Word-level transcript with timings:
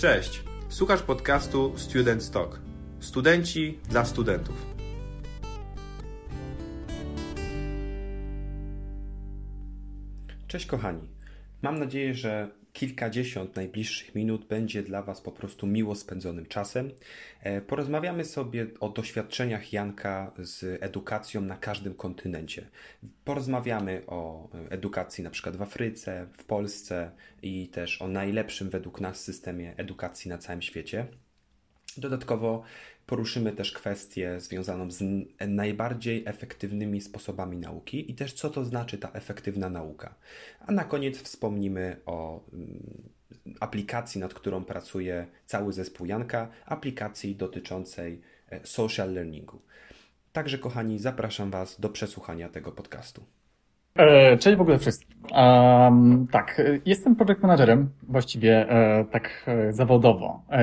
Cześć, 0.00 0.42
słuchasz 0.68 1.02
podcastu 1.02 1.72
Student 1.78 2.30
Talk. 2.30 2.60
Studenci 3.00 3.78
dla 3.88 4.04
studentów. 4.04 4.66
Cześć 10.46 10.66
kochani. 10.66 11.08
Mam 11.62 11.78
nadzieję, 11.78 12.14
że 12.14 12.50
kilkadziesiąt 12.72 13.56
najbliższych 13.56 14.14
minut 14.14 14.44
będzie 14.46 14.82
dla 14.82 15.02
Was 15.02 15.20
po 15.20 15.32
prostu 15.32 15.66
miło 15.66 15.94
spędzonym 15.94 16.46
czasem. 16.46 16.90
E, 17.40 17.60
porozmawiamy 17.60 18.24
sobie 18.24 18.66
o 18.80 18.88
doświadczeniach 18.88 19.72
Janka 19.72 20.32
z 20.38 20.82
edukacją 20.82 21.40
na 21.40 21.56
każdym 21.56 21.94
kontynencie. 21.94 22.66
Porozmawiamy 23.24 24.02
o 24.06 24.48
edukacji 24.70 25.24
na 25.24 25.30
przykład 25.30 25.56
w 25.56 25.62
Afryce, 25.62 26.26
w 26.38 26.44
Polsce 26.44 27.10
i 27.42 27.68
też 27.68 28.02
o 28.02 28.08
najlepszym 28.08 28.70
według 28.70 29.00
nas 29.00 29.24
systemie 29.24 29.74
edukacji 29.76 30.28
na 30.28 30.38
całym 30.38 30.62
świecie. 30.62 31.06
Dodatkowo 31.96 32.62
poruszymy 33.10 33.52
też 33.52 33.72
kwestię 33.72 34.40
związaną 34.40 34.90
z 34.90 35.02
najbardziej 35.40 36.22
efektywnymi 36.26 37.00
sposobami 37.00 37.56
nauki 37.56 38.10
i 38.10 38.14
też 38.14 38.32
co 38.32 38.50
to 38.50 38.64
znaczy 38.64 38.98
ta 38.98 39.10
efektywna 39.12 39.70
nauka. 39.70 40.14
A 40.60 40.72
na 40.72 40.84
koniec 40.84 41.18
wspomnimy 41.18 41.96
o 42.06 42.44
mm, 42.52 43.08
aplikacji, 43.60 44.20
nad 44.20 44.34
którą 44.34 44.64
pracuje 44.64 45.26
cały 45.46 45.72
zespół 45.72 46.06
Janka, 46.06 46.48
aplikacji 46.66 47.36
dotyczącej 47.36 48.20
e, 48.50 48.66
social 48.66 49.12
learningu. 49.14 49.62
Także, 50.32 50.58
kochani, 50.58 50.98
zapraszam 50.98 51.50
Was 51.50 51.80
do 51.80 51.88
przesłuchania 51.88 52.48
tego 52.48 52.72
podcastu. 52.72 53.24
E, 53.96 54.36
cześć 54.36 54.58
w 54.58 54.60
ogóle 54.60 54.78
wszystkim. 54.78 55.16
Um, 55.36 56.26
tak, 56.30 56.62
jestem 56.86 57.16
project 57.16 57.42
managerem, 57.42 57.88
właściwie 58.02 58.70
e, 58.70 59.04
tak 59.04 59.44
e, 59.46 59.72
zawodowo. 59.72 60.42
E, 60.50 60.60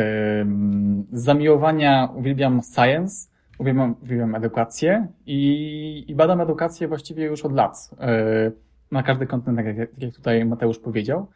z 1.12 1.24
zamiłowania 1.24 2.10
uwielbiam 2.16 2.62
science, 2.76 3.30
uwielbiam, 3.58 3.96
uwielbiam 4.04 4.36
edukację 4.36 5.08
i, 5.26 6.06
i 6.08 6.16
badam 6.16 6.42
edukację 6.42 6.88
właściwie 6.88 7.26
już 7.26 7.46
od 7.46 7.54
lat. 7.54 7.90
E, 8.00 8.52
na 8.92 9.04
każdy 9.04 9.28
kontynent, 9.28 9.68
tak 9.68 9.78
jak, 9.78 9.90
jak 9.98 10.14
tutaj 10.16 10.46
Mateusz 10.46 10.80
powiedział. 10.80 11.28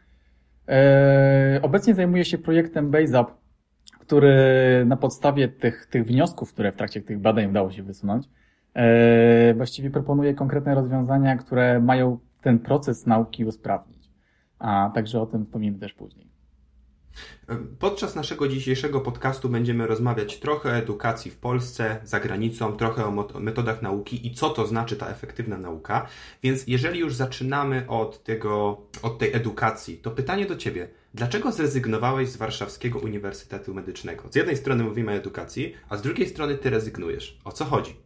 E, 0.68 1.60
obecnie 1.62 1.94
zajmuję 1.94 2.24
się 2.24 2.38
projektem 2.38 2.90
BaseUp, 2.90 3.30
który 4.00 4.34
na 4.86 4.96
podstawie 4.96 5.48
tych, 5.48 5.86
tych 5.86 6.06
wniosków, 6.06 6.52
które 6.52 6.72
w 6.72 6.76
trakcie 6.76 7.00
tych 7.00 7.18
badań 7.18 7.50
udało 7.50 7.70
się 7.70 7.82
wysunąć, 7.82 8.26
E, 8.26 8.41
właściwie 9.54 9.90
proponuje 9.90 10.34
konkretne 10.34 10.74
rozwiązania, 10.74 11.36
które 11.36 11.80
mają 11.80 12.18
ten 12.40 12.58
proces 12.58 13.06
nauki 13.06 13.44
usprawnić. 13.44 14.10
A 14.58 14.90
także 14.94 15.20
o 15.20 15.26
tym 15.26 15.44
wspomnimy 15.44 15.78
też 15.78 15.92
później. 15.92 16.32
Podczas 17.78 18.16
naszego 18.16 18.48
dzisiejszego 18.48 19.00
podcastu 19.00 19.48
będziemy 19.48 19.86
rozmawiać 19.86 20.38
trochę 20.38 20.68
o 20.68 20.76
edukacji 20.76 21.30
w 21.30 21.38
Polsce, 21.38 22.00
za 22.04 22.20
granicą, 22.20 22.72
trochę 22.72 23.04
o 23.04 23.40
metodach 23.40 23.82
nauki 23.82 24.26
i 24.26 24.34
co 24.34 24.50
to 24.50 24.66
znaczy 24.66 24.96
ta 24.96 25.08
efektywna 25.08 25.58
nauka. 25.58 26.06
Więc 26.42 26.66
jeżeli 26.66 27.00
już 27.00 27.14
zaczynamy 27.14 27.84
od, 27.88 28.24
tego, 28.24 28.82
od 29.02 29.18
tej 29.18 29.34
edukacji, 29.34 29.96
to 29.96 30.10
pytanie 30.10 30.46
do 30.46 30.56
Ciebie. 30.56 30.88
Dlaczego 31.14 31.52
zrezygnowałeś 31.52 32.28
z 32.28 32.36
Warszawskiego 32.36 32.98
Uniwersytetu 32.98 33.74
Medycznego? 33.74 34.24
Z 34.30 34.34
jednej 34.34 34.56
strony 34.56 34.84
mówimy 34.84 35.12
o 35.12 35.14
edukacji, 35.14 35.74
a 35.88 35.96
z 35.96 36.02
drugiej 36.02 36.28
strony 36.28 36.54
Ty 36.58 36.70
rezygnujesz. 36.70 37.40
O 37.44 37.52
co 37.52 37.64
chodzi? 37.64 37.96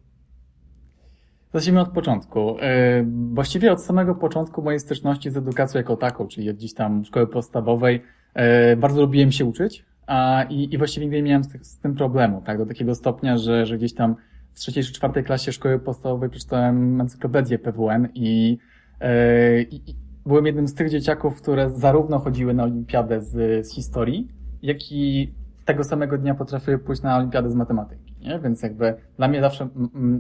Zacznijmy 1.57 1.81
od 1.81 1.89
początku. 1.89 2.57
E, 2.61 3.05
właściwie 3.33 3.73
od 3.73 3.83
samego 3.83 4.15
początku 4.15 4.63
mojej 4.63 4.81
styczności 4.81 5.31
z 5.31 5.37
edukacją 5.37 5.79
jako 5.79 5.97
taką, 5.97 6.29
czyli 6.29 6.51
od 6.51 6.57
gdzieś 6.57 6.75
tam 6.75 7.05
szkoły 7.05 7.27
podstawowej, 7.27 8.03
e, 8.35 8.77
bardzo 8.77 9.01
lubiłem 9.01 9.33
się 9.33 9.45
uczyć 9.45 9.85
a, 10.07 10.45
i, 10.51 10.75
i 10.75 10.79
właściwie 10.79 11.07
nie 11.07 11.23
miałem 11.23 11.45
z, 11.45 11.67
z, 11.67 11.79
tym 11.79 11.95
problemu, 11.95 12.43
tak, 12.47 12.59
do 12.59 12.67
takiego 12.67 12.95
stopnia, 12.95 13.39
że, 13.39 13.67
że 13.67 13.79
gdzieś 13.79 13.95
tam 13.95 14.17
w 14.53 14.59
trzeciej 14.59 14.85
czy 14.85 14.93
czwartej 14.93 15.25
klasie 15.25 15.53
szkoły 15.53 15.79
podstawowej 15.79 16.31
przeczytałem 16.31 17.01
encyklopedię 17.01 17.59
PWN 17.59 18.09
i, 18.15 18.59
e, 19.01 19.63
i, 19.63 19.91
i 19.91 19.95
byłem 20.27 20.47
jednym 20.47 20.69
z 20.69 20.75
tych 20.75 20.91
dzieciaków, 20.91 21.43
które 21.43 21.71
zarówno 21.71 22.19
chodziły 22.19 22.55
na 22.55 22.65
olimpiadę 22.65 23.23
z, 23.23 23.67
z 23.67 23.75
historii, 23.75 24.29
jak 24.63 24.93
i 24.93 25.33
tego 25.65 25.85
samego 25.85 26.19
dnia 26.19 26.35
potrafiły 26.35 26.79
pójść 26.79 27.03
na 27.03 27.17
olimpiadę 27.17 27.51
z 27.51 27.55
matematyki, 27.55 28.15
nie? 28.21 28.39
Więc 28.39 28.63
jakby 28.63 28.95
dla 29.17 29.29
mnie 29.29 29.41
zawsze 29.41 29.69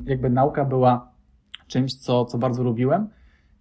jakby 0.06 0.30
nauka 0.30 0.64
była 0.64 1.15
czymś, 1.66 1.94
co, 1.94 2.24
co 2.24 2.38
bardzo 2.38 2.62
lubiłem. 2.62 3.08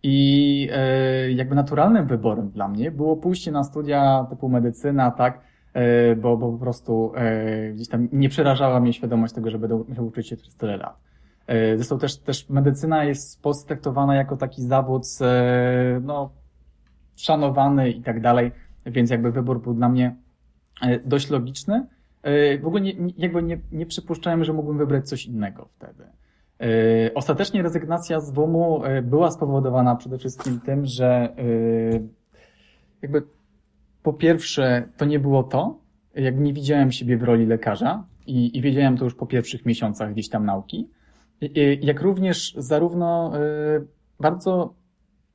I 0.08 0.70
e, 0.72 1.32
jakby 1.32 1.56
naturalnym 1.56 2.08
wyborem 2.08 2.50
dla 2.50 2.68
mnie 2.68 2.92
było 2.92 3.18
pójście 3.18 3.52
na 3.52 3.64
studia 3.64 4.28
typu 4.30 4.50
medycyna, 4.50 5.12
tak, 5.12 5.42
e, 5.74 6.16
bo, 6.16 6.38
bo 6.38 6.52
po 6.52 6.58
prostu 6.58 7.12
e, 7.16 7.72
gdzieś 7.72 7.88
tam 7.88 8.08
nie 8.12 8.30
przerażała 8.30 8.80
mnie 8.80 8.94
świadomość 8.94 9.34
tego, 9.34 9.50
że 9.50 9.60
będę 9.60 9.84
musiał 9.88 10.08
uczyć 10.08 10.28
się 10.28 10.38
przez 10.38 10.56
tyle 10.56 10.78
lat. 10.78 11.06
Zresztą 11.76 12.00
też, 12.00 12.18
też 12.18 12.50
medycyna 12.50 13.04
jest 13.04 13.42
traktowana 13.68 14.16
jako 14.16 14.38
taki 14.38 14.64
zawód, 14.64 15.04
no, 16.02 16.30
szanowany 17.16 17.90
i 17.90 18.02
tak 18.02 18.22
dalej, 18.22 18.52
więc 18.86 19.10
jakby 19.10 19.32
wybór 19.32 19.62
był 19.62 19.74
dla 19.74 19.90
mnie 19.90 20.16
dość 21.06 21.30
logiczny. 21.30 21.88
W 22.62 22.66
ogóle 22.66 22.82
nie, 22.82 22.94
jakby 23.18 23.44
nie, 23.44 23.58
nie 23.72 23.86
przypuszczałem, 23.86 24.44
że 24.44 24.54
mógłbym 24.54 24.78
wybrać 24.78 25.10
coś 25.10 25.26
innego 25.26 25.70
wtedy. 25.76 26.04
E, 26.62 27.14
ostatecznie 27.14 27.62
rezygnacja 27.62 28.20
z 28.20 28.32
WUM-u 28.32 28.84
e, 28.84 29.02
była 29.02 29.32
spowodowana 29.32 29.96
przede 29.96 30.18
wszystkim 30.18 30.60
tym, 30.60 30.86
że 30.86 31.08
e, 31.08 31.34
jakby 33.02 33.24
po 34.04 34.14
pierwsze 34.14 34.90
to 34.98 35.06
nie 35.06 35.20
było 35.20 35.44
to, 35.44 35.80
jak 36.16 36.40
nie 36.40 36.54
widziałem 36.54 36.92
siebie 36.92 37.18
w 37.18 37.24
roli 37.24 37.46
lekarza 37.46 38.06
i, 38.28 38.58
i 38.58 38.62
wiedziałem 38.62 38.98
to 38.98 39.04
już 39.04 39.16
po 39.16 39.26
pierwszych 39.26 39.66
miesiącach 39.66 40.14
gdzieś 40.14 40.30
tam 40.30 40.46
nauki, 40.46 40.90
jak 41.82 42.02
również 42.02 42.56
zarówno 42.58 43.32
bardzo 44.20 44.74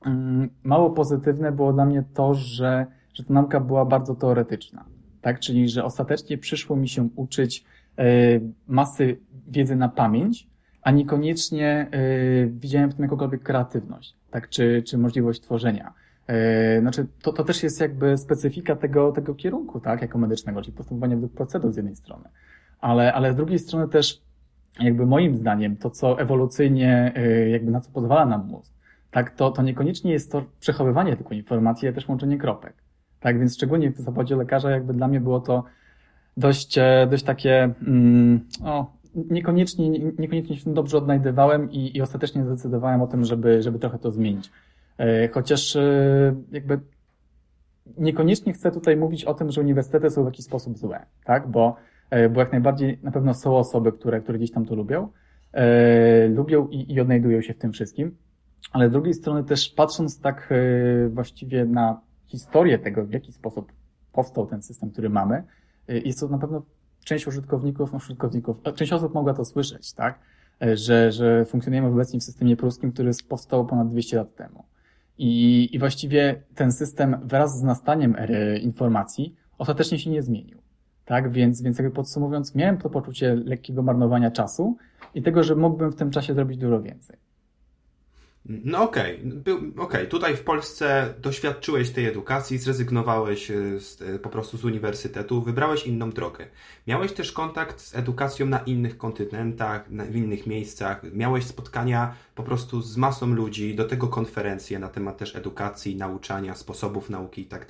mm, 0.06 0.50
mało 0.62 0.90
pozytywne 0.90 1.52
było 1.52 1.72
dla 1.72 1.84
mnie 1.84 2.04
to, 2.14 2.34
że, 2.34 2.86
że 3.14 3.24
ta 3.24 3.34
nauka 3.34 3.60
była 3.60 3.84
bardzo 3.84 4.14
teoretyczna. 4.14 4.84
Tak, 5.20 5.40
czyli 5.40 5.68
że 5.68 5.84
ostatecznie 5.84 6.38
przyszło 6.38 6.76
mi 6.76 6.88
się 6.88 7.08
uczyć 7.16 7.64
masy 8.66 9.20
wiedzy 9.48 9.76
na 9.76 9.88
pamięć, 9.88 10.50
a 10.82 10.90
niekoniecznie 10.90 11.86
y, 11.94 12.50
widziałem 12.52 12.90
w 12.90 12.94
tym 12.94 13.02
jakąkolwiek 13.02 13.42
kreatywność, 13.42 14.16
tak, 14.30 14.48
czy, 14.48 14.82
czy 14.86 14.98
możliwość 14.98 15.40
tworzenia. 15.40 15.92
Y, 16.76 16.80
znaczy, 16.80 17.06
to, 17.22 17.32
to 17.32 17.44
też 17.44 17.62
jest 17.62 17.80
jakby 17.80 18.16
specyfika 18.16 18.76
tego, 18.76 19.12
tego 19.12 19.34
kierunku, 19.34 19.80
tak, 19.80 20.02
jako 20.02 20.18
medycznego, 20.18 20.62
czyli 20.62 20.76
postępowania 20.76 21.16
według 21.16 21.32
procedur 21.32 21.72
z 21.72 21.76
jednej 21.76 21.96
strony. 21.96 22.24
Ale, 22.80 23.12
ale 23.12 23.32
z 23.32 23.36
drugiej 23.36 23.58
strony 23.58 23.88
też, 23.88 24.22
jakby 24.80 25.06
moim 25.06 25.38
zdaniem, 25.38 25.76
to 25.76 25.90
co 25.90 26.20
ewolucyjnie, 26.20 27.12
y, 27.16 27.48
jakby 27.48 27.70
na 27.70 27.80
co 27.80 27.90
pozwala 27.90 28.26
nam 28.26 28.46
mózg, 28.46 28.72
tak, 29.10 29.30
to, 29.30 29.50
to 29.50 29.62
niekoniecznie 29.62 30.12
jest 30.12 30.32
to 30.32 30.44
przechowywanie 30.60 31.16
tylko 31.16 31.34
informacji, 31.34 31.88
ale 31.88 31.94
też 31.94 32.08
łączenie 32.08 32.38
kropek. 32.38 32.74
Tak, 33.20 33.38
więc 33.38 33.54
szczególnie 33.54 33.90
w 33.90 33.98
zawodzie 33.98 34.36
lekarza 34.36 34.70
jakby 34.70 34.94
dla 34.94 35.08
mnie 35.08 35.20
było 35.20 35.40
to 35.40 35.64
dość, 36.36 36.78
e, 36.78 37.06
dość 37.10 37.22
takie, 37.22 37.74
mm, 37.86 38.40
o, 38.64 38.92
niekoniecznie, 39.14 39.90
niekoniecznie 40.18 40.56
się 40.56 40.74
dobrze 40.74 40.98
odnajdywałem 40.98 41.70
i, 41.70 41.96
i 41.96 42.02
ostatecznie 42.02 42.44
zdecydowałem 42.44 43.02
o 43.02 43.06
tym, 43.06 43.24
żeby, 43.24 43.62
żeby 43.62 43.78
trochę 43.78 43.98
to 43.98 44.12
zmienić. 44.12 44.50
E, 44.98 45.28
chociaż 45.28 45.76
e, 45.76 46.34
jakby 46.52 46.80
niekoniecznie 47.98 48.52
chcę 48.52 48.70
tutaj 48.70 48.96
mówić 48.96 49.24
o 49.24 49.34
tym, 49.34 49.50
że 49.50 49.60
uniwersytety 49.60 50.10
są 50.10 50.22
w 50.22 50.26
jakiś 50.26 50.44
sposób 50.44 50.78
złe, 50.78 51.06
tak? 51.24 51.48
Bo, 51.48 51.76
e, 52.10 52.28
bo 52.28 52.40
jak 52.40 52.52
najbardziej 52.52 52.98
na 53.02 53.10
pewno 53.10 53.34
są 53.34 53.56
osoby, 53.56 53.92
które, 53.92 54.20
które 54.20 54.38
gdzieś 54.38 54.50
tam 54.50 54.66
to 54.66 54.74
lubią, 54.74 55.08
e, 55.52 56.28
lubią 56.28 56.68
i, 56.68 56.92
i 56.92 57.00
odnajdują 57.00 57.42
się 57.42 57.54
w 57.54 57.58
tym 57.58 57.72
wszystkim, 57.72 58.16
ale 58.72 58.88
z 58.88 58.92
drugiej 58.92 59.14
strony 59.14 59.44
też 59.44 59.68
patrząc 59.68 60.20
tak 60.20 60.54
właściwie 61.10 61.64
na 61.64 62.00
historię 62.26 62.78
tego, 62.78 63.06
w 63.06 63.12
jaki 63.12 63.32
sposób 63.32 63.72
powstał 64.12 64.46
ten 64.46 64.62
system, 64.62 64.90
który 64.90 65.10
mamy, 65.10 65.42
jest 65.88 66.20
to 66.20 66.28
na 66.28 66.38
pewno 66.38 66.62
część 67.04 67.26
użytkowników, 67.26 67.92
no, 67.92 67.96
użytkowników, 67.96 68.62
część 68.74 68.92
osób 68.92 69.14
mogła 69.14 69.34
to 69.34 69.44
słyszeć, 69.44 69.92
tak? 69.92 70.18
E, 70.62 70.76
że, 70.76 71.12
że 71.12 71.44
funkcjonujemy 71.44 71.88
obecnie 71.88 72.20
w 72.20 72.24
systemie 72.24 72.56
pruskim, 72.56 72.92
który 72.92 73.10
powstał 73.28 73.66
ponad 73.66 73.88
200 73.88 74.16
lat 74.16 74.34
temu. 74.34 74.64
I, 75.18 75.68
I 75.72 75.78
właściwie 75.78 76.42
ten 76.54 76.72
system 76.72 77.16
wraz 77.22 77.58
z 77.58 77.62
nastaniem 77.62 78.16
ery 78.18 78.58
informacji 78.58 79.34
ostatecznie 79.58 79.98
się 79.98 80.10
nie 80.10 80.22
zmienił. 80.22 80.58
Tak, 81.04 81.32
więc, 81.32 81.62
więc 81.62 81.78
jakby 81.78 81.94
podsumowując, 81.94 82.54
miałem 82.54 82.78
to 82.78 82.90
poczucie 82.90 83.34
lekkiego 83.34 83.82
marnowania 83.82 84.30
czasu 84.30 84.76
i 85.14 85.22
tego, 85.22 85.42
że 85.42 85.56
mógłbym 85.56 85.90
w 85.92 85.96
tym 85.96 86.10
czasie 86.10 86.34
zrobić 86.34 86.58
dużo 86.58 86.82
więcej. 86.82 87.16
No 88.44 88.82
okej, 88.82 89.22
okay. 89.40 89.84
okay. 89.84 90.06
tutaj 90.06 90.36
w 90.36 90.42
Polsce 90.42 91.14
doświadczyłeś 91.18 91.90
tej 91.90 92.06
edukacji, 92.06 92.58
zrezygnowałeś 92.58 93.50
e, 93.50 93.80
z, 93.80 94.02
e, 94.02 94.18
po 94.18 94.28
prostu 94.28 94.56
z 94.56 94.64
uniwersytetu, 94.64 95.42
wybrałeś 95.42 95.86
inną 95.86 96.10
drogę. 96.10 96.46
Miałeś 96.86 97.12
też 97.12 97.32
kontakt 97.32 97.80
z 97.80 97.94
edukacją 97.94 98.46
na 98.46 98.58
innych 98.58 98.98
kontynentach, 98.98 99.90
na, 99.90 100.04
w 100.04 100.16
innych 100.16 100.46
miejscach, 100.46 101.02
miałeś 101.12 101.44
spotkania 101.44 102.14
po 102.34 102.42
prostu 102.42 102.82
z 102.82 102.96
masą 102.96 103.26
ludzi, 103.26 103.74
do 103.74 103.84
tego 103.84 104.08
konferencje 104.08 104.78
na 104.78 104.88
temat 104.88 105.18
też 105.18 105.36
edukacji, 105.36 105.96
nauczania, 105.96 106.54
sposobów 106.54 107.10
nauki 107.10 107.42
i 107.42 107.46
tak. 107.46 107.66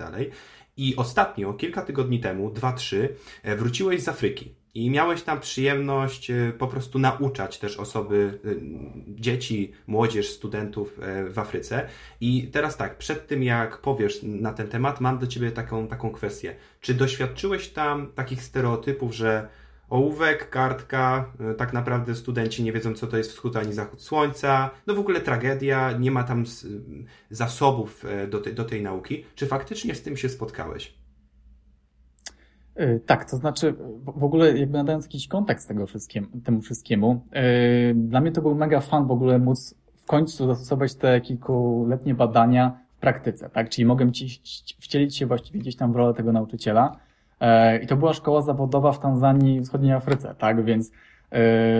I 0.77 0.97
ostatnio, 0.97 1.55
kilka 1.55 1.83
tygodni 1.83 2.21
temu, 2.21 2.51
dwa, 2.51 2.73
trzy, 2.73 3.17
e, 3.43 3.57
wróciłeś 3.57 4.03
z 4.03 4.09
Afryki. 4.09 4.60
I 4.75 4.91
miałeś 4.91 5.23
tam 5.23 5.41
przyjemność 5.41 6.31
e, 6.31 6.53
po 6.59 6.69
prostu 6.69 6.99
nauczać 6.99 7.59
też 7.59 7.77
osoby, 7.77 8.39
e, 8.45 8.49
dzieci, 9.09 9.73
młodzież, 9.87 10.31
studentów 10.31 11.01
w 11.31 11.39
Afryce. 11.39 11.89
I 12.21 12.49
teraz 12.53 12.77
tak, 12.77 12.99
przed 12.99 13.27
tym 13.27 13.43
jak 13.43 13.79
powiesz 13.79 14.21
na 14.23 14.53
ten 14.53 14.69
temat, 14.69 15.01
mam 15.01 15.19
do 15.19 15.27
Ciebie 15.27 15.51
taką, 15.51 15.89
taką 15.89 16.11
kwestię. 16.11 16.57
Czy 16.81 16.95
doświadczyłeś 16.95 17.69
tam 17.69 18.13
takich 18.13 18.43
stereotypów, 18.43 19.15
że 19.15 19.49
ołówek, 19.89 20.51
kartka, 20.51 21.33
tak 21.59 21.73
naprawdę 21.73 22.15
studenci 22.15 22.63
nie 22.63 22.73
wiedzą, 22.73 22.95
co 22.95 23.07
to 23.07 23.17
jest 23.17 23.33
wschód 23.33 23.57
ani 23.57 23.73
zachód 23.73 24.03
słońca, 24.03 24.71
no 24.87 24.95
w 24.95 24.99
ogóle 24.99 25.21
tragedia, 25.21 25.93
nie 25.93 26.11
ma 26.11 26.25
tam 26.25 26.45
zasobów 27.31 28.05
do, 28.29 28.39
te, 28.39 28.53
do 28.53 28.65
tej 28.65 28.83
nauki. 28.83 29.25
Czy 29.35 29.47
faktycznie 29.47 29.95
z 29.95 30.03
tym 30.03 30.17
się 30.17 30.29
spotkałeś? 30.29 31.00
E, 32.75 32.99
tak, 33.01 33.31
to 33.31 33.37
znaczy 33.37 33.75
w 34.17 34.25
ogóle 34.25 34.59
jakby 34.59 34.79
nadając 34.79 35.05
jakiś 35.05 35.29
kontekst 35.29 35.69
tego 35.69 35.87
wszystkiemu, 35.87 36.27
temu 36.45 36.61
wszystkiemu, 36.61 37.25
dla 37.95 38.21
mnie 38.21 38.33
to 38.33 38.43
był 38.43 38.55
mega 38.55 38.81
fan 38.81 39.07
w 39.07 39.11
ogóle 39.11 39.39
móc 39.39 39.75
w 39.97 40.07
końcu 40.07 40.47
zastosować 40.47 40.95
te 40.95 41.21
kilkuletnie 41.21 42.15
badania 42.15 42.79
w 42.91 42.97
praktyce, 42.97 43.51
tak? 43.51 43.69
Czyli 43.69 43.87
mogłem 43.87 44.13
ci, 44.13 44.29
wcielić 44.79 45.17
się 45.17 45.27
właściwie 45.27 45.61
gdzieś 45.61 45.77
tam 45.77 45.93
w 45.93 45.97
rolę 45.97 46.15
tego 46.15 46.33
nauczyciela, 46.33 46.97
E, 47.41 47.79
I 47.79 47.87
to 47.87 47.97
była 47.97 48.13
szkoła 48.13 48.43
zawodowa 48.43 48.93
w 48.93 48.99
Tanzanii 48.99 49.63
wschodniej 49.63 49.93
Afryce, 49.93 50.35
tak? 50.39 50.65
Więc 50.65 50.91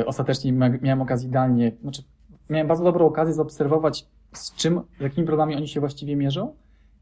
ostatecznie 0.07 0.53
miałem 0.53 1.03
okazję 1.03 1.29
idealnie, 1.29 1.73
znaczy 1.83 2.03
miałem 2.51 2.69
bardzo 2.69 2.85
dobrą 2.85 3.07
okazję 3.07 3.35
zaobserwować, 3.35 4.07
z 4.33 4.55
czym, 4.55 4.81
z 4.99 5.03
jakimi 5.03 5.27
problemami 5.27 5.57
oni 5.57 5.69
się 5.69 5.81
właściwie 5.81 6.17
mierzą 6.17 6.55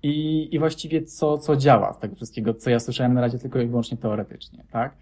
i, 0.03 0.49
i 0.55 0.59
właściwie 0.59 1.03
co, 1.03 1.39
co 1.39 1.57
działa 1.57 1.93
z 1.93 1.99
tego 1.99 2.15
wszystkiego, 2.15 2.55
co 2.55 2.71
ja 2.71 2.81
słyszałem 2.81 3.15
na 3.15 3.21
razie 3.21 3.39
tylko 3.39 3.61
i 3.61 3.67
wyłącznie 3.67 3.97
teoretycznie, 3.99 4.65
tak? 4.71 4.97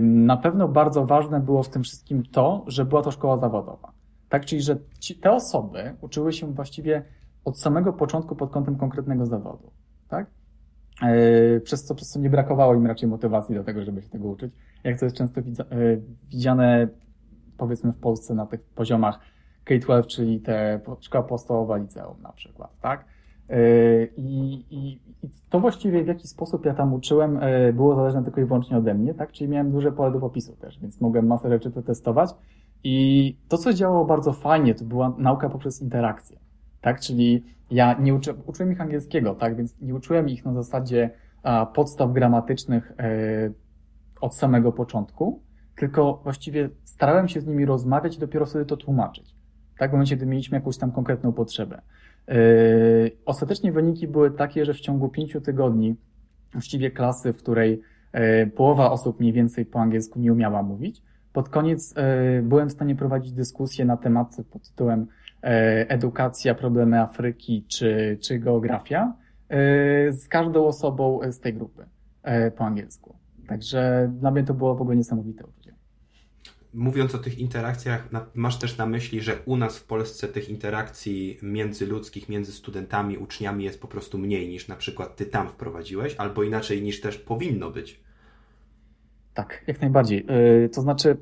Na 0.00 0.36
pewno 0.36 0.68
bardzo 0.68 1.06
ważne 1.06 1.40
było 1.40 1.62
w 1.62 1.68
tym 1.68 1.82
wszystkim 1.82 2.22
to, 2.22 2.64
że 2.66 2.84
była 2.84 3.02
to 3.02 3.10
szkoła 3.10 3.36
zawodowa. 3.36 3.92
Tak, 4.28 4.44
czyli 4.44 4.62
że 4.62 4.76
ci, 5.00 5.14
te 5.14 5.32
osoby 5.32 5.94
uczyły 6.00 6.32
się 6.32 6.52
właściwie 6.52 7.02
od 7.44 7.60
samego 7.60 7.92
początku 7.92 8.36
pod 8.36 8.50
kątem 8.50 8.76
konkretnego 8.76 9.26
zawodu. 9.26 9.70
Tak? 10.08 10.26
E, 11.02 11.60
przez 11.60 11.84
co, 11.84 11.94
przez 11.94 12.08
co 12.08 12.20
nie 12.20 12.30
brakowało 12.30 12.74
im 12.74 12.86
raczej 12.86 13.08
motywacji 13.08 13.54
do 13.54 13.64
tego, 13.64 13.84
żeby 13.84 14.02
się 14.02 14.08
tego 14.08 14.28
uczyć. 14.28 14.52
Jak 14.84 14.98
to 14.98 15.06
jest 15.06 15.16
często 15.16 15.40
e, 15.40 15.44
widziane, 16.28 16.88
powiedzmy 17.56 17.92
w 17.92 17.98
Polsce 17.98 18.34
na 18.34 18.46
tych 18.46 18.62
poziomach 18.62 19.20
K-12, 19.64 20.06
czyli 20.06 20.40
te 20.40 20.80
szkoła 21.00 21.24
podstawowa, 21.24 21.76
liceum 21.76 22.22
na 22.22 22.32
przykład, 22.32 22.70
tak? 22.80 23.04
E, 23.50 23.58
I, 24.16 24.52
i, 24.70 25.00
I 25.22 25.30
to 25.50 25.60
właściwie 25.60 26.04
w 26.04 26.06
jaki 26.06 26.28
sposób 26.28 26.64
ja 26.64 26.74
tam 26.74 26.94
uczyłem 26.94 27.40
było 27.72 27.96
zależne 27.96 28.24
tylko 28.24 28.40
i 28.40 28.44
wyłącznie 28.44 28.76
ode 28.76 28.94
mnie, 28.94 29.14
tak? 29.14 29.32
Czyli 29.32 29.50
miałem 29.50 29.72
duże 29.72 29.92
pole 29.92 30.12
do 30.12 30.20
popisu 30.20 30.56
też, 30.56 30.80
więc 30.80 31.00
mogłem 31.00 31.26
masę 31.26 31.48
rzeczy 31.48 31.70
przetestować. 31.70 32.30
I 32.84 33.36
to, 33.48 33.58
co 33.58 33.72
działało 33.72 34.04
bardzo 34.04 34.32
fajnie, 34.32 34.74
to 34.74 34.84
była 34.84 35.14
nauka 35.18 35.48
poprzez 35.48 35.82
interakcję, 35.82 36.38
tak? 36.80 37.00
Czyli 37.00 37.44
ja 37.70 37.94
nie 38.00 38.14
uczy, 38.14 38.34
uczyłem 38.46 38.72
ich 38.72 38.80
angielskiego, 38.80 39.34
tak, 39.34 39.56
więc 39.56 39.80
nie 39.80 39.94
uczyłem 39.94 40.28
ich 40.28 40.44
na 40.44 40.54
zasadzie 40.54 41.10
podstaw 41.74 42.12
gramatycznych 42.12 42.92
e, 42.98 43.50
od 44.20 44.34
samego 44.34 44.72
początku, 44.72 45.42
tylko 45.76 46.20
właściwie 46.22 46.70
starałem 46.84 47.28
się 47.28 47.40
z 47.40 47.46
nimi 47.46 47.64
rozmawiać 47.64 48.16
i 48.16 48.20
dopiero 48.20 48.46
wtedy 48.46 48.66
to 48.66 48.76
tłumaczyć. 48.76 49.34
Tak, 49.78 49.90
w 49.90 49.92
momencie, 49.92 50.16
gdy 50.16 50.26
mieliśmy 50.26 50.58
jakąś 50.58 50.78
tam 50.78 50.92
konkretną 50.92 51.32
potrzebę. 51.32 51.82
E, 52.28 52.34
ostatecznie 53.24 53.72
wyniki 53.72 54.08
były 54.08 54.30
takie, 54.30 54.64
że 54.64 54.74
w 54.74 54.80
ciągu 54.80 55.08
pięciu 55.08 55.40
tygodni 55.40 55.96
właściwie 56.52 56.90
klasy, 56.90 57.32
w 57.32 57.36
której 57.36 57.80
e, 58.12 58.46
połowa 58.46 58.90
osób 58.90 59.20
mniej 59.20 59.32
więcej 59.32 59.66
po 59.66 59.80
angielsku 59.80 60.18
nie 60.18 60.32
umiała 60.32 60.62
mówić, 60.62 61.02
pod 61.32 61.48
koniec 61.48 61.94
e, 61.96 62.42
byłem 62.42 62.68
w 62.68 62.72
stanie 62.72 62.96
prowadzić 62.96 63.32
dyskusję 63.32 63.84
na 63.84 63.96
temat 63.96 64.36
pod 64.50 64.68
tytułem 64.68 65.06
E, 65.46 65.90
edukacja, 65.90 66.54
problemy 66.54 67.00
Afryki 67.00 67.64
czy, 67.68 68.18
czy 68.20 68.38
geografia 68.38 69.12
z 70.10 70.28
każdą 70.28 70.66
osobą 70.66 71.20
z 71.30 71.40
tej 71.40 71.54
grupy 71.54 71.86
po 72.56 72.64
angielsku. 72.64 73.16
Także 73.48 74.12
dla 74.20 74.30
mnie 74.30 74.44
to 74.44 74.54
było 74.54 74.74
w 74.74 74.80
ogóle 74.82 74.96
niesamowite. 74.96 75.44
Mówiąc 76.76 77.14
o 77.14 77.18
tych 77.18 77.38
interakcjach, 77.38 78.08
masz 78.34 78.58
też 78.58 78.78
na 78.78 78.86
myśli, 78.86 79.20
że 79.20 79.32
u 79.44 79.56
nas 79.56 79.78
w 79.78 79.84
Polsce 79.84 80.28
tych 80.28 80.48
interakcji 80.48 81.38
międzyludzkich, 81.42 82.28
między 82.28 82.52
studentami, 82.52 83.18
uczniami 83.18 83.64
jest 83.64 83.80
po 83.80 83.88
prostu 83.88 84.18
mniej 84.18 84.48
niż 84.48 84.68
na 84.68 84.76
przykład 84.76 85.16
ty 85.16 85.26
tam 85.26 85.48
wprowadziłeś, 85.48 86.16
albo 86.16 86.42
inaczej 86.42 86.82
niż 86.82 87.00
też 87.00 87.18
powinno 87.18 87.70
być. 87.70 88.00
Tak, 89.34 89.64
jak 89.66 89.80
najbardziej. 89.80 90.26
To 90.72 90.80
znaczy, 90.80 91.16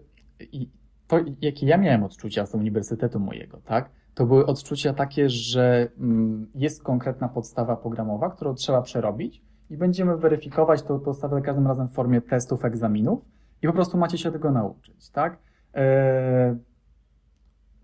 to 1.06 1.20
jakie 1.40 1.66
ja 1.66 1.78
miałem 1.78 2.04
odczucia 2.04 2.46
z 2.46 2.54
uniwersytetu 2.54 3.20
mojego, 3.20 3.60
tak? 3.64 3.90
to 4.14 4.26
były 4.26 4.46
odczucia 4.46 4.94
takie, 4.94 5.30
że 5.30 5.88
mm, 5.98 6.46
jest 6.54 6.82
konkretna 6.82 7.28
podstawa 7.28 7.76
programowa, 7.76 8.30
którą 8.30 8.54
trzeba 8.54 8.82
przerobić 8.82 9.42
i 9.70 9.76
będziemy 9.76 10.16
weryfikować 10.16 10.82
tę 10.82 11.00
podstawę 11.00 11.36
za 11.36 11.42
każdym 11.42 11.66
razem 11.66 11.88
w 11.88 11.92
formie 11.92 12.20
testów, 12.20 12.64
egzaminów 12.64 13.33
i 13.64 13.66
po 13.66 13.72
prostu 13.72 13.98
macie 13.98 14.18
się 14.18 14.32
tego 14.32 14.50
nauczyć, 14.50 15.10
tak? 15.10 15.38
E, 15.74 16.56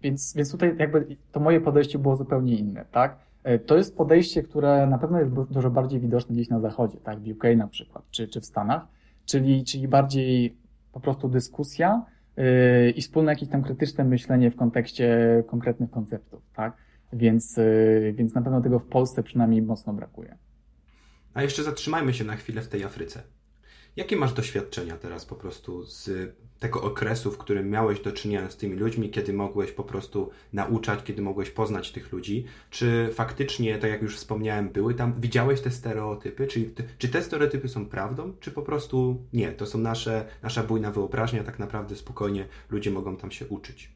więc, 0.03 0.35
więc 0.35 0.53
tutaj 0.53 0.77
jakby 0.79 1.17
to 1.32 1.41
moje 1.41 1.61
podejście 1.61 1.99
było 1.99 2.17
zupełnie 2.17 2.56
inne, 2.56 2.85
tak? 2.93 3.19
E, 3.43 3.59
to 3.59 3.77
jest 3.77 3.97
podejście, 3.97 4.43
które 4.43 4.87
na 4.87 4.99
pewno 4.99 5.21
jest 5.21 5.32
dużo 5.32 5.71
bardziej 5.71 6.00
widoczne 6.00 6.35
gdzieś 6.35 6.49
na 6.49 6.61
zachodzie, 6.61 6.99
tak? 6.99 7.21
W 7.21 7.31
UK 7.31 7.44
na 7.56 7.69
przykład, 7.69 8.05
czy, 8.11 8.29
czy 8.29 8.41
w 8.41 8.47
Stanach, 8.47 8.82
czyli, 9.25 9.65
czyli 9.65 9.88
bardziej 9.88 10.56
po 10.93 11.00
prostu 11.00 11.29
dyskusja, 11.29 12.05
Yy, 12.37 12.91
i 12.91 13.03
wspólne 13.03 13.32
jakieś 13.32 13.49
tam 13.49 13.62
krytyczne 13.62 14.05
myślenie 14.05 14.50
w 14.50 14.56
kontekście 14.56 15.19
konkretnych 15.47 15.91
konceptów, 15.91 16.43
tak? 16.55 16.77
Więc, 17.12 17.56
yy, 17.56 18.12
więc 18.17 18.35
na 18.35 18.43
pewno 18.43 18.61
tego 18.61 18.79
w 18.79 18.87
Polsce 18.87 19.23
przynajmniej 19.23 19.62
mocno 19.62 19.93
brakuje. 19.93 20.38
A 21.35 21.43
jeszcze 21.43 21.62
zatrzymajmy 21.62 22.15
się 22.15 22.25
na 22.25 22.37
chwilę 22.37 22.62
w 22.62 22.69
tej 22.69 22.85
Afryce. 22.85 23.23
Jakie 24.00 24.17
masz 24.17 24.32
doświadczenia 24.32 24.97
teraz 24.97 25.26
po 25.26 25.35
prostu 25.35 25.85
z 25.85 26.11
tego 26.58 26.82
okresu, 26.82 27.31
w 27.31 27.38
którym 27.38 27.70
miałeś 27.70 28.00
do 28.00 28.12
czynienia 28.12 28.50
z 28.50 28.56
tymi 28.56 28.76
ludźmi, 28.76 29.11
kiedy 29.11 29.32
mogłeś 29.32 29.73
po 29.73 29.85
prostu 29.85 30.31
nauczać, 30.52 31.05
kiedy 31.05 31.23
mogłeś 31.23 31.50
poznać 31.50 31.93
tych 31.93 32.12
ludzi? 32.12 32.44
Czy 32.70 33.11
faktycznie, 33.12 33.79
tak 33.79 33.91
jak 33.91 34.02
już 34.02 34.17
wspomniałem, 34.17 34.69
były 34.69 34.94
tam, 34.94 35.20
widziałeś 35.20 35.61
te 35.61 35.70
stereotypy? 35.70 36.47
Czy, 36.47 36.70
czy 36.99 37.08
te 37.08 37.23
stereotypy 37.23 37.69
są 37.69 37.87
prawdą, 37.87 38.32
czy 38.41 38.50
po 38.50 38.62
prostu 38.62 39.23
nie? 39.32 39.52
To 39.52 39.67
są 39.67 39.79
nasze, 39.79 40.27
nasza 40.43 40.63
bujna 40.63 40.91
wyobraźnia, 40.91 41.44
tak 41.44 41.58
naprawdę 41.58 41.96
spokojnie 41.96 42.48
ludzie 42.70 42.91
mogą 42.91 43.17
tam 43.17 43.31
się 43.31 43.46
uczyć. 43.46 43.91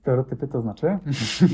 Stereotypy 0.00 0.48
to 0.48 0.62
znaczy? 0.62 0.98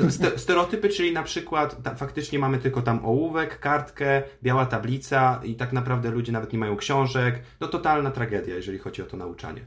No, 0.03 0.11
stereotypy, 0.37 0.89
czyli 0.89 1.13
na 1.13 1.23
przykład 1.23 1.83
ta, 1.83 1.95
faktycznie 1.95 2.39
mamy 2.39 2.59
tylko 2.59 2.83
tam 2.83 3.05
ołówek, 3.05 3.59
kartkę, 3.61 4.23
biała 4.43 4.67
tablica 4.67 5.41
i 5.45 5.55
tak 5.55 5.73
naprawdę 5.73 6.11
ludzie 6.11 6.33
nawet 6.33 6.53
nie 6.53 6.59
mają 6.59 6.77
książek. 6.77 7.43
No 7.61 7.69
totalna 7.69 8.11
tragedia, 8.11 8.55
jeżeli 8.55 8.79
chodzi 8.79 9.03
o 9.03 9.05
to 9.05 9.17
nauczanie. 9.17 9.61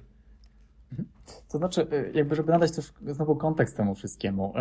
Mhm. 0.92 1.10
To 1.52 1.58
znaczy, 1.58 1.88
y, 1.94 2.12
jakby 2.14 2.36
żeby 2.36 2.52
nadać 2.52 2.72
też 2.76 2.94
znowu 3.08 3.36
kontekst 3.36 3.78
temu 3.78 3.96
wszystkiemu. 3.96 4.50
Y, 4.50 4.52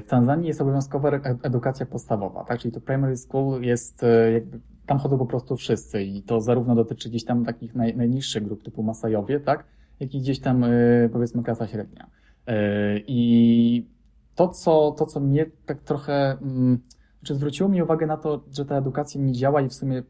w 0.00 0.04
Tanzanii 0.08 0.48
jest 0.48 0.60
obowiązkowa 0.60 1.10
edukacja 1.42 1.86
podstawowa, 1.86 2.44
tak? 2.44 2.60
Czyli 2.60 2.72
to 2.72 2.80
primary 2.80 3.16
school 3.16 3.62
jest 3.62 4.02
y, 4.02 4.32
jakby, 4.32 4.60
tam 4.86 4.98
chodzą 4.98 5.18
po 5.18 5.26
prostu 5.26 5.56
wszyscy 5.56 6.02
i 6.02 6.22
to 6.22 6.40
zarówno 6.40 6.74
dotyczy 6.74 7.08
gdzieś 7.08 7.24
tam 7.24 7.44
takich 7.44 7.74
naj, 7.74 7.96
najniższych 7.96 8.44
grup 8.44 8.62
typu 8.62 8.82
Masajowie, 8.82 9.40
tak? 9.40 9.64
Jak 10.00 10.14
i 10.14 10.20
gdzieś 10.20 10.40
tam 10.40 10.64
powiedzmy 11.12 11.42
klasa 11.42 11.66
średnia. 11.66 12.19
E, 12.50 12.98
I 13.06 13.86
to, 14.34 14.48
co, 14.48 14.94
to, 14.98 15.06
co 15.06 15.20
mnie 15.20 15.46
tak 15.66 15.82
trochę, 15.82 16.38
mm, 16.42 16.78
znaczy 17.18 17.34
zwróciło 17.34 17.68
mi 17.68 17.82
uwagę 17.82 18.06
na 18.06 18.16
to, 18.16 18.44
że 18.52 18.64
ta 18.64 18.76
edukacja 18.76 19.20
nie 19.20 19.32
działa 19.32 19.60
i 19.60 19.68
w 19.68 19.74
sumie 19.74 20.02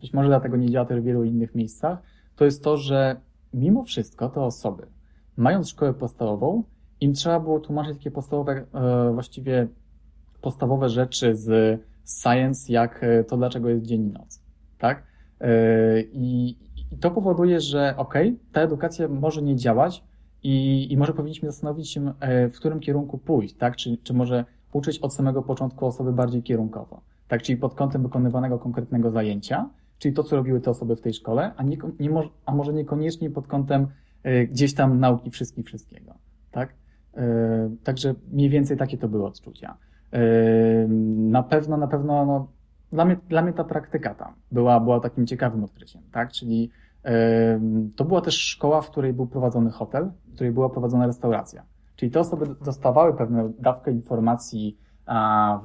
być 0.00 0.14
może 0.14 0.28
dlatego 0.28 0.56
nie 0.56 0.70
działa 0.70 0.86
też 0.86 1.00
w 1.00 1.04
wielu 1.04 1.24
innych 1.24 1.54
miejscach, 1.54 1.98
to 2.36 2.44
jest 2.44 2.64
to, 2.64 2.76
że 2.76 3.20
mimo 3.54 3.84
wszystko 3.84 4.28
te 4.28 4.40
osoby, 4.40 4.86
mając 5.36 5.68
szkołę 5.68 5.94
podstawową, 5.94 6.62
im 7.00 7.12
trzeba 7.12 7.40
było 7.40 7.60
tłumaczyć 7.60 7.98
takie 7.98 8.10
podstawowe, 8.10 8.66
e, 8.74 9.12
właściwie 9.12 9.68
podstawowe 10.40 10.88
rzeczy 10.88 11.36
z 11.36 11.80
science, 12.22 12.72
jak 12.72 13.04
e, 13.04 13.24
to, 13.24 13.36
dlaczego 13.36 13.68
jest 13.68 13.84
dzień 13.84 14.06
i 14.06 14.12
noc. 14.12 14.42
Tak? 14.78 15.02
I, 16.12 16.56
i 16.92 16.98
to 16.98 17.10
powoduje, 17.10 17.60
że 17.60 17.94
ok, 17.96 18.14
ta 18.52 18.60
edukacja 18.60 19.08
może 19.08 19.42
nie 19.42 19.56
działać, 19.56 20.04
i, 20.46 20.92
I 20.92 20.96
może 20.96 21.12
powinniśmy 21.12 21.50
zastanowić 21.50 21.90
się, 21.90 22.12
e, 22.20 22.48
w 22.48 22.56
którym 22.56 22.80
kierunku 22.80 23.18
pójść, 23.18 23.54
tak? 23.54 23.76
Czy, 23.76 23.98
czy 24.02 24.14
może 24.14 24.44
uczyć 24.72 24.98
od 24.98 25.14
samego 25.14 25.42
początku 25.42 25.86
osoby 25.86 26.12
bardziej 26.12 26.42
kierunkowo, 26.42 27.00
tak? 27.28 27.42
Czyli 27.42 27.58
pod 27.58 27.74
kątem 27.74 28.02
wykonywanego 28.02 28.58
konkretnego 28.58 29.10
zajęcia, 29.10 29.70
czyli 29.98 30.14
to, 30.14 30.24
co 30.24 30.36
robiły 30.36 30.60
te 30.60 30.70
osoby 30.70 30.96
w 30.96 31.00
tej 31.00 31.14
szkole, 31.14 31.52
a, 31.56 31.62
nie, 31.62 31.76
nie 32.00 32.10
mo 32.10 32.22
a 32.44 32.54
może 32.54 32.72
niekoniecznie 32.72 33.30
pod 33.30 33.46
kątem 33.46 33.86
y, 34.26 34.46
gdzieś 34.46 34.74
tam 34.74 35.00
nauki 35.00 35.30
wszystkich 35.30 35.66
wszystkiego, 35.66 36.14
tak? 36.50 36.74
Y, 37.16 37.20
także 37.84 38.14
mniej 38.32 38.48
więcej 38.48 38.76
takie 38.76 38.98
to 38.98 39.08
były 39.08 39.26
odczucia. 39.26 39.76
Na 41.16 41.42
pewno, 41.42 41.76
na 41.76 41.86
pewno, 41.86 42.26
no, 42.26 42.48
dla 42.92 43.04
mnie, 43.04 43.16
dla 43.28 43.42
mnie 43.42 43.52
ta 43.52 43.64
praktyka 43.64 44.14
tam 44.14 44.32
była, 44.52 44.80
była 44.80 45.00
takim 45.00 45.26
ciekawym 45.26 45.64
odkryciem, 45.64 46.02
tak? 46.12 46.32
Czyli 46.32 46.70
to 47.96 48.04
była 48.04 48.20
też 48.20 48.34
szkoła, 48.34 48.82
w 48.82 48.90
której 48.90 49.12
był 49.12 49.26
prowadzony 49.26 49.70
hotel, 49.70 50.10
której 50.36 50.52
była 50.52 50.68
prowadzona 50.68 51.06
restauracja. 51.06 51.66
Czyli 51.96 52.12
te 52.12 52.20
osoby 52.20 52.46
dostawały 52.64 53.16
pewną 53.16 53.52
dawkę 53.58 53.90
informacji 53.90 54.78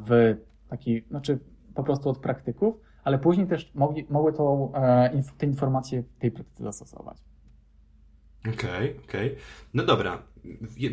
w 0.07 0.37
takiej, 0.69 1.05
znaczy 1.09 1.39
po 1.75 1.83
prostu 1.83 2.09
od 2.09 2.17
praktyków, 2.17 2.75
ale 3.03 3.19
później 3.19 3.47
też 3.47 3.71
mogli, 3.75 4.07
mogły 4.09 4.33
to, 4.33 4.71
e, 4.75 5.21
te 5.37 5.45
informacje 5.45 6.03
w 6.03 6.19
tej 6.19 6.31
praktyce 6.31 6.63
zastosować. 6.63 7.17
Okej, 8.41 8.51
okay, 8.51 9.03
okej. 9.03 9.31
Okay. 9.31 9.41
No 9.73 9.85
dobra. 9.85 10.17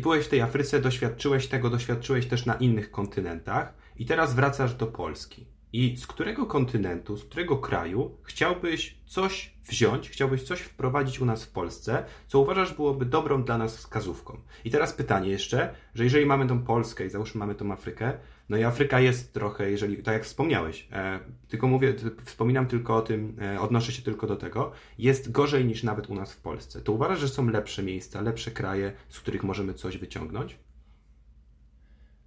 Byłeś 0.01 0.25
w 0.25 0.29
tej 0.29 0.41
Afryce, 0.41 0.81
doświadczyłeś 0.81 1.47
tego, 1.47 1.69
doświadczyłeś 1.69 2.27
też 2.27 2.45
na 2.45 2.53
innych 2.53 2.91
kontynentach 2.91 3.73
i 3.97 4.05
teraz 4.05 4.33
wracasz 4.33 4.75
do 4.75 4.87
Polski. 4.87 5.47
I 5.73 5.97
z 5.97 6.07
którego 6.07 6.45
kontynentu, 6.45 7.17
z 7.17 7.25
którego 7.25 7.57
kraju 7.57 8.17
chciałbyś 8.23 8.97
coś 9.05 9.53
wziąć, 9.67 10.09
chciałbyś 10.09 10.43
coś 10.43 10.59
wprowadzić 10.59 11.21
u 11.21 11.25
nas 11.25 11.45
w 11.45 11.51
Polsce, 11.51 12.05
co 12.27 12.39
uważasz 12.39 12.73
byłoby 12.73 13.05
dobrą 13.05 13.43
dla 13.43 13.57
nas 13.57 13.77
wskazówką? 13.77 14.37
I 14.65 14.71
teraz 14.71 14.93
pytanie 14.93 15.29
jeszcze, 15.29 15.73
że 15.95 16.03
jeżeli 16.03 16.25
mamy 16.25 16.47
tą 16.47 16.63
Polskę 16.63 17.05
i 17.05 17.09
załóżmy 17.09 17.39
mamy 17.39 17.55
tą 17.55 17.71
Afrykę, 17.71 18.13
no 18.49 18.57
i 18.57 18.63
Afryka 18.63 18.99
jest 18.99 19.33
trochę, 19.33 19.71
jeżeli, 19.71 20.03
tak 20.03 20.13
jak 20.13 20.23
wspomniałeś, 20.23 20.87
e, 20.91 21.19
tylko 21.47 21.67
mówię, 21.67 21.93
wspominam 22.25 22.67
tylko 22.67 22.95
o 22.95 23.01
tym, 23.01 23.37
e, 23.41 23.61
odnoszę 23.61 23.91
się 23.91 24.01
tylko 24.01 24.27
do 24.27 24.35
tego, 24.35 24.71
jest 24.97 25.31
gorzej 25.31 25.65
niż 25.65 25.83
nawet 25.83 26.09
u 26.09 26.15
nas 26.15 26.33
w 26.33 26.41
Polsce. 26.41 26.81
To 26.81 26.91
uważasz, 26.91 27.19
że 27.19 27.27
są 27.27 27.49
lepsze 27.49 27.83
miejsca, 27.83 28.21
lepsze 28.21 28.51
kraje, 28.51 28.93
z 29.09 29.19
których 29.19 29.43
możemy 29.43 29.73
coś 29.73 29.97
wyciągnąć? 29.97 30.57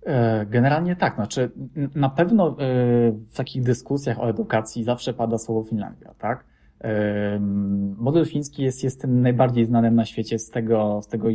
E, 0.06 0.46
generalnie 0.46 0.96
tak, 0.96 1.14
znaczy 1.14 1.50
na 1.94 2.08
pewno 2.08 2.48
e, 2.48 2.54
w 3.12 3.36
takich 3.36 3.62
dyskusjach 3.62 4.20
o 4.20 4.28
edukacji 4.28 4.84
zawsze 4.84 5.14
pada 5.14 5.38
słowo 5.38 5.62
Finlandia, 5.68 6.14
tak? 6.18 6.44
E, 6.80 7.38
model 7.96 8.26
fiński 8.26 8.62
jest, 8.62 8.84
jest 8.84 9.00
tym 9.00 9.20
najbardziej 9.20 9.66
znanym 9.66 9.94
na 9.94 10.04
świecie 10.04 10.38
z 10.38 10.50
tego, 10.50 11.00
z 11.02 11.08
tego 11.08 11.28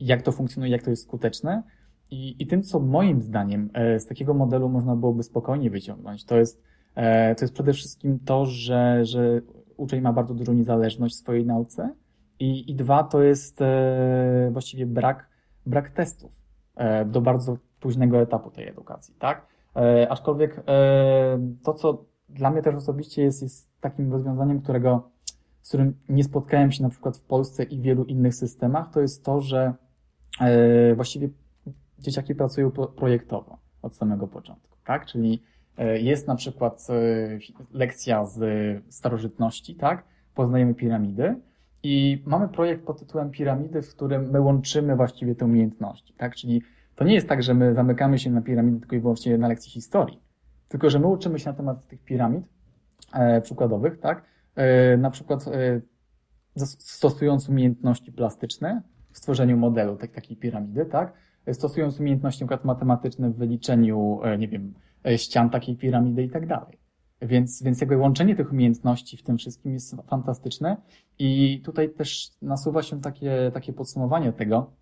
jak 0.00 0.22
to 0.22 0.32
funkcjonuje, 0.32 0.72
jak 0.72 0.82
to 0.82 0.90
jest 0.90 1.02
skuteczne. 1.02 1.62
I, 2.10 2.42
I 2.42 2.46
tym, 2.46 2.62
co 2.62 2.80
moim 2.80 3.22
zdaniem 3.22 3.70
z 3.98 4.06
takiego 4.06 4.34
modelu 4.34 4.68
można 4.68 4.96
byłoby 4.96 5.22
spokojnie 5.22 5.70
wyciągnąć, 5.70 6.24
to 6.24 6.38
jest, 6.38 6.62
to 7.36 7.44
jest 7.44 7.54
przede 7.54 7.72
wszystkim 7.72 8.18
to, 8.18 8.46
że, 8.46 9.04
że 9.04 9.40
uczeń 9.76 10.00
ma 10.00 10.12
bardzo 10.12 10.34
dużą 10.34 10.52
niezależność 10.52 11.14
w 11.14 11.18
swojej 11.18 11.46
nauce 11.46 11.94
i, 12.38 12.70
i 12.70 12.74
dwa, 12.74 13.04
to 13.04 13.22
jest 13.22 13.58
właściwie 14.52 14.86
brak, 14.86 15.28
brak 15.66 15.90
testów 15.90 16.39
do 17.06 17.20
bardzo 17.20 17.56
późnego 17.80 18.20
etapu 18.20 18.50
tej 18.50 18.68
edukacji, 18.68 19.14
tak? 19.18 19.46
E, 19.76 20.06
aczkolwiek 20.10 20.62
e, 20.66 21.38
to, 21.62 21.74
co 21.74 22.04
dla 22.28 22.50
mnie 22.50 22.62
też 22.62 22.74
osobiście 22.74 23.22
jest, 23.22 23.42
jest 23.42 23.80
takim 23.80 24.12
rozwiązaniem, 24.12 24.60
którego, 24.60 25.10
z 25.62 25.68
którym 25.68 25.96
nie 26.08 26.24
spotkałem 26.24 26.72
się 26.72 26.82
na 26.82 26.88
przykład 26.88 27.16
w 27.16 27.22
Polsce 27.22 27.62
i 27.62 27.80
wielu 27.80 28.04
innych 28.04 28.34
systemach, 28.34 28.90
to 28.90 29.00
jest 29.00 29.24
to, 29.24 29.40
że 29.40 29.74
właściwie 30.94 31.28
dzieciaki 31.98 32.34
pracują 32.34 32.70
projektowo 32.70 33.58
od 33.82 33.94
samego 33.94 34.26
początku, 34.26 34.76
tak? 34.84 35.06
Czyli 35.06 35.42
jest 35.94 36.28
na 36.28 36.34
przykład 36.34 36.86
lekcja 37.72 38.24
z 38.24 38.40
starożytności, 38.94 39.74
tak? 39.74 40.04
Poznajemy 40.34 40.74
piramidy, 40.74 41.40
i 41.82 42.22
mamy 42.26 42.48
projekt 42.48 42.84
pod 42.84 42.98
tytułem 42.98 43.30
Piramidy, 43.30 43.82
w 43.82 43.94
którym 43.94 44.30
my 44.30 44.40
łączymy 44.40 44.96
właściwie 44.96 45.34
te 45.34 45.44
umiejętności, 45.44 46.14
tak? 46.14 46.36
Czyli 46.36 46.62
to 46.96 47.04
nie 47.04 47.14
jest 47.14 47.28
tak, 47.28 47.42
że 47.42 47.54
my 47.54 47.74
zamykamy 47.74 48.18
się 48.18 48.30
na 48.30 48.42
piramidy 48.42 48.80
tylko 48.80 48.96
i 48.96 49.00
wyłącznie 49.00 49.38
na 49.38 49.48
lekcji 49.48 49.70
historii, 49.72 50.20
tylko 50.68 50.90
że 50.90 50.98
my 50.98 51.06
uczymy 51.06 51.38
się 51.38 51.50
na 51.50 51.56
temat 51.56 51.86
tych 51.86 52.04
piramid 52.04 52.44
e, 53.12 53.40
przykładowych, 53.40 54.00
tak? 54.00 54.22
E, 54.54 54.96
na 54.96 55.10
przykład 55.10 55.48
e, 55.48 55.80
stosując 56.56 57.48
umiejętności 57.48 58.12
plastyczne 58.12 58.82
w 59.10 59.18
stworzeniu 59.18 59.56
modelu 59.56 59.96
tak, 59.96 60.12
takiej 60.12 60.36
piramidy, 60.36 60.86
tak? 60.86 61.12
E, 61.46 61.54
stosując 61.54 62.00
umiejętności 62.00 62.44
np. 62.44 62.58
matematyczne 62.64 63.30
w 63.30 63.36
wyliczeniu, 63.36 64.20
e, 64.22 64.38
nie 64.38 64.48
wiem, 64.48 64.74
e, 65.06 65.18
ścian 65.18 65.50
takiej 65.50 65.76
piramidy 65.76 66.22
i 66.22 66.30
tak 66.30 66.46
dalej. 66.46 66.78
Więc, 67.22 67.62
więc 67.62 67.80
jakby 67.80 67.96
łączenie 67.96 68.36
tych 68.36 68.52
umiejętności 68.52 69.16
w 69.16 69.22
tym 69.22 69.38
wszystkim 69.38 69.72
jest 69.72 69.96
fantastyczne 70.06 70.76
i 71.18 71.60
tutaj 71.64 71.90
też 71.90 72.30
nasuwa 72.42 72.82
się 72.82 73.00
takie, 73.00 73.50
takie 73.54 73.72
podsumowanie 73.72 74.32
tego, 74.32 74.72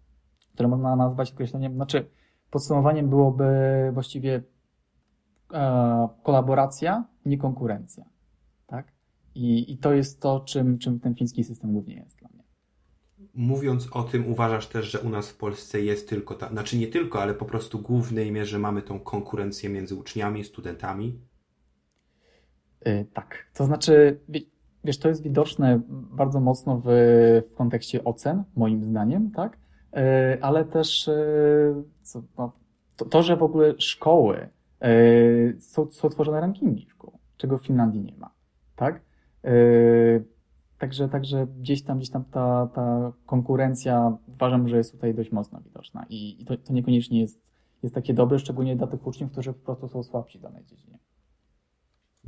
które 0.55 0.69
można 0.69 0.97
nazwać 0.97 1.33
określeniem, 1.33 1.75
znaczy 1.75 2.11
podsumowaniem 2.51 3.09
byłoby 3.09 3.47
właściwie 3.93 4.43
e, 5.53 6.09
kolaboracja, 6.23 7.05
nie 7.25 7.39
konkurencja. 7.39 8.05
Tak? 8.67 8.93
I, 9.35 9.73
I 9.73 9.79
to 9.79 9.93
jest 9.93 10.21
to, 10.21 10.41
czym, 10.41 10.79
czym 10.79 11.01
ten 11.01 11.15
fiński 11.15 11.45
system 11.45 11.73
głównie 11.73 11.95
jest 11.95 12.19
dla 12.19 12.29
mnie. 12.29 12.45
Mówiąc 13.35 13.89
o 13.93 14.03
tym, 14.03 14.27
uważasz 14.27 14.67
też, 14.67 14.91
że 14.91 15.01
u 15.01 15.09
nas 15.09 15.29
w 15.29 15.37
Polsce 15.37 15.81
jest 15.81 16.09
tylko 16.09 16.35
ta, 16.35 16.49
znaczy 16.49 16.79
nie 16.79 16.87
tylko, 16.87 17.23
ale 17.23 17.35
po 17.35 17.45
prostu 17.45 17.79
w 17.79 17.83
głównej 17.83 18.33
mierze 18.33 18.59
mamy 18.59 18.83
tą 18.83 19.01
konkurencję 19.01 19.71
między 19.71 19.95
uczniami, 19.95 20.45
studentami? 20.45 21.21
Yy, 22.87 23.07
tak. 23.15 23.47
To 23.55 23.65
znaczy, 23.65 24.21
wiesz, 24.85 24.99
to 24.99 25.09
jest 25.09 25.23
widoczne 25.23 25.81
bardzo 25.89 26.41
mocno 26.41 26.83
w, 26.85 26.89
w 27.51 27.55
kontekście 27.55 28.05
ocen, 28.05 28.45
moim 28.57 28.85
zdaniem, 28.85 29.31
tak? 29.31 29.59
Yy, 29.93 30.03
ale 30.41 30.65
też 30.65 31.07
yy, 31.07 31.85
co, 32.03 32.23
no, 32.39 32.53
to, 32.97 33.05
to, 33.05 33.23
że 33.23 33.37
w 33.37 33.43
ogóle 33.43 33.75
szkoły 33.79 34.49
są, 35.59 35.91
są 35.91 36.09
tworzone 36.09 36.41
rankingi 36.41 36.87
szkół, 36.91 37.19
czego 37.37 37.59
w 37.59 37.67
Finlandii 37.67 38.01
nie 38.01 38.17
ma, 38.17 38.31
tak? 38.77 39.01
Także, 40.79 41.09
także 41.09 41.47
gdzieś 41.47 41.83
tam, 41.83 41.99
gdzieś 41.99 42.11
tam 42.11 42.25
ta, 42.25 42.69
ta 42.75 43.13
konkurencja 43.27 44.17
uważam, 44.27 44.69
że 44.69 44.77
jest 44.77 44.93
tutaj 44.93 45.15
dość 45.15 45.33
mocno 45.33 45.61
widoczna 45.61 46.07
i, 46.09 46.43
i 46.43 46.45
to, 46.45 46.57
to 46.57 46.73
niekoniecznie 46.73 47.21
jest, 47.21 47.43
jest 47.83 47.95
takie 47.95 48.15
dobre, 48.15 48.39
szczególnie 48.39 48.77
dla 48.77 48.87
tych 48.87 49.07
uczniów, 49.07 49.33
którzy 49.33 49.53
po 49.53 49.65
prostu 49.65 49.89
są 49.89 50.03
słabsi 50.03 50.39
w 50.39 50.43
danej 50.43 50.65
dziedzinie. 50.65 50.99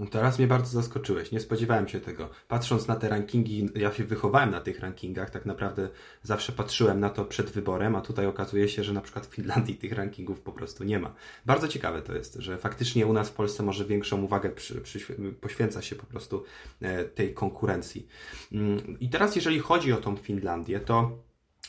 No 0.00 0.07
teraz 0.07 0.38
mnie 0.38 0.49
bardzo 0.49 0.71
zaskoczyłeś, 0.71 1.33
nie 1.33 1.40
spodziewałem 1.40 1.88
się 1.88 2.00
tego. 2.00 2.28
Patrząc 2.49 2.88
na 2.88 2.97
te 2.97 3.09
rankingi, 3.09 3.69
ja 3.75 3.92
się 3.92 4.04
wychowałem 4.04 4.50
na 4.50 4.61
tych 4.61 4.80
rankingach, 4.80 5.30
tak 5.30 5.47
naprawdę 5.47 5.88
zawsze 6.23 6.52
patrzyłem 6.52 7.00
na 7.00 7.11
to 7.11 7.25
przed 7.25 7.50
wyborem, 7.50 7.97
a 7.97 8.00
tutaj 8.00 8.26
okazuje 8.26 8.69
się, 8.69 8.85
że 8.85 8.92
na 8.92 9.00
przykład 9.00 9.26
w 9.26 9.35
Finlandii 9.35 9.75
tych 9.75 9.92
rankingów 9.92 10.40
po 10.40 10.52
prostu 10.52 10.85
nie 10.85 10.99
ma. 10.99 11.14
Bardzo 11.47 11.69
ciekawe 11.69 12.02
to 12.02 12.14
jest, 12.14 12.35
że 12.35 12.59
faktycznie 12.59 13.07
u 13.07 13.12
nas 13.12 13.30
w 13.30 13.33
Polsce 13.33 13.62
może 13.62 13.85
większą 13.85 14.23
uwagę 14.23 14.50
przy, 14.50 14.80
przy, 14.80 15.00
poświęca 15.40 15.83
się 15.83 15.97
po 15.97 16.07
prostu 16.07 16.45
e, 16.83 17.04
tej 17.04 17.35
konkurencji. 17.35 18.07
Mm, 18.52 18.99
I 19.00 19.09
teraz 19.09 19.37
jeżeli 19.37 19.59
chodzi 19.59 19.92
o 19.92 19.97
tą 19.97 20.16
Finlandię, 20.16 20.80
to 20.80 21.19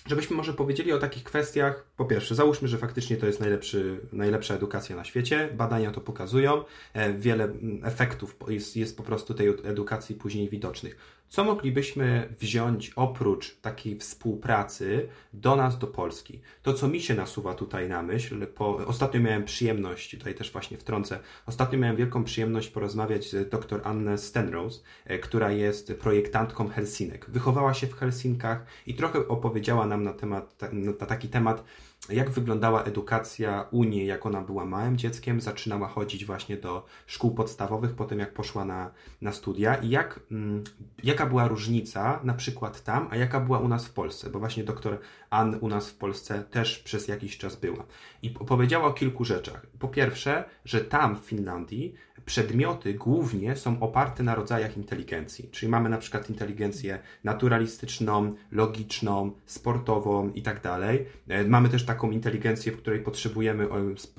żebyśmy 0.07 0.35
może 0.35 0.53
powiedzieli 0.53 0.91
o 0.91 0.99
takich 0.99 1.23
kwestiach. 1.23 1.85
Po 1.97 2.05
pierwsze, 2.05 2.35
załóżmy, 2.35 2.67
że 2.67 2.77
faktycznie 2.77 3.17
to 3.17 3.25
jest 3.25 3.39
najlepszy, 3.39 3.99
najlepsza 4.11 4.55
edukacja 4.55 4.95
na 4.95 5.03
świecie. 5.03 5.49
Badania 5.53 5.91
to 5.91 6.01
pokazują. 6.01 6.63
E, 6.93 7.13
wiele 7.13 7.43
mm, 7.43 7.85
efektów 7.85 8.35
jest, 8.47 8.75
jest 8.75 8.97
po 8.97 9.03
prostu 9.03 9.33
tej 9.33 9.47
edukacji 9.47 10.15
później 10.15 10.49
widocznych. 10.49 11.20
Co 11.31 11.43
moglibyśmy 11.43 12.33
wziąć 12.39 12.91
oprócz 12.95 13.55
takiej 13.55 13.99
współpracy 13.99 15.07
do 15.33 15.55
nas, 15.55 15.77
do 15.77 15.87
Polski? 15.87 16.41
To, 16.61 16.73
co 16.73 16.87
mi 16.87 17.01
się 17.01 17.13
nasuwa 17.13 17.53
tutaj 17.53 17.89
na 17.89 18.03
myśl, 18.03 18.47
po, 18.47 18.77
ostatnio 18.77 19.19
miałem 19.19 19.43
przyjemność, 19.43 20.17
tutaj 20.17 20.35
też 20.35 20.51
właśnie 20.51 20.77
wtrącę, 20.77 21.19
ostatnio 21.45 21.79
miałem 21.79 21.95
wielką 21.95 22.23
przyjemność 22.23 22.69
porozmawiać 22.69 23.29
z 23.29 23.49
dr 23.49 23.81
Annę 23.83 24.17
Stenrose, 24.17 24.81
e, 25.05 25.19
która 25.19 25.51
jest 25.51 25.93
projektantką 25.93 26.67
Helsinek. 26.69 27.29
Wychowała 27.29 27.73
się 27.73 27.87
w 27.87 27.93
Helsinkach 27.93 28.65
i 28.87 28.93
trochę 28.93 29.27
opowiedziała 29.27 29.85
nam 29.85 30.03
na, 30.03 30.13
temat, 30.13 30.59
na 30.73 31.05
taki 31.05 31.27
temat, 31.27 31.63
jak 32.09 32.29
wyglądała 32.29 32.83
edukacja 32.83 33.67
u 33.71 33.83
niej, 33.83 34.07
jak 34.07 34.25
ona 34.25 34.41
była 34.41 34.65
małym 34.65 34.97
dzieckiem, 34.97 35.41
zaczynała 35.41 35.87
chodzić 35.87 36.25
właśnie 36.25 36.57
do 36.57 36.85
szkół 37.05 37.35
podstawowych, 37.35 37.93
potem 37.93 38.19
jak 38.19 38.33
poszła 38.33 38.65
na, 38.65 38.91
na 39.21 39.31
studia 39.31 39.75
i 39.75 39.89
jak, 39.89 40.19
mm, 40.31 40.63
jaka 41.03 41.25
była 41.25 41.47
różnica 41.47 42.19
na 42.23 42.33
przykład 42.33 42.83
tam, 42.83 43.07
a 43.11 43.15
jaka 43.15 43.39
była 43.39 43.59
u 43.59 43.67
nas 43.67 43.85
w 43.85 43.93
Polsce, 43.93 44.29
bo 44.29 44.39
właśnie 44.39 44.63
doktor 44.63 44.99
Ann 45.29 45.57
u 45.61 45.67
nas 45.67 45.89
w 45.89 45.97
Polsce 45.97 46.43
też 46.43 46.79
przez 46.79 47.07
jakiś 47.07 47.37
czas 47.37 47.55
była. 47.55 47.85
I 48.21 48.29
powiedziała 48.29 48.87
o 48.87 48.93
kilku 48.93 49.25
rzeczach. 49.25 49.65
Po 49.79 49.87
pierwsze, 49.87 50.43
że 50.65 50.81
tam 50.81 51.15
w 51.15 51.19
Finlandii 51.19 51.93
przedmioty 52.25 52.93
głównie 52.93 53.55
są 53.55 53.79
oparte 53.79 54.23
na 54.23 54.35
rodzajach 54.35 54.77
inteligencji. 54.77 55.49
Czyli 55.51 55.69
mamy 55.69 55.89
na 55.89 55.97
przykład 55.97 56.29
inteligencję 56.29 56.99
naturalistyczną, 57.23 58.35
logiczną, 58.51 59.31
sportową 59.45 60.29
i 60.29 60.41
tak 60.41 60.61
dalej. 60.61 61.05
E, 61.27 61.43
mamy 61.43 61.69
też 61.69 61.85
taką 61.85 62.11
inteligencję, 62.11 62.71
w 62.71 62.77
której 62.77 62.99
potrzebujemy 62.99 63.67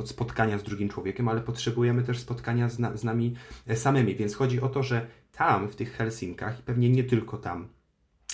spotkania 0.05 0.59
z 0.59 0.63
drugim 0.63 0.89
człowiekiem, 0.89 1.29
ale 1.29 1.41
potrzebujemy 1.41 2.03
też 2.03 2.19
spotkania 2.19 2.69
z, 2.69 2.79
na, 2.79 2.97
z 2.97 3.05
nami 3.05 3.35
e, 3.67 3.77
samymi. 3.77 4.15
Więc 4.15 4.35
chodzi 4.35 4.61
o 4.61 4.69
to, 4.69 4.83
że 4.83 5.07
tam, 5.33 5.69
w 5.69 5.77
tych 5.77 5.97
Helsinkach, 5.97 6.61
i 6.61 6.63
pewnie 6.63 6.91
nie 6.91 7.05
tylko 7.05 7.37
tam, 7.37 7.69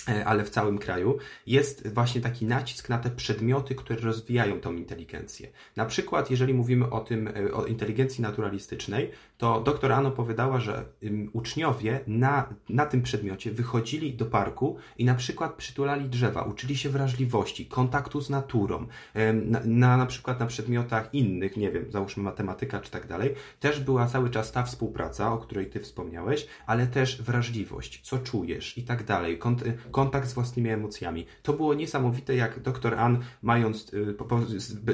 E, 0.09 0.25
ale 0.25 0.43
w 0.43 0.49
całym 0.49 0.77
kraju, 0.77 1.17
jest 1.47 1.93
właśnie 1.93 2.21
taki 2.21 2.45
nacisk 2.45 2.89
na 2.89 2.97
te 2.97 3.09
przedmioty, 3.09 3.75
które 3.75 3.99
rozwijają 4.01 4.59
tą 4.59 4.73
inteligencję. 4.73 5.49
Na 5.75 5.85
przykład, 5.85 6.31
jeżeli 6.31 6.53
mówimy 6.53 6.89
o 6.89 6.99
tym, 6.99 7.29
o 7.53 7.65
inteligencji 7.65 8.21
naturalistycznej, 8.21 9.11
to 9.39 9.61
doktor 9.61 9.91
Anno 9.91 10.09
opowiadała, 10.09 10.59
że 10.59 10.85
uczniowie 11.33 11.99
na, 12.07 12.49
na 12.69 12.85
tym 12.85 13.01
przedmiocie 13.01 13.51
wychodzili 13.51 14.13
do 14.13 14.25
parku 14.25 14.77
i 14.97 15.05
na 15.05 15.15
przykład 15.15 15.53
przytulali 15.53 16.09
drzewa, 16.09 16.41
uczyli 16.41 16.77
się 16.77 16.89
wrażliwości, 16.89 17.65
kontaktu 17.65 18.21
z 18.21 18.29
naturą. 18.29 18.87
Na, 19.33 19.59
na, 19.65 19.97
na 19.97 20.05
przykład 20.05 20.39
na 20.39 20.45
przedmiotach 20.45 21.13
innych, 21.13 21.57
nie 21.57 21.71
wiem, 21.71 21.91
załóżmy 21.91 22.23
matematyka 22.23 22.79
czy 22.79 22.91
tak 22.91 23.07
dalej, 23.07 23.35
też 23.59 23.79
była 23.79 24.07
cały 24.07 24.29
czas 24.29 24.51
ta 24.51 24.63
współpraca, 24.63 25.33
o 25.33 25.37
której 25.37 25.69
ty 25.69 25.79
wspomniałeś, 25.79 26.47
ale 26.67 26.87
też 26.87 27.21
wrażliwość, 27.21 28.01
co 28.03 28.17
czujesz 28.17 28.77
i 28.77 28.83
tak 28.83 29.03
dalej, 29.03 29.39
kontakt 29.91 30.27
z 30.27 30.33
własnymi 30.33 30.69
emocjami. 30.69 31.25
To 31.43 31.53
było 31.53 31.73
niesamowite, 31.73 32.35
jak 32.35 32.59
doktor 32.59 32.95
Ann, 32.95 33.17
mając, 33.41 33.93
y, 33.93 34.15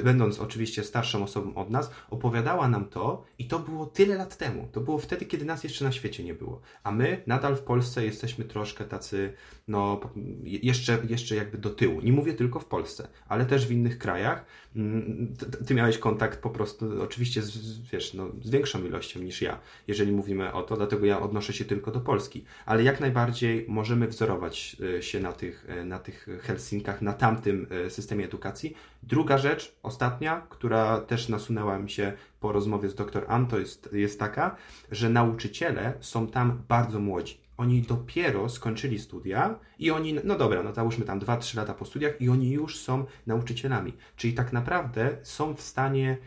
będąc 0.03 0.39
oczywiście 0.39 0.83
starszą 0.83 1.23
osobą 1.23 1.55
od 1.55 1.69
nas, 1.69 1.91
opowiadała 2.09 2.67
nam 2.67 2.85
to 2.85 3.25
i 3.39 3.47
to 3.47 3.59
było 3.59 3.85
tyle 3.85 4.15
lat 4.15 4.34
temu. 4.37 4.67
To 4.71 4.81
było 4.81 4.97
wtedy, 4.97 5.25
kiedy 5.25 5.45
nas 5.45 5.63
jeszcze 5.63 5.85
na 5.85 5.91
świecie 5.91 6.23
nie 6.23 6.33
było. 6.33 6.61
A 6.83 6.91
my 6.91 7.23
nadal 7.27 7.55
w 7.55 7.61
Polsce 7.61 8.05
jesteśmy 8.05 8.45
troszkę 8.45 8.85
tacy, 8.85 9.33
no, 9.67 9.99
jeszcze, 10.43 10.97
jeszcze 11.09 11.35
jakby 11.35 11.57
do 11.57 11.69
tyłu. 11.69 12.01
Nie 12.01 12.11
mówię 12.11 12.33
tylko 12.33 12.59
w 12.59 12.65
Polsce, 12.65 13.07
ale 13.27 13.45
też 13.45 13.67
w 13.67 13.71
innych 13.71 13.97
krajach. 13.97 14.45
Mm, 14.75 15.33
ty 15.67 15.73
miałeś 15.73 15.97
kontakt 15.97 16.41
po 16.41 16.49
prostu, 16.49 17.03
oczywiście, 17.03 17.41
z, 17.41 17.79
wiesz, 17.91 18.13
no, 18.13 18.27
z 18.41 18.49
większą 18.49 18.85
ilością 18.85 19.19
niż 19.19 19.41
ja, 19.41 19.59
jeżeli 19.87 20.11
mówimy 20.11 20.53
o 20.53 20.63
to, 20.63 20.77
dlatego 20.77 21.05
ja 21.05 21.21
odnoszę 21.21 21.53
się 21.53 21.65
tylko 21.65 21.91
do 21.91 21.99
Polski. 21.99 22.45
Ale 22.65 22.83
jak 22.83 22.99
najbardziej 22.99 23.65
możemy 23.67 24.07
wzorować 24.07 24.77
e, 24.97 25.01
się 25.01 25.19
na 25.19 25.33
tych, 25.33 25.65
e, 25.69 25.85
na 25.85 25.99
tych 25.99 26.27
Helsinkach, 26.41 27.01
na 27.01 27.13
tamtym 27.13 27.67
e, 27.85 27.89
systemie 27.89 28.25
edukacji. 28.25 28.75
Druga 29.07 29.37
rzecz, 29.37 29.75
ostatnia, 29.83 30.41
która 30.49 31.01
też 31.01 31.29
nasunęła 31.29 31.79
mi 31.79 31.89
się 31.89 32.13
po 32.39 32.51
rozmowie 32.51 32.89
z 32.89 32.95
dr 32.95 33.25
Ann, 33.27 33.47
to 33.47 33.59
jest, 33.59 33.89
jest 33.93 34.19
taka, 34.19 34.55
że 34.91 35.09
nauczyciele 35.09 35.93
są 35.99 36.27
tam 36.27 36.63
bardzo 36.67 36.99
młodzi. 36.99 37.37
Oni 37.57 37.81
dopiero 37.81 38.49
skończyli 38.49 38.99
studia 38.99 39.59
i 39.79 39.91
oni, 39.91 40.13
no 40.23 40.37
dobra, 40.37 40.63
no 40.63 40.73
załóżmy 40.73 41.05
tam 41.05 41.19
2-3 41.19 41.57
lata 41.57 41.73
po 41.73 41.85
studiach 41.85 42.21
i 42.21 42.29
oni 42.29 42.51
już 42.51 42.79
są 42.79 43.05
nauczycielami. 43.27 43.93
Czyli 44.15 44.33
tak 44.33 44.53
naprawdę 44.53 45.17
są 45.23 45.55
w 45.55 45.61
stanie 45.61 46.17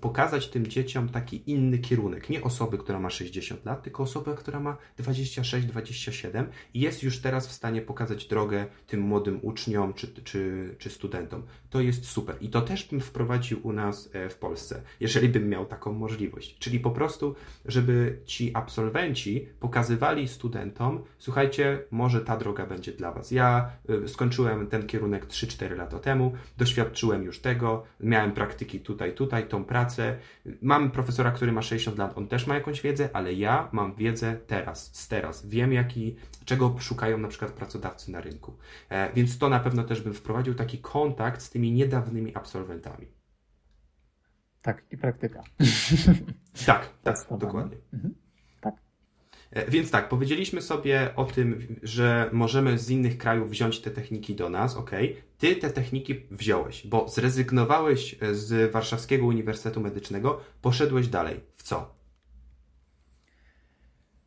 pokazać 0.00 0.48
tym 0.48 0.66
dzieciom 0.66 1.08
taki 1.08 1.50
inny 1.50 1.78
kierunek. 1.78 2.30
Nie 2.30 2.42
osoby, 2.42 2.78
która 2.78 2.98
ma 2.98 3.10
60 3.10 3.64
lat, 3.64 3.82
tylko 3.82 4.02
osoby, 4.02 4.34
która 4.36 4.60
ma 4.60 4.76
26-27 4.98 6.44
i 6.74 6.80
jest 6.80 7.02
już 7.02 7.20
teraz 7.20 7.48
w 7.48 7.52
stanie 7.52 7.82
pokazać 7.82 8.26
drogę 8.26 8.66
tym 8.86 9.00
młodym 9.00 9.38
uczniom 9.42 9.94
czy, 9.94 10.08
czy, 10.24 10.74
czy 10.78 10.90
studentom. 10.90 11.42
To 11.70 11.80
jest 11.80 12.06
super. 12.06 12.36
I 12.40 12.48
to 12.48 12.62
też 12.62 12.88
bym 12.88 13.00
wprowadził 13.00 13.66
u 13.66 13.72
nas 13.72 14.10
e, 14.12 14.28
w 14.28 14.34
Polsce, 14.34 14.82
jeżeli 15.00 15.28
bym 15.28 15.48
miał 15.48 15.66
taką 15.66 15.92
możliwość. 15.92 16.58
Czyli 16.58 16.80
po 16.80 16.90
prostu, 16.90 17.34
żeby 17.64 18.18
ci 18.26 18.50
absolwenci 18.54 19.48
pokazywali 19.60 20.28
studentom, 20.28 21.04
słuchajcie, 21.18 21.82
może 21.90 22.20
ta 22.20 22.36
droga 22.36 22.66
będzie 22.66 22.92
dla 22.92 23.12
Was. 23.12 23.30
Ja 23.30 23.70
e, 24.04 24.08
skończyłem 24.08 24.66
ten 24.66 24.86
kierunek 24.86 25.26
3-4 25.26 25.76
lata 25.76 25.98
temu, 25.98 26.32
doświadczyłem 26.58 27.22
już 27.22 27.40
tego, 27.40 27.84
miałem 28.00 28.32
praktyki 28.32 28.80
tutaj, 28.80 29.14
tutaj, 29.14 29.48
tą 29.48 29.64
pracę. 29.70 30.16
Mam 30.62 30.90
profesora, 30.90 31.30
który 31.30 31.52
ma 31.52 31.62
60 31.62 31.98
lat, 31.98 32.18
on 32.18 32.28
też 32.28 32.46
ma 32.46 32.54
jakąś 32.54 32.82
wiedzę, 32.82 33.08
ale 33.12 33.34
ja 33.34 33.68
mam 33.72 33.94
wiedzę 33.94 34.36
teraz, 34.46 34.94
z 34.94 35.08
teraz. 35.08 35.46
Wiem, 35.46 35.72
jaki, 35.72 36.16
czego 36.44 36.76
szukają 36.78 37.18
na 37.18 37.28
przykład 37.28 37.52
pracodawcy 37.52 38.10
na 38.10 38.20
rynku. 38.20 38.56
E, 38.88 39.12
więc 39.12 39.38
to 39.38 39.48
na 39.48 39.60
pewno 39.60 39.84
też 39.84 40.00
bym 40.02 40.14
wprowadził 40.14 40.54
taki 40.54 40.78
kontakt 40.78 41.42
z 41.42 41.50
tymi 41.50 41.72
niedawnymi 41.72 42.36
absolwentami. 42.36 43.06
Tak, 44.62 44.82
i 44.90 44.96
praktyka. 44.96 45.42
tak, 46.66 46.88
tak, 47.02 47.16
dokładnie. 47.38 47.76
Mhm. 47.92 48.14
E, 49.52 49.70
więc 49.70 49.90
tak, 49.90 50.08
powiedzieliśmy 50.08 50.62
sobie 50.62 51.10
o 51.16 51.24
tym, 51.24 51.58
że 51.82 52.30
możemy 52.32 52.78
z 52.78 52.90
innych 52.90 53.18
krajów 53.18 53.50
wziąć 53.50 53.80
te 53.80 53.90
techniki 53.90 54.34
do 54.34 54.48
nas, 54.48 54.76
ok. 54.76 54.90
Ty 55.38 55.56
te 55.56 55.70
techniki 55.70 56.14
wziąłeś, 56.30 56.86
bo 56.86 57.08
zrezygnowałeś 57.08 58.16
z 58.32 58.72
Warszawskiego 58.72 59.26
Uniwersytetu 59.26 59.80
Medycznego, 59.80 60.40
poszedłeś 60.62 61.08
dalej. 61.08 61.40
W 61.54 61.62
co? 61.62 61.94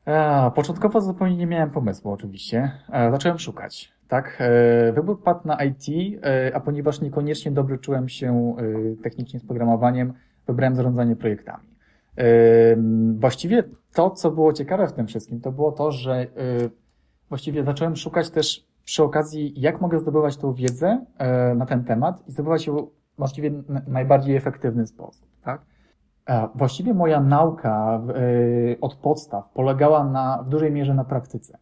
A, 0.06 0.52
początkowo 0.56 1.02
zupełnie 1.02 1.38
nie 1.38 1.48
miałem 1.48 1.72
pomysłu, 1.72 2.12
oczywiście. 2.12 2.72
A, 2.88 3.12
zacząłem 3.12 3.40
szukać. 3.40 3.94
Tak, 4.08 4.38
e, 4.40 4.94
wybór 4.94 5.24
padł 5.24 5.48
na 5.48 5.64
IT, 5.64 5.86
e, 6.24 6.56
a 6.56 6.60
ponieważ 6.60 7.02
niekoniecznie 7.02 7.52
dobrze 7.52 7.78
czułem 7.78 8.10
się 8.10 8.56
technicznie 9.04 9.40
z 9.40 9.46
programowaniem, 9.46 10.14
wybrałem 10.48 10.76
zarządzanie 10.76 11.16
projektami. 11.16 11.73
Właściwie 13.16 13.64
to, 13.94 14.10
co 14.10 14.32
było 14.32 14.54
ciekawe 14.54 14.88
w 14.88 14.94
tym 14.94 15.08
wszystkim, 15.08 15.42
to 15.42 15.52
było 15.52 15.72
to, 15.72 15.92
że 15.92 16.22
y, 16.24 16.28
właściwie 17.30 17.64
zacząłem 17.64 17.96
szukać 17.96 18.30
też 18.30 18.68
przy 18.86 19.04
okazji, 19.04 19.54
jak 19.62 19.82
mogę 19.82 20.00
zdobywać 20.00 20.38
tą 20.38 20.54
wiedzę 20.54 21.06
e, 21.18 21.56
na 21.56 21.66
ten 21.66 21.84
temat 21.84 22.28
i 22.28 22.32
zdobywać 22.32 22.68
ją 22.68 22.88
możliwie 23.18 23.52
najbardziej 23.88 24.36
efektywny 24.36 24.88
sposób. 24.88 25.28
Tak? 25.44 25.62
E, 26.26 26.48
właściwie 26.56 26.94
moja 26.94 27.20
nauka 27.20 28.02
e, 28.08 28.82
od 28.82 28.96
podstaw 28.96 29.50
polegała 29.50 30.04
na, 30.04 30.44
w 30.44 30.50
dużej 30.50 30.72
mierze 30.72 30.94
na 30.94 31.04
praktyce. 31.04 31.58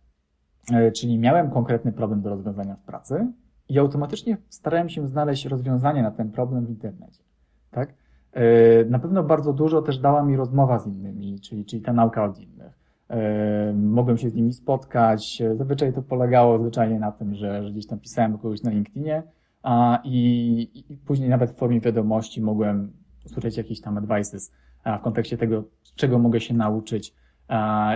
Czyli 0.96 1.20
miałem 1.20 1.52
konkretny 1.52 1.92
problem 1.92 2.22
do 2.22 2.30
rozwiązania 2.30 2.76
w 2.76 2.84
pracy 2.84 3.28
i 3.70 3.80
automatycznie 3.80 4.38
starałem 4.50 4.90
się 4.90 5.08
znaleźć 5.08 5.46
rozwiązanie 5.46 6.04
na 6.04 6.12
ten 6.12 6.32
problem 6.32 6.66
w 6.66 6.70
internecie. 6.70 7.24
Tak? 7.72 7.94
E, 8.34 8.86
na 8.86 9.00
pewno 9.00 9.24
bardzo 9.24 9.54
dużo 9.54 9.82
też 9.82 10.00
dała 10.00 10.24
mi 10.24 10.36
rozmowa 10.36 10.80
z 10.80 10.88
innymi, 10.88 11.39
czyli, 11.39 11.65
czyli 11.65 11.82
ta 11.82 11.94
nauka 11.94 12.24
od 12.24 12.39
innych. 12.39 12.80
E, 13.10 13.74
mogłem 13.74 14.17
się 14.17 14.30
z 14.30 14.36
nimi 14.36 14.54
spotkać. 14.54 15.41
Zazwyczaj 15.56 15.94
to 15.94 16.02
polegało 16.02 16.60
zwyczajnie 16.60 17.00
na 17.00 17.12
tym, 17.12 17.36
że, 17.36 17.63
że 17.63 17.72
gdzieś 17.72 17.88
tam 17.88 18.00
pisałem 18.00 18.38
kogoś 18.38 18.63
na 18.63 18.72
LinkedInie 18.72 19.24
a, 19.63 20.00
i, 20.04 20.84
i 20.89 20.98
później 20.98 21.30
nawet 21.30 21.52
w 21.52 21.56
formie 21.56 21.82
wiadomości 21.82 22.41
mogłem 22.41 22.91
usłyszeć 23.26 23.58
jakieś 23.58 23.82
tam 23.82 23.98
advices 23.98 24.52
w 25.00 25.02
kontekście 25.02 25.38
tego, 25.38 25.63
czego 25.96 26.20
mogę 26.20 26.39
się 26.39 26.54
nauczyć. 26.54 27.15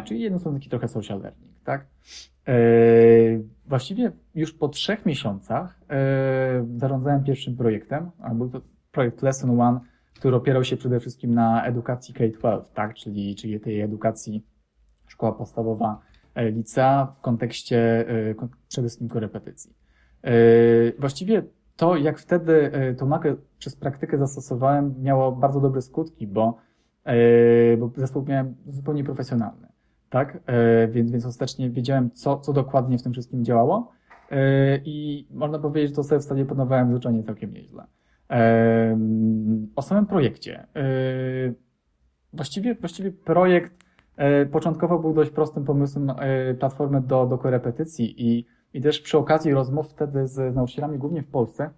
Czyli 0.04 0.22
jedno 0.22 0.40
są 0.40 0.54
taki 0.54 0.70
trochę 0.70 0.88
social 0.88 1.22
learning, 1.22 1.52
tak? 1.64 1.86
E, 2.48 2.54
właściwie 3.68 4.12
już 4.36 4.54
po 4.54 4.68
trzech 4.68 5.06
miesiącach 5.06 5.82
zarządzałem 6.78 7.24
pierwszym 7.24 7.56
projektem, 7.56 8.12
a 8.22 8.34
był 8.34 8.50
to 8.50 8.62
projekt 8.92 9.22
Lesson 9.22 9.62
One, 9.62 9.80
który 10.20 10.36
opierał 10.36 10.64
się 10.64 10.78
przede 10.78 11.00
wszystkim 11.00 11.34
na 11.34 11.66
edukacji 11.66 12.14
K-12, 12.14 12.62
tak? 12.74 12.96
czyli, 12.96 13.36
czyli 13.36 13.60
tej 13.60 13.82
edukacji 13.82 14.46
szkoła 15.08 15.32
podstawowa, 15.32 16.00
e, 16.36 16.52
licea 16.52 17.06
w 17.06 17.22
kontekście 17.22 18.10
e, 18.10 18.36
przede 18.68 18.88
wszystkim 18.88 19.10
korepetycji. 19.10 19.74
E, 20.24 20.32
właściwie 21.00 21.44
to, 21.76 21.96
jak 21.96 22.20
wtedy 22.20 22.72
tą 22.98 23.08
naukę 23.08 23.36
przez 23.58 23.76
praktykę 23.76 24.18
zastosowałem, 24.18 24.96
miało 25.02 25.32
bardzo 25.32 25.62
dobre 25.62 25.82
skutki, 25.82 26.28
bo, 26.28 26.58
bo 27.78 27.92
zespół 27.96 28.26
miałem 28.26 28.56
zupełnie 28.68 29.04
profesjonalny. 29.04 29.68
Tak? 30.10 30.40
Więc, 30.90 31.12
więc 31.12 31.26
ostatecznie 31.26 31.70
wiedziałem, 31.70 32.12
co, 32.12 32.40
co 32.40 32.54
dokładnie 32.54 32.98
w 32.98 33.04
tym 33.04 33.14
wszystkim 33.14 33.46
działało. 33.46 33.92
I 34.86 35.28
można 35.32 35.60
powiedzieć, 35.60 35.90
że 35.90 35.96
to 35.96 36.04
sobie 36.04 36.20
w 36.20 36.24
stanie 36.24 36.46
panowałem 36.46 36.90
zwyczajnie 36.90 37.24
całkiem 37.24 37.54
nieźle. 37.54 37.88
O 39.76 39.82
samym 39.82 40.06
projekcie. 40.06 40.68
Właściwie, 42.34 42.76
właściwie 42.76 43.12
projekt 43.12 43.74
e, 44.16 44.46
początkowo 44.46 45.00
był 45.00 45.14
dość 45.14 45.32
prostym 45.32 45.66
pomysłem 45.66 46.10
e, 46.10 46.54
platformy 46.54 47.02
do, 47.02 47.26
do 47.26 47.38
korepetycji 47.38 48.28
i, 48.28 48.46
i 48.74 48.82
też 48.82 49.02
przy 49.02 49.18
okazji 49.18 49.54
rozmów 49.54 49.90
wtedy 49.90 50.28
z 50.28 50.56
nauczycielami, 50.56 50.98
głównie 50.98 51.22
w 51.24 51.28
Polsce, 51.28 51.70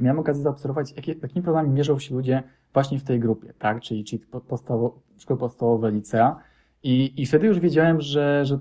miałem 0.00 0.18
okazję 0.18 0.42
zaobserwować, 0.42 0.92
jakie, 0.96 1.12
jakimi 1.22 1.42
problemami 1.42 1.74
mierzą 1.74 1.98
się 1.98 2.14
ludzie 2.14 2.42
właśnie 2.72 2.98
w 2.98 3.04
tej 3.04 3.20
grupie, 3.20 3.52
tak? 3.58 3.80
Czyli, 3.80 4.04
czyli 4.04 4.22
podstawo, 4.48 5.00
szkoły 5.18 5.40
podstawowe, 5.40 5.90
licea. 5.90 6.36
I, 6.82 7.22
I 7.22 7.26
wtedy 7.26 7.46
już 7.46 7.60
wiedziałem, 7.60 8.00
że, 8.00 8.44
że 8.44 8.58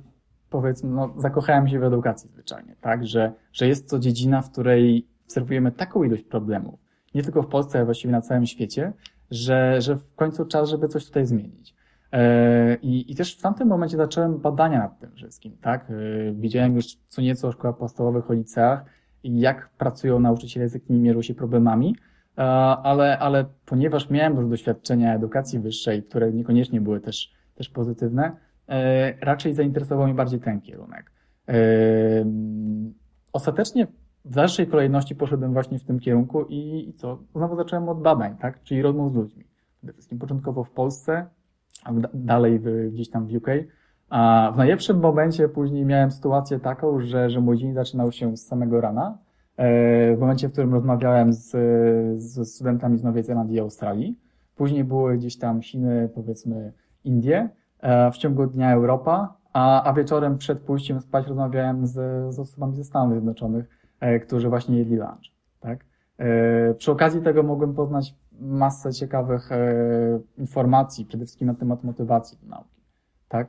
powiedzmy, 0.50 0.90
no, 0.90 1.14
zakochałem 1.18 1.68
się 1.68 1.80
w 1.80 1.84
edukacji 1.84 2.30
zwyczajnie, 2.30 2.76
tak? 2.82 3.06
Że, 3.06 3.34
że 3.54 3.68
jest 3.68 3.90
to 3.90 4.00
dziedzina, 4.00 4.42
w 4.42 4.52
której 4.52 5.08
obserwujemy 5.26 5.72
taką 5.72 6.04
ilość 6.04 6.24
problemów, 6.24 6.80
nie 7.15 7.23
tylko 7.23 7.43
w 7.43 7.47
Polsce, 7.47 7.78
ale 7.78 7.86
właściwie 7.86 8.12
na 8.12 8.21
całym 8.21 8.45
świecie, 8.45 8.93
że, 9.32 9.82
że 9.82 9.95
w 9.95 10.15
końcu 10.15 10.45
czas, 10.45 10.69
żeby 10.69 10.88
coś 10.88 11.06
tutaj 11.06 11.26
zmienić. 11.26 11.76
E, 12.12 12.76
I, 12.76 13.12
I 13.12 13.15
też 13.15 13.38
w 13.38 13.41
tamtym 13.41 13.67
momencie 13.67 13.97
zacząłem 13.97 14.39
badania 14.39 14.80
nad 14.80 14.99
tym 14.99 15.12
wszystkim, 15.12 15.58
tak? 15.62 15.91
E, 15.91 15.93
widziałem 16.34 16.76
już 16.76 16.86
co 17.08 17.21
nieco 17.21 17.47
o 17.47 17.52
szkołach 17.52 17.78
podstawowych, 17.78 18.30
o 18.30 18.34
liceach 18.34 18.86
jak 19.23 19.69
pracują 19.69 20.19
nauczyciele, 20.19 20.69
z 20.69 20.73
jakimi 20.73 20.99
mierzą 20.99 21.21
się 21.21 21.36
problemami, 21.36 21.95
e, 22.38 22.41
ale, 22.84 23.19
ale 23.19 23.45
ponieważ 23.65 24.10
miałem 24.10 24.36
już 24.36 24.49
doświadczenia 24.49 25.15
edukacji 25.15 25.60
wyższej, 25.60 26.04
które 26.04 26.32
niekoniecznie 26.32 26.82
były 26.82 26.99
też, 26.99 27.34
też 27.56 27.69
pozytywne, 27.69 28.32
raczej 29.21 29.54
zainteresował 29.54 30.06
mnie 30.06 30.15
bardziej 30.15 30.39
ten 30.39 30.62
kierunek. 30.62 31.12
Ostatecznie 33.34 33.88
w 34.26 34.36
dalszej 34.36 34.68
kolejności 34.68 35.16
poszedłem 35.16 35.54
właśnie 35.54 35.80
w 35.80 35.84
tym 35.84 36.00
kierunku 36.00 36.46
i, 36.50 36.90
i 36.90 36.94
co? 36.94 37.18
Znowu 37.36 37.56
zacząłem 37.56 37.90
od 37.90 38.02
badań, 38.02 38.36
tak? 38.38 38.64
Czyli 38.64 38.82
rozmów 38.82 39.12
z 39.12 39.16
ludźmi. 39.16 39.44
Przede 39.78 39.94
wszystkim 39.94 40.20
początkowo 40.20 40.64
w 40.64 40.72
Polsce, 40.72 41.26
dalej 42.14 42.60
w, 42.60 42.90
gdzieś 42.92 43.10
tam 43.10 43.28
w 43.28 43.36
UK. 43.36 43.48
A 44.10 44.52
w 44.54 44.58
najlepszym 44.58 45.00
momencie 45.00 45.50
później 45.50 45.86
miałem 45.86 46.12
sytuację 46.12 46.60
taką, 46.60 47.00
że, 47.00 47.30
że 47.30 47.42
mój 47.42 47.58
dzień 47.58 47.74
zaczynał 47.74 48.12
się 48.12 48.38
z 48.38 48.48
samego 48.48 48.82
rana. 48.82 49.18
E, 49.58 50.16
w 50.16 50.20
momencie, 50.20 50.50
w 50.50 50.52
którym 50.52 50.74
rozmawiałem 50.74 51.34
z, 51.34 51.52
z 52.24 52.54
studentami 52.56 52.98
z 52.98 53.04
Nowej 53.04 53.24
Zelandii 53.24 53.58
i 53.58 53.60
Australii. 53.60 54.20
Później 54.56 54.84
były 54.84 55.18
gdzieś 55.18 55.38
tam 55.38 55.62
Chiny, 55.62 56.10
powiedzmy 56.16 56.74
Indie. 57.04 57.50
E, 57.80 58.12
w 58.12 58.18
ciągu 58.18 58.48
dnia 58.48 58.74
Europa, 58.74 59.38
a, 59.54 59.84
a 59.84 59.94
wieczorem 59.94 60.38
przed 60.38 60.60
pójściem 60.60 61.02
spać 61.02 61.28
rozmawiałem 61.28 61.88
z, 61.88 61.94
z 62.36 62.40
osobami 62.40 62.76
ze 62.76 62.84
Stanów 62.84 63.12
Zjednoczonych, 63.12 63.83
którzy 64.26 64.50
właśnie 64.50 64.78
jedli 64.78 64.96
lunch. 64.96 65.32
Tak? 65.60 65.86
Przy 66.78 66.92
okazji 66.92 67.22
tego 67.22 67.44
mogłem 67.44 67.74
poznać 67.74 68.16
masę 68.32 68.94
ciekawych 68.94 69.50
informacji, 70.38 71.06
przede 71.06 71.26
wszystkim 71.26 71.48
na 71.48 71.54
temat 71.54 71.84
motywacji 71.84 72.38
do 72.42 72.48
nauki. 72.48 72.82
Tak? 73.28 73.48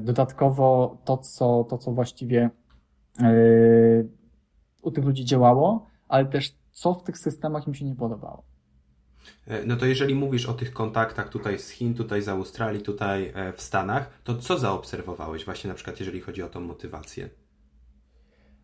Dodatkowo 0.00 0.98
to, 1.04 1.18
co, 1.18 1.64
to, 1.64 1.78
co 1.78 1.92
właściwie 1.92 2.50
u 4.82 4.90
tych 4.90 5.04
ludzi 5.04 5.24
działało, 5.24 5.86
ale 6.08 6.24
też 6.24 6.54
co 6.72 6.94
w 6.94 7.02
tych 7.02 7.18
systemach 7.18 7.66
im 7.66 7.74
się 7.74 7.84
nie 7.84 7.94
podobało. 7.94 8.42
E, 9.46 9.66
no 9.66 9.76
to 9.76 9.86
jeżeli 9.86 10.14
mówisz 10.14 10.46
o 10.46 10.54
tych 10.54 10.72
kontaktach 10.72 11.28
tutaj 11.28 11.58
z 11.58 11.70
Chin, 11.70 11.94
tutaj 11.94 12.22
z 12.22 12.28
Australii, 12.28 12.82
tutaj 12.82 13.32
e, 13.34 13.52
w 13.52 13.60
Stanach, 13.60 14.10
to 14.24 14.34
co 14.34 14.58
zaobserwowałeś 14.58 15.44
właśnie 15.44 15.68
na 15.68 15.74
przykład 15.74 16.00
jeżeli 16.00 16.20
chodzi 16.20 16.42
o 16.42 16.48
tą 16.48 16.60
motywację? 16.60 17.28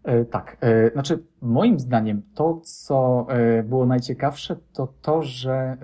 E, 0.04 0.24
tak, 0.24 0.56
znaczy 0.92 1.24
moim 1.40 1.78
zdaniem 1.78 2.22
to, 2.34 2.60
co 2.62 3.26
było 3.64 3.86
najciekawsze, 3.86 4.56
to 4.72 4.94
to, 5.02 5.22
że 5.22 5.76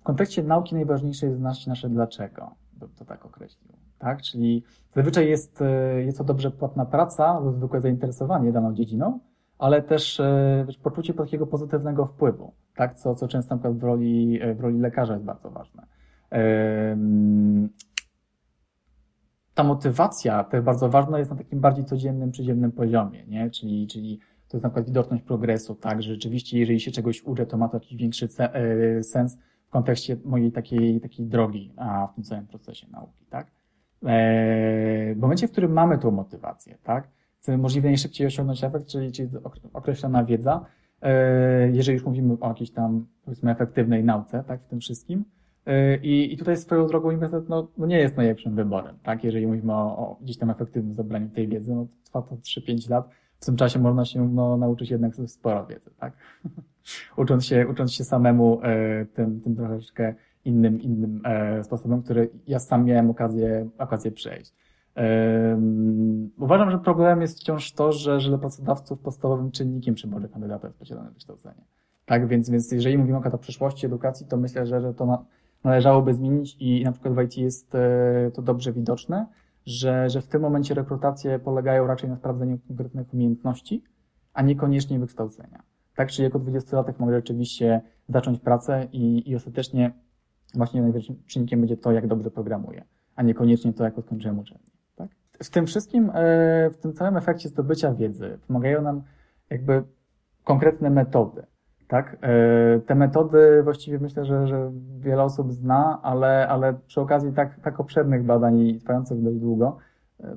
w 0.00 0.02
kontekście 0.02 0.42
nauki 0.42 0.74
najważniejsze 0.74 1.26
jest 1.26 1.38
znać 1.38 1.66
nasze 1.66 1.88
dlaczego, 1.88 2.54
bym 2.72 2.88
to 2.88 3.04
tak 3.04 3.26
określił 3.26 3.74
tak? 4.04 4.22
Czyli 4.22 4.64
zazwyczaj 4.94 5.28
jest, 5.28 5.62
e, 5.62 6.02
jest 6.02 6.18
to 6.18 6.24
dobrze 6.24 6.50
płatna 6.50 6.84
praca 6.84 7.38
lub 7.38 7.56
zwykłe 7.56 7.80
zainteresowanie 7.80 8.52
daną 8.52 8.74
dziedziną, 8.74 9.20
ale 9.58 9.82
też 9.82 10.20
e, 10.20 10.66
poczucie 10.82 11.14
takiego 11.14 11.46
pozytywnego 11.46 12.06
wpływu, 12.06 12.52
tak? 12.76 12.94
Co, 12.94 13.14
co 13.14 13.28
często 13.28 13.54
na 13.54 13.58
przykład 13.58 13.78
w 13.78 13.82
roli, 13.82 14.38
e, 14.42 14.54
w 14.54 14.60
roli 14.60 14.78
lekarza 14.80 15.12
jest 15.12 15.24
bardzo 15.24 15.50
ważne. 15.50 15.86
Ta 19.54 19.64
motywacja 19.64 20.44
też 20.44 20.62
bardzo 20.62 20.88
ważna 20.88 21.18
jest 21.18 21.30
na 21.30 21.36
takim 21.36 21.60
bardziej 21.60 21.84
codziennym, 21.84 22.30
przyziemnym 22.30 22.72
poziomie, 22.72 23.26
nie? 23.26 23.50
Czyli, 23.50 23.86
czyli 23.86 24.18
to 24.48 24.56
jest 24.56 24.62
na 24.62 24.70
przykład 24.70 24.86
widoczność 24.86 25.22
progresu, 25.22 25.74
tak? 25.74 26.02
Że 26.02 26.12
rzeczywiście, 26.12 26.58
jeżeli 26.58 26.80
się 26.80 26.90
czegoś 26.90 27.22
uczę, 27.22 27.46
to 27.46 27.56
ma 27.56 27.68
to 27.68 27.76
jakiś 27.76 27.96
większy 27.96 28.28
sens 29.02 29.38
w 29.66 29.70
kontekście 29.70 30.16
mojej 30.24 30.52
takiej, 30.52 31.00
takiej 31.00 31.26
drogi 31.26 31.72
a 31.76 32.06
w 32.06 32.14
tym 32.14 32.24
całym 32.24 32.46
procesie 32.46 32.86
nauki, 32.90 33.24
tak? 33.30 33.46
E, 34.06 35.14
w 35.14 35.18
momencie, 35.18 35.48
w 35.48 35.52
którym 35.52 35.72
mamy 35.72 35.98
tą 35.98 36.10
motywację, 36.10 36.78
tak, 36.82 37.08
chcemy 37.38 37.58
możliwie 37.58 37.88
najszybciej 37.88 38.26
osiągnąć 38.26 38.64
efekt, 38.64 38.86
czyli, 38.86 39.12
czyli 39.12 39.28
określona 39.72 40.24
wiedza, 40.24 40.66
e, 41.02 41.70
jeżeli 41.70 41.94
już 41.94 42.06
mówimy 42.06 42.36
o 42.40 42.48
jakiejś 42.48 42.70
tam, 42.70 43.06
powiedzmy, 43.24 43.50
efektywnej 43.50 44.04
nauce, 44.04 44.44
tak, 44.46 44.62
w 44.62 44.66
tym 44.66 44.80
wszystkim. 44.80 45.24
I, 46.02 46.32
i 46.32 46.36
tutaj 46.36 46.56
swoją 46.56 46.86
drogą 46.86 47.08
uniwersytet 47.08 47.48
no, 47.48 47.68
no 47.78 47.86
nie 47.86 47.98
jest 47.98 48.16
najlepszym 48.16 48.54
wyborem, 48.54 48.96
tak, 49.02 49.24
jeżeli 49.24 49.46
mówimy 49.46 49.72
o, 49.72 49.76
o 49.76 50.16
gdzieś 50.20 50.38
tam 50.38 50.50
efektywnym 50.50 50.94
zebraniu 50.94 51.28
tej 51.28 51.48
wiedzy, 51.48 51.74
no 51.74 51.86
trwa 52.04 52.22
to 52.22 52.36
3-5 52.36 52.90
lat, 52.90 53.08
w 53.40 53.46
tym 53.46 53.56
czasie 53.56 53.78
można 53.78 54.04
się 54.04 54.28
no, 54.28 54.56
nauczyć 54.56 54.90
jednak 54.90 55.14
sporo 55.26 55.66
wiedzy, 55.66 55.90
tak? 55.98 56.12
ucząc, 57.16 57.44
się, 57.44 57.68
ucząc 57.68 57.92
się 57.92 58.04
samemu 58.04 58.60
tym, 59.14 59.40
tym 59.40 59.56
troszeczkę 59.56 60.14
innym, 60.44 60.82
innym 60.82 61.22
e, 61.24 61.64
sposobem, 61.64 62.02
który 62.02 62.30
ja 62.46 62.58
sam 62.58 62.84
miałem 62.84 63.10
okazję, 63.10 63.68
okazję 63.78 64.12
przejść. 64.12 64.52
Uważam, 66.38 66.70
że 66.70 66.78
problemem 66.78 67.20
jest 67.20 67.40
wciąż 67.40 67.72
to, 67.72 67.92
że, 67.92 68.20
że 68.20 68.28
dla 68.28 68.38
pracodawców 68.38 68.98
podstawowym 68.98 69.50
czynnikiem 69.50 69.94
przy 69.94 70.06
wyborze 70.06 70.28
kandydata 70.28 70.66
jest 70.66 70.78
posiadane 70.78 71.10
wykształcenie. 71.10 71.64
Tak, 72.06 72.28
więc, 72.28 72.50
więc 72.50 72.72
jeżeli 72.72 72.98
mówimy 72.98 73.18
o 73.18 73.38
przyszłości 73.38 73.86
edukacji, 73.86 74.26
to 74.26 74.36
myślę, 74.36 74.66
że, 74.66 74.80
że 74.80 74.94
to 74.94 75.06
na, 75.06 75.24
należałoby 75.64 76.14
zmienić 76.14 76.56
i 76.60 76.84
na 76.84 76.92
przykład 76.92 77.14
w 77.14 77.22
IT 77.22 77.36
jest 77.36 77.74
e, 77.74 78.30
to 78.34 78.42
dobrze 78.42 78.72
widoczne, 78.72 79.26
że, 79.66 80.10
że 80.10 80.20
w 80.20 80.26
tym 80.26 80.42
momencie 80.42 80.74
rekrutacje 80.74 81.38
polegają 81.38 81.86
raczej 81.86 82.10
na 82.10 82.16
sprawdzeniu 82.16 82.58
konkretnych 82.68 83.14
umiejętności, 83.14 83.84
a 84.32 84.42
niekoniecznie 84.42 84.98
wykształcenia. 84.98 85.62
Tak, 85.96 86.10
czyli 86.10 86.24
jako 86.24 86.38
20-latek 86.38 86.94
mogę 86.98 87.14
rzeczywiście 87.14 87.80
zacząć 88.08 88.40
pracę 88.40 88.88
i, 88.92 89.30
i 89.30 89.36
ostatecznie 89.36 89.92
właśnie 90.54 90.82
największym 90.82 91.22
czynnikiem 91.26 91.60
będzie 91.60 91.76
to, 91.76 91.92
jak 91.92 92.06
dobrze 92.06 92.30
programuję, 92.30 92.84
a 93.16 93.22
niekoniecznie 93.22 93.72
to, 93.72 93.84
jak 93.84 93.94
skończyłem 94.00 94.38
uczelnię. 94.38 94.70
Tak? 94.96 95.10
W 95.42 95.50
tym 95.50 95.66
wszystkim, 95.66 96.10
e, 96.14 96.70
w 96.70 96.76
tym 96.76 96.92
całym 96.92 97.16
efekcie 97.16 97.48
zdobycia 97.48 97.94
wiedzy 97.94 98.38
pomagają 98.46 98.82
nam 98.82 99.02
jakby 99.50 99.84
konkretne 100.44 100.90
metody. 100.90 101.46
Tak? 101.88 102.16
E, 102.22 102.80
te 102.80 102.94
metody 102.94 103.62
właściwie 103.62 103.98
myślę, 103.98 104.24
że, 104.24 104.46
że 104.46 104.70
wiele 104.98 105.22
osób 105.22 105.52
zna, 105.52 106.00
ale, 106.02 106.48
ale 106.48 106.74
przy 106.86 107.00
okazji 107.00 107.32
tak, 107.32 107.60
tak 107.60 107.80
obszernych 107.80 108.24
badań 108.24 108.58
i 108.58 108.78
trwających 108.78 109.22
dość 109.22 109.38
długo, 109.38 109.76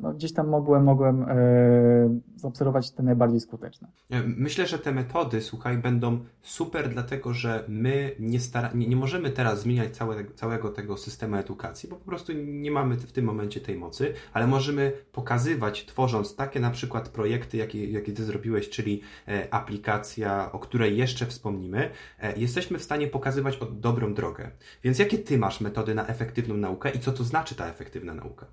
no, 0.02 0.14
gdzieś 0.14 0.34
tam 0.34 0.48
mogłem, 0.48 0.84
mogłem 0.84 1.24
e, 1.24 2.20
zaobserwować 2.36 2.92
te 2.92 3.04
najbardziej 3.04 3.40
skuteczne. 3.40 3.88
Myślę, 4.26 4.68
że 4.68 4.80
te 4.80 4.92
metody, 4.92 5.42
słuchaj, 5.42 5.78
będą 5.78 6.20
super, 6.42 6.90
dlatego 6.90 7.34
że 7.34 7.64
my 7.68 8.16
nie, 8.20 8.40
stara, 8.40 8.72
nie, 8.76 8.88
nie 8.88 8.96
możemy 8.96 9.30
teraz 9.30 9.62
zmieniać 9.62 9.98
całe, 9.98 10.26
całego 10.26 10.70
tego 10.70 10.98
systemu 10.98 11.36
edukacji, 11.36 11.90
bo 11.90 11.96
po 11.96 12.06
prostu 12.06 12.34
nie 12.46 12.72
mamy 12.72 12.98
w 12.98 13.12
tym 13.12 13.26
momencie 13.26 13.62
tej 13.62 13.78
mocy, 13.78 14.14
ale 14.34 14.48
możemy 14.48 14.92
pokazywać, 15.12 15.86
tworząc 15.86 16.36
takie 16.36 16.60
na 16.60 16.72
przykład 16.72 17.10
projekty, 17.10 17.58
jakie, 17.58 17.92
jakie 17.92 18.14
Ty 18.14 18.24
zrobiłeś, 18.24 18.70
czyli 18.70 19.02
e, 19.28 19.54
aplikacja, 19.54 20.52
o 20.52 20.60
której 20.60 20.98
jeszcze 20.98 21.26
wspomnimy, 21.26 21.90
e, 22.20 22.40
jesteśmy 22.40 22.80
w 22.80 22.84
stanie 22.84 23.08
pokazywać 23.08 23.60
dobrą 23.72 24.14
drogę. 24.14 24.52
Więc 24.84 25.00
jakie 25.00 25.18
Ty 25.18 25.38
masz 25.38 25.62
metody 25.62 25.96
na 25.96 26.08
efektywną 26.08 26.58
naukę 26.58 26.90
i 26.90 27.00
co 27.00 27.12
to 27.12 27.24
znaczy 27.24 27.56
ta 27.56 27.68
efektywna 27.68 28.14
nauka? 28.14 28.46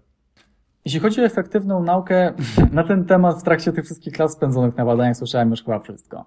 Jeśli 0.84 1.00
chodzi 1.00 1.20
o 1.20 1.24
efektywną 1.24 1.82
naukę, 1.82 2.32
na 2.72 2.84
ten 2.84 3.04
temat 3.04 3.40
w 3.40 3.42
trakcie 3.42 3.72
tych 3.72 3.84
wszystkich 3.84 4.18
lat 4.18 4.32
spędzonych 4.32 4.76
na 4.76 4.84
badaniach 4.84 5.16
słyszałem 5.16 5.50
już 5.50 5.64
chyba 5.64 5.78
wszystko. 5.78 6.26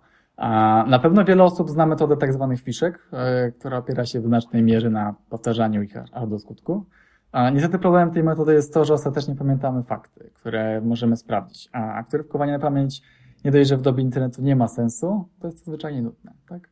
Na 0.87 0.99
pewno 1.01 1.25
wiele 1.25 1.43
osób 1.43 1.69
zna 1.69 1.85
metodę 1.85 2.17
tak 2.17 2.33
zwanych 2.33 2.61
fiszek, 2.61 3.09
e, 3.13 3.51
która 3.51 3.77
opiera 3.77 4.05
się 4.05 4.21
w 4.21 4.25
znacznej 4.25 4.63
mierze 4.63 4.89
na 4.89 5.15
powtarzaniu 5.29 5.81
ich 5.81 5.97
aż 5.97 6.27
do 6.29 6.39
skutku. 6.39 6.85
Niestety 7.53 7.79
problemem 7.79 8.11
tej 8.11 8.23
metody 8.23 8.53
jest 8.53 8.73
to, 8.73 8.85
że 8.85 8.93
ostatecznie 8.93 9.35
pamiętamy 9.35 9.83
fakty, 9.83 10.29
które 10.33 10.81
możemy 10.81 11.17
sprawdzić, 11.17 11.69
a 11.73 12.03
wkowanie 12.23 12.51
na 12.51 12.59
pamięć 12.59 13.01
nie 13.45 13.51
dość, 13.51 13.69
że 13.69 13.77
w 13.77 13.81
dobie 13.81 14.03
internetu 14.03 14.41
nie 14.41 14.55
ma 14.55 14.67
sensu, 14.67 15.29
to 15.39 15.47
jest 15.47 15.65
zwyczajnie 15.65 16.01
nudne. 16.01 16.33
Tak? 16.49 16.69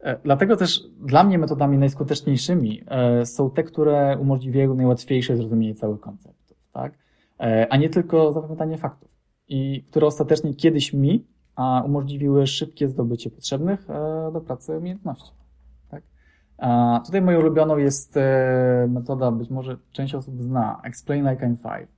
E, 0.00 0.18
dlatego 0.24 0.56
też 0.56 0.80
dla 1.00 1.24
mnie 1.24 1.38
metodami 1.38 1.78
najskuteczniejszymi 1.78 2.84
e, 2.86 3.26
są 3.26 3.50
te, 3.50 3.62
które 3.62 4.18
umożliwiają 4.20 4.74
najłatwiejsze 4.74 5.36
zrozumienie 5.36 5.74
całych 5.74 6.00
konceptów. 6.00 6.56
Tak? 6.72 6.92
E, 7.42 7.66
a 7.70 7.76
nie 7.76 7.88
tylko 7.88 8.32
zapamiętanie 8.32 8.78
faktów. 8.78 9.10
I 9.48 9.84
które 9.90 10.06
ostatecznie 10.06 10.54
kiedyś 10.54 10.92
mi 10.92 11.26
a 11.56 11.82
umożliwiły 11.86 12.46
szybkie 12.46 12.88
zdobycie 12.88 13.30
potrzebnych 13.30 13.90
e, 13.90 14.30
do 14.32 14.40
pracy 14.40 14.78
umiejętności. 14.78 15.32
Tak? 15.88 16.02
A 16.58 17.00
tutaj 17.06 17.22
moją 17.22 17.38
ulubioną 17.40 17.76
jest 17.76 18.16
e, 18.16 18.86
metoda, 18.88 19.30
być 19.30 19.50
może 19.50 19.76
część 19.92 20.14
osób 20.14 20.42
zna, 20.42 20.80
Explain 20.84 21.30
Like 21.30 21.46
I'm 21.46 21.56
Five. 21.56 21.88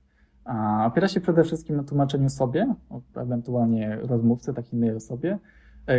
A 0.45 0.85
opiera 0.87 1.07
się 1.07 1.21
przede 1.21 1.43
wszystkim 1.43 1.75
na 1.75 1.83
tłumaczeniu 1.83 2.29
sobie, 2.29 2.75
ewentualnie 3.15 3.95
rozmówcy, 4.01 4.53
tak 4.53 4.73
innej 4.73 4.95
osobie, 4.95 5.39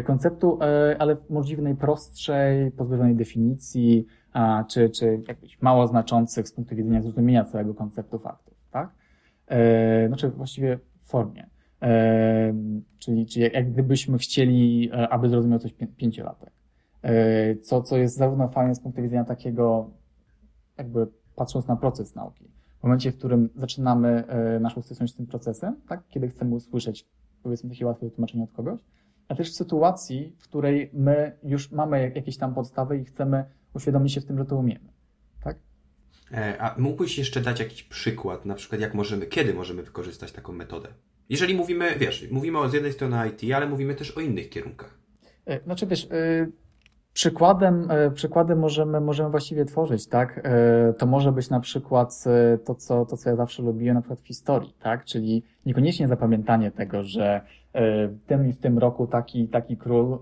konceptu, 0.04 0.58
ale 0.98 1.16
w 1.16 1.30
możliwie 1.30 1.62
najprostszej, 1.62 2.70
pozbawionej 2.70 3.14
definicji, 3.14 4.06
czy, 4.68 4.90
czy 4.90 5.22
jakichś 5.28 5.62
mało 5.62 5.86
znaczących 5.86 6.48
z 6.48 6.52
punktu 6.52 6.76
widzenia 6.76 7.02
zrozumienia 7.02 7.44
całego 7.44 7.74
konceptu 7.74 8.18
faktów. 8.18 8.45
E, 9.48 10.08
znaczy 10.08 10.30
właściwie 10.30 10.78
formie. 11.04 11.46
E, 11.82 12.54
czyli, 12.98 13.26
czyli 13.26 13.50
jak 13.52 13.72
gdybyśmy 13.72 14.18
chcieli, 14.18 14.90
e, 14.92 15.08
aby 15.08 15.28
zrozumiał 15.28 15.58
coś 15.58 15.74
pięciolatek. 15.96 16.52
E, 17.02 17.56
co, 17.56 17.82
co 17.82 17.96
jest 17.96 18.16
zarówno 18.16 18.48
fajne 18.48 18.74
z 18.74 18.80
punktu 18.80 19.02
widzenia 19.02 19.24
takiego, 19.24 19.90
jakby 20.78 21.06
patrząc 21.36 21.66
na 21.66 21.76
proces 21.76 22.14
nauki. 22.14 22.44
W 22.80 22.82
momencie, 22.82 23.12
w 23.12 23.16
którym 23.16 23.48
zaczynamy 23.56 24.26
e, 24.26 24.60
naszą 24.60 24.82
styczność 24.82 25.12
z 25.12 25.16
tym 25.16 25.26
procesem, 25.26 25.76
tak, 25.88 26.08
kiedy 26.08 26.28
chcemy 26.28 26.54
usłyszeć, 26.54 27.08
powiedzmy, 27.42 27.70
takie 27.70 27.86
łatwe 27.86 28.06
wytłumaczenie 28.06 28.44
od 28.44 28.52
kogoś, 28.52 28.80
a 29.28 29.34
też 29.34 29.50
w 29.50 29.54
sytuacji, 29.54 30.36
w 30.38 30.42
której 30.42 30.90
my 30.92 31.38
już 31.42 31.72
mamy 31.72 32.12
jakieś 32.14 32.36
tam 32.36 32.54
podstawy 32.54 32.98
i 32.98 33.04
chcemy 33.04 33.44
uświadomić 33.74 34.12
się 34.12 34.20
w 34.20 34.24
tym, 34.24 34.38
że 34.38 34.44
to 34.44 34.56
umiemy. 34.56 34.95
E, 36.32 36.60
a 36.60 36.74
mógłbyś 36.78 37.18
jeszcze 37.18 37.40
dać 37.40 37.60
jakiś 37.60 37.82
przykład, 37.82 38.44
na 38.44 38.54
przykład 38.54 38.80
jak 38.80 38.94
możemy, 38.94 39.26
kiedy 39.26 39.54
możemy 39.54 39.82
wykorzystać 39.82 40.32
taką 40.32 40.52
metodę? 40.52 40.88
Jeżeli 41.28 41.54
mówimy, 41.54 41.94
wiesz, 41.98 42.30
mówimy 42.30 42.58
o 42.58 42.68
z 42.68 42.72
jednej 42.72 42.92
strony 42.92 43.16
IT, 43.28 43.52
ale 43.54 43.66
mówimy 43.66 43.94
też 43.94 44.10
o 44.10 44.20
innych 44.20 44.48
kierunkach. 44.48 44.98
E, 45.46 45.60
znaczy 45.60 45.86
wiesz, 45.86 46.08
e, 46.10 46.46
Przykładem, 47.12 47.88
przykładem 48.14 48.58
możemy, 48.58 49.00
możemy 49.00 49.30
właściwie 49.30 49.64
tworzyć, 49.64 50.06
tak? 50.06 50.48
To 50.98 51.06
może 51.06 51.32
być 51.32 51.50
na 51.50 51.60
przykład 51.60 52.24
to, 52.64 52.74
co, 52.74 53.06
to, 53.06 53.16
co 53.16 53.30
ja 53.30 53.36
zawsze 53.36 53.62
lubiłem, 53.62 53.94
na 53.94 54.00
przykład 54.00 54.20
w 54.20 54.26
historii, 54.26 54.74
tak? 54.80 55.04
Czyli 55.04 55.42
niekoniecznie 55.66 56.08
zapamiętanie 56.08 56.70
tego, 56.70 57.02
że 57.02 57.40
w 57.74 58.18
tym 58.26 58.48
i 58.48 58.52
w 58.52 58.58
tym 58.58 58.78
roku 58.78 59.06
taki, 59.06 59.48
taki 59.48 59.76
król 59.76 60.18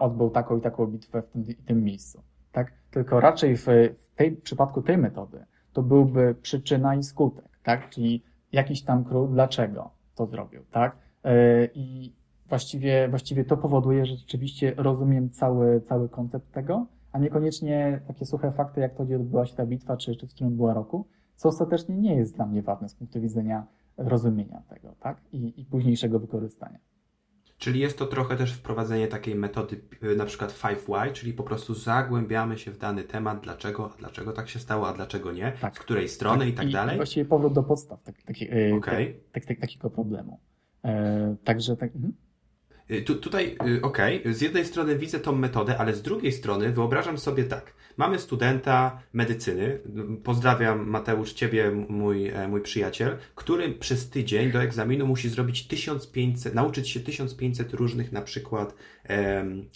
odbył 0.00 0.30
taką 0.30 0.58
i 0.58 0.60
taką 0.60 0.86
bitwę 0.86 1.22
w 1.22 1.28
tym 1.28 1.44
i 1.48 1.54
tym 1.54 1.84
miejscu, 1.84 2.22
tak? 2.58 2.72
Tylko 2.90 3.20
raczej 3.20 3.56
w, 3.56 3.66
tej, 4.16 4.36
w 4.36 4.42
przypadku 4.42 4.82
tej 4.82 4.98
metody 4.98 5.44
to 5.72 5.82
byłby 5.82 6.34
przyczyna 6.42 6.94
i 6.94 7.02
skutek, 7.02 7.58
tak? 7.62 7.90
Czyli 7.90 8.22
jakiś 8.52 8.82
tam 8.82 9.04
król, 9.04 9.28
dlaczego 9.28 9.90
to 10.14 10.26
zrobił, 10.26 10.62
tak? 10.70 10.96
I 11.74 12.12
właściwie, 12.48 13.08
właściwie 13.08 13.44
to 13.44 13.56
powoduje, 13.56 14.06
że 14.06 14.16
rzeczywiście 14.16 14.74
rozumiem 14.76 15.30
cały, 15.30 15.80
cały 15.80 16.08
koncept 16.08 16.52
tego, 16.52 16.86
a 17.12 17.18
niekoniecznie 17.18 18.00
takie 18.06 18.26
suche 18.26 18.52
fakty, 18.52 18.80
jak 18.80 18.94
to, 18.94 19.04
gdzie 19.04 19.16
odbyła 19.16 19.46
się 19.46 19.56
ta 19.56 19.66
bitwa, 19.66 19.96
czy, 19.96 20.16
czy 20.16 20.26
w 20.26 20.30
którym 20.30 20.56
była 20.56 20.74
roku, 20.74 21.06
co 21.36 21.48
ostatecznie 21.48 21.96
nie 21.96 22.16
jest 22.16 22.36
dla 22.36 22.46
mnie 22.46 22.62
ważne 22.62 22.88
z 22.88 22.94
punktu 22.94 23.20
widzenia 23.20 23.66
rozumienia 23.96 24.62
tego, 24.68 24.94
tak? 25.00 25.20
I, 25.32 25.60
i 25.60 25.64
późniejszego 25.64 26.20
wykorzystania. 26.20 26.78
Czyli 27.58 27.80
jest 27.80 27.98
to 27.98 28.06
trochę 28.06 28.36
też 28.36 28.52
wprowadzenie 28.52 29.08
takiej 29.08 29.34
metody 29.34 29.80
y, 30.02 30.16
na 30.16 30.24
przykład 30.24 30.52
5Y, 30.52 31.12
czyli 31.12 31.32
po 31.32 31.42
prostu 31.42 31.74
zagłębiamy 31.74 32.58
się 32.58 32.70
w 32.70 32.78
dany 32.78 33.04
temat, 33.04 33.40
dlaczego, 33.40 33.90
a 33.94 33.96
dlaczego 33.98 34.32
tak 34.32 34.48
się 34.48 34.58
stało, 34.58 34.88
a 34.88 34.92
dlaczego 34.92 35.32
nie, 35.32 35.52
tak. 35.60 35.76
z 35.76 35.78
której 35.78 36.08
strony 36.08 36.38
tak. 36.38 36.48
i 36.48 36.52
tak 36.52 36.70
dalej. 36.70 36.94
I 36.94 36.96
właściwie 36.96 37.24
powrót 37.24 37.52
do 37.52 37.62
podstaw 37.62 38.02
tak, 38.02 38.22
tak, 38.22 38.36
okay. 38.76 39.20
tak, 39.32 39.44
tak, 39.46 39.58
takiego 39.58 39.90
problemu. 39.90 40.40
E, 40.84 41.36
także 41.44 41.76
tak. 41.76 41.94
Mhm. 41.94 42.12
Y, 42.90 43.02
tu, 43.02 43.14
tutaj, 43.14 43.56
y, 43.66 43.82
okej, 43.82 44.20
okay, 44.20 44.34
z 44.34 44.40
jednej 44.40 44.64
strony 44.64 44.98
widzę 44.98 45.20
tą 45.20 45.32
metodę, 45.32 45.78
ale 45.78 45.94
z 45.94 46.02
drugiej 46.02 46.32
strony 46.32 46.72
wyobrażam 46.72 47.18
sobie 47.18 47.44
tak. 47.44 47.72
Mamy 47.96 48.18
studenta 48.18 49.02
medycyny, 49.12 49.78
pozdrawiam 50.24 50.88
Mateusz, 50.88 51.32
ciebie, 51.32 51.70
mój, 51.88 52.28
e, 52.28 52.48
mój 52.48 52.60
przyjaciel, 52.60 53.16
który 53.34 53.72
przez 53.72 54.10
tydzień 54.10 54.52
do 54.52 54.62
egzaminu 54.62 55.06
musi 55.06 55.28
zrobić 55.28 55.66
1500, 55.66 56.54
nauczyć 56.54 56.88
się 56.88 57.00
1500 57.00 57.74
różnych 57.74 58.12
na 58.12 58.22
przykład 58.22 58.74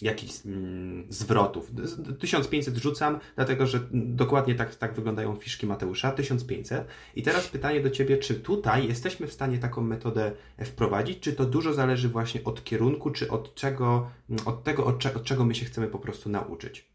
jakichś 0.01 0.45
mm, 0.45 1.05
zwrotów. 1.09 1.71
1500 2.19 2.77
rzucam, 2.77 3.19
dlatego 3.35 3.67
że 3.67 3.79
dokładnie 3.91 4.55
tak, 4.55 4.75
tak 4.75 4.93
wyglądają 4.93 5.35
fiszki 5.35 5.67
Mateusza, 5.67 6.11
1500. 6.11 6.87
I 7.15 7.23
teraz 7.23 7.47
pytanie 7.47 7.81
do 7.81 7.89
ciebie, 7.89 8.17
czy 8.17 8.35
tutaj 8.35 8.87
jesteśmy 8.87 9.27
w 9.27 9.33
stanie 9.33 9.57
taką 9.57 9.81
metodę 9.81 10.31
wprowadzić, 10.65 11.19
czy 11.19 11.33
to 11.33 11.45
dużo 11.45 11.73
zależy 11.73 12.09
właśnie 12.09 12.43
od 12.43 12.63
kierunku, 12.63 13.11
czy 13.11 13.31
od 13.31 13.55
czego, 13.55 14.11
od 14.45 14.63
tego, 14.63 14.85
od, 14.85 14.99
cze, 14.99 15.13
od 15.13 15.23
czego 15.23 15.45
my 15.45 15.55
się 15.55 15.65
chcemy 15.65 15.87
po 15.87 15.99
prostu 15.99 16.29
nauczyć? 16.29 16.85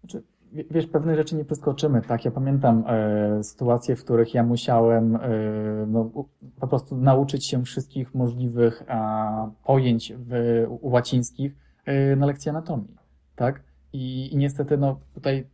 Znaczy, 0.00 0.22
wiesz, 0.52 0.86
pewne 0.86 1.16
rzeczy 1.16 1.36
nie 1.36 1.44
przeskoczymy, 1.44 2.02
tak? 2.02 2.24
Ja 2.24 2.30
pamiętam 2.30 2.84
e, 2.86 3.44
sytuacje, 3.44 3.96
w 3.96 4.04
których 4.04 4.34
ja 4.34 4.42
musiałem 4.42 5.16
e, 5.16 5.20
no, 5.86 6.10
po 6.60 6.68
prostu 6.68 6.96
nauczyć 6.96 7.46
się 7.46 7.64
wszystkich 7.64 8.14
możliwych 8.14 8.82
pojęć 9.64 10.12
w, 10.16 10.64
łacińskich 10.82 11.56
e, 11.84 12.16
na 12.16 12.26
lekcji 12.26 12.50
anatomii, 12.50 12.96
tak? 13.36 13.62
I, 13.92 14.32
I 14.32 14.36
niestety, 14.36 14.78
no, 14.78 15.00
tutaj 15.14 15.46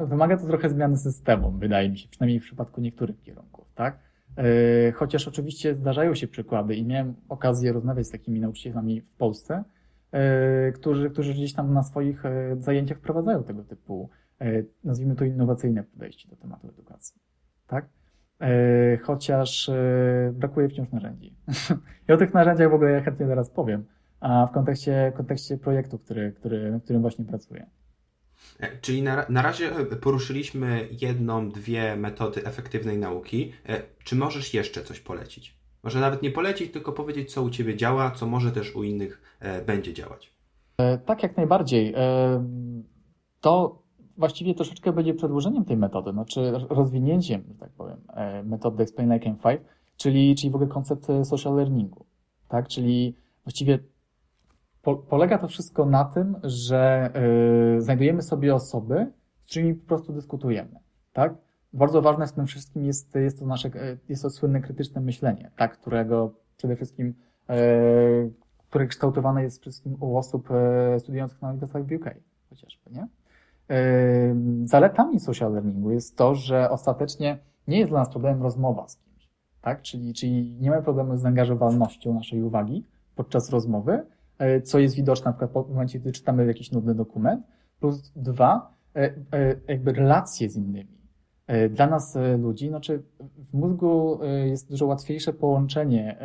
wymaga 0.00 0.36
to 0.36 0.46
trochę 0.46 0.68
zmiany 0.68 0.96
systemu, 0.96 1.50
wydaje 1.50 1.90
mi 1.90 1.98
się, 1.98 2.08
przynajmniej 2.08 2.40
w 2.40 2.44
przypadku 2.44 2.80
niektórych 2.80 3.22
kierunków, 3.22 3.66
tak? 3.74 3.98
E, 4.36 4.92
chociaż 4.92 5.28
oczywiście 5.28 5.74
zdarzają 5.74 6.14
się 6.14 6.28
przykłady 6.28 6.74
i 6.74 6.84
miałem 6.84 7.14
okazję 7.28 7.72
rozmawiać 7.72 8.06
z 8.06 8.10
takimi 8.10 8.40
nauczycielami 8.40 9.00
w 9.00 9.16
Polsce, 9.16 9.64
którzy, 10.74 11.10
którzy 11.10 11.34
gdzieś 11.34 11.52
tam 11.52 11.72
na 11.72 11.82
swoich 11.82 12.26
e, 12.26 12.56
zajęciach 12.58 12.98
wprowadzają 12.98 13.44
tego 13.44 13.64
typu, 13.64 14.10
e, 14.40 14.62
nazwijmy 14.84 15.16
to 15.16 15.24
innowacyjne 15.24 15.84
podejście 15.84 16.28
do 16.28 16.36
tematu 16.36 16.68
edukacji. 16.68 17.20
Tak? 17.66 17.88
Chociaż 19.02 19.70
brakuje 20.32 20.68
wciąż 20.68 20.90
narzędzi. 20.92 21.36
I 22.08 22.12
o 22.12 22.16
tych 22.16 22.34
narzędziach 22.34 22.70
w 22.70 22.74
ogóle 22.74 22.90
ja 22.90 23.00
chętnie 23.00 23.26
teraz 23.26 23.50
powiem, 23.50 23.84
a 24.20 24.46
w 24.46 24.52
kontekście, 24.52 25.12
kontekście 25.16 25.58
projektu, 25.58 25.98
który, 25.98 26.32
który, 26.32 26.80
którym 26.84 27.02
właśnie 27.02 27.24
pracuję. 27.24 27.66
Czyli 28.80 29.02
na, 29.02 29.26
na 29.28 29.42
razie 29.42 29.70
poruszyliśmy 30.00 30.88
jedną, 31.00 31.50
dwie 31.50 31.96
metody 31.96 32.46
efektywnej 32.46 32.98
nauki. 32.98 33.52
Czy 34.04 34.16
możesz 34.16 34.54
jeszcze 34.54 34.82
coś 34.82 35.00
polecić? 35.00 35.58
Może 35.84 36.00
nawet 36.00 36.22
nie 36.22 36.30
polecić, 36.30 36.72
tylko 36.72 36.92
powiedzieć, 36.92 37.32
co 37.32 37.42
u 37.42 37.50
Ciebie 37.50 37.76
działa, 37.76 38.10
co 38.10 38.26
może 38.26 38.52
też 38.52 38.76
u 38.76 38.82
innych 38.82 39.36
e, 39.40 39.62
będzie 39.62 39.92
działać. 39.94 40.32
E, 40.78 40.98
tak, 40.98 41.22
jak 41.22 41.36
najbardziej. 41.36 41.94
E, 41.96 42.44
to 43.40 43.82
właściwie 44.16 44.54
troszeczkę 44.54 44.92
będzie 44.92 45.14
przedłużeniem 45.14 45.64
tej 45.64 45.76
metody, 45.76 46.12
znaczy 46.12 46.52
rozwinięciem, 46.68 47.44
tak 47.60 47.70
powiem, 47.70 48.00
metody 48.44 48.82
Explain 48.82 49.12
Like 49.12 49.30
I'm 49.30 49.36
Five, 49.36 49.64
czyli, 49.96 50.34
czyli 50.34 50.50
w 50.50 50.54
ogóle 50.54 50.70
koncept 50.70 51.06
social 51.24 51.54
learningu. 51.54 52.06
Tak? 52.48 52.68
Czyli 52.68 53.14
właściwie 53.44 53.78
po, 54.82 54.96
polega 54.96 55.38
to 55.38 55.48
wszystko 55.48 55.86
na 55.86 56.04
tym, 56.04 56.36
że 56.42 57.12
znajdujemy 57.78 58.22
sobie 58.22 58.54
osoby, 58.54 59.12
z 59.40 59.46
którymi 59.46 59.74
po 59.74 59.86
prostu 59.86 60.12
dyskutujemy. 60.12 60.78
Tak? 61.12 61.34
Bardzo 61.74 62.02
ważne 62.02 62.26
w 62.26 62.32
tym 62.32 62.46
wszystkim 62.46 62.84
jest, 62.84 63.14
jest 63.14 63.38
to 63.38 63.46
nasze, 63.46 63.70
jest 64.08 64.22
to 64.22 64.30
słynne 64.30 64.60
krytyczne 64.60 65.00
myślenie, 65.00 65.50
tak, 65.56 65.78
którego 65.78 66.30
przede 66.56 66.76
wszystkim, 66.76 67.14
e, 67.48 67.56
które 68.68 68.86
kształtowane 68.86 69.42
jest 69.42 69.60
przede 69.60 69.72
wszystkim 69.72 69.96
u 70.00 70.16
osób 70.16 70.50
e, 70.50 71.00
studiujących 71.00 71.42
na 71.42 71.48
uniwersytetach 71.48 71.86
w 71.86 71.92
UK, 71.92 72.14
chociażby, 72.50 72.90
nie? 72.90 73.08
E, 73.70 74.36
zaletami 74.64 75.20
social 75.20 75.52
learningu 75.52 75.90
jest 75.90 76.16
to, 76.16 76.34
że 76.34 76.70
ostatecznie 76.70 77.38
nie 77.68 77.78
jest 77.78 77.90
dla 77.90 77.98
nas 77.98 78.08
problemem 78.08 78.42
rozmowa 78.42 78.88
z 78.88 78.96
kimś, 78.96 79.28
tak? 79.62 79.82
Czyli, 79.82 80.14
czyli 80.14 80.56
nie 80.60 80.70
mamy 80.70 80.82
problemu 80.82 81.16
z 81.16 81.20
zaangażowalnością 81.20 82.14
naszej 82.14 82.42
uwagi 82.42 82.84
podczas 83.16 83.50
rozmowy, 83.50 84.06
e, 84.38 84.60
co 84.60 84.78
jest 84.78 84.96
widoczne 84.96 85.30
na 85.30 85.36
przykład 85.36 85.66
w 85.66 85.70
momencie, 85.70 85.98
gdy 86.00 86.12
czytamy 86.12 86.46
jakiś 86.46 86.72
nudny 86.72 86.94
dokument, 86.94 87.46
plus 87.80 88.12
dwa, 88.16 88.74
e, 88.96 89.14
jakby 89.68 89.92
relacje 89.92 90.50
z 90.50 90.56
innymi 90.56 91.03
dla 91.70 91.86
nas 91.86 92.16
e, 92.16 92.36
ludzi, 92.36 92.68
znaczy 92.68 93.02
w 93.38 93.54
mózgu 93.54 94.22
e, 94.22 94.48
jest 94.48 94.70
dużo 94.70 94.86
łatwiejsze 94.86 95.32
połączenie 95.32 96.18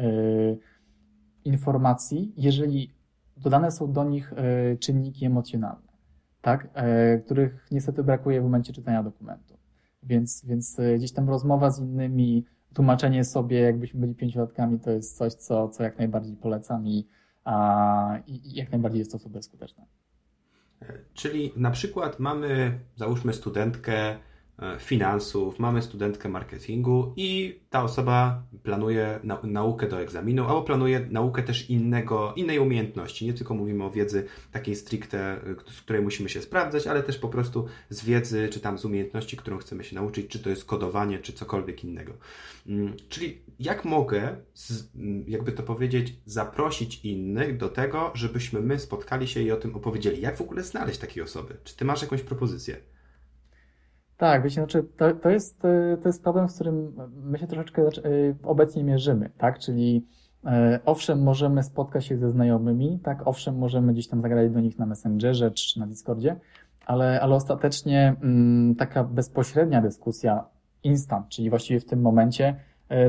informacji, 1.45 2.33
jeżeli 2.37 2.93
dodane 3.37 3.71
są 3.71 3.91
do 3.91 4.03
nich 4.03 4.33
czynniki 4.79 5.25
emocjonalne, 5.25 5.87
tak? 6.41 6.69
których 7.25 7.67
niestety 7.71 8.03
brakuje 8.03 8.41
w 8.41 8.43
momencie 8.43 8.73
czytania 8.73 9.03
dokumentu. 9.03 9.57
Więc, 10.03 10.45
więc 10.45 10.77
gdzieś 10.97 11.11
tam 11.11 11.29
rozmowa 11.29 11.71
z 11.71 11.79
innymi, 11.79 12.45
tłumaczenie 12.73 13.23
sobie, 13.23 13.59
jakbyśmy 13.59 13.99
byli 13.99 14.15
pięciolatkami, 14.15 14.79
to 14.79 14.91
jest 14.91 15.17
coś, 15.17 15.33
co, 15.33 15.69
co 15.69 15.83
jak 15.83 15.97
najbardziej 15.97 16.35
polecam 16.35 16.87
i, 16.87 17.07
a, 17.43 18.19
i 18.27 18.53
jak 18.53 18.71
najbardziej 18.71 18.99
jest 18.99 19.11
to 19.11 19.19
super 19.19 19.43
skuteczne. 19.43 19.85
Czyli 21.13 21.53
na 21.55 21.71
przykład 21.71 22.19
mamy, 22.19 22.79
załóżmy, 22.95 23.33
studentkę, 23.33 24.15
E, 24.15 24.28
finansów, 24.79 25.59
mamy 25.59 25.81
studentkę 25.81 26.29
marketingu 26.29 27.13
i 27.15 27.59
ta 27.69 27.83
osoba 27.83 28.43
planuje 28.63 29.19
na, 29.23 29.39
naukę 29.43 29.87
do 29.87 30.01
egzaminu, 30.01 30.43
albo 30.43 30.61
planuje 30.61 31.07
naukę 31.09 31.43
też 31.43 31.69
innego, 31.69 32.33
innej 32.35 32.59
umiejętności. 32.59 33.25
Nie 33.25 33.33
tylko 33.33 33.53
mówimy 33.53 33.83
o 33.83 33.91
wiedzy 33.91 34.25
takiej 34.51 34.75
stricte, 34.75 35.19
e, 35.19 35.71
z 35.71 35.81
której 35.81 36.01
musimy 36.01 36.29
się 36.29 36.41
sprawdzać, 36.41 36.87
ale 36.87 37.03
też 37.03 37.17
po 37.17 37.29
prostu 37.29 37.65
z 37.89 38.05
wiedzy, 38.05 38.49
czy 38.51 38.59
tam 38.59 38.77
z 38.77 38.85
umiejętności, 38.85 39.37
którą 39.37 39.57
chcemy 39.57 39.83
się 39.83 39.95
nauczyć, 39.95 40.27
czy 40.27 40.39
to 40.39 40.49
jest 40.49 40.65
kodowanie, 40.65 41.19
czy 41.19 41.33
cokolwiek 41.33 41.83
innego. 41.83 42.13
Mm, 42.67 42.93
czyli 43.09 43.41
jak 43.59 43.85
mogę, 43.85 44.35
mm, 44.95 45.23
jakby 45.27 45.51
to 45.51 45.63
powiedzieć, 45.63 46.15
zaprosić 46.25 47.05
innych 47.05 47.57
do 47.57 47.69
tego, 47.69 48.11
żebyśmy 48.13 48.59
my 48.61 48.79
spotkali 48.79 49.27
się 49.27 49.41
i 49.41 49.51
o 49.51 49.57
tym 49.57 49.75
opowiedzieli. 49.75 50.21
Jak 50.21 50.37
w 50.37 50.41
ogóle 50.41 50.63
znaleźć 50.63 50.99
takie 50.99 51.23
osoby? 51.23 51.57
Czy 51.63 51.75
ty 51.75 51.85
masz 51.85 52.01
jakąś 52.01 52.21
propozycję? 52.21 52.77
Tak, 54.19 54.43
wiecie, 54.43 54.55
znaczy 54.55 54.83
to, 54.97 55.13
to, 55.13 55.29
jest, 55.29 55.65
e, 55.65 55.97
to 55.97 56.09
jest 56.09 56.23
problem, 56.23 56.49
z 56.49 56.55
którym 56.55 56.93
my 57.23 57.37
się 57.37 57.47
troszeczkę 57.47 57.81
e, 57.81 57.89
obecnie 58.43 58.83
mierzymy, 58.83 59.29
tak? 59.37 59.59
Czyli 59.59 60.05
e, 60.45 60.79
owszem, 60.85 61.23
możemy 61.23 61.63
spotkać 61.63 62.05
się 62.05 62.17
ze 62.17 62.31
znajomymi, 62.31 62.99
tak? 63.03 63.27
Owszem, 63.27 63.57
możemy 63.57 63.93
gdzieś 63.93 64.07
tam 64.07 64.21
zagrać 64.21 64.51
do 64.51 64.59
nich 64.59 64.79
na 64.79 64.85
Messengerze 64.85 65.51
czy 65.51 65.79
na 65.79 65.87
Discordzie, 65.87 66.39
ale, 66.85 67.21
ale 67.21 67.35
ostatecznie 67.35 68.15
m, 68.23 68.75
taka 68.77 69.03
bezpośrednia 69.03 69.81
dyskusja 69.81 70.45
instant, 70.83 71.29
czyli 71.29 71.49
właściwie 71.49 71.79
w 71.79 71.85
tym 71.85 72.01
momencie, 72.01 72.55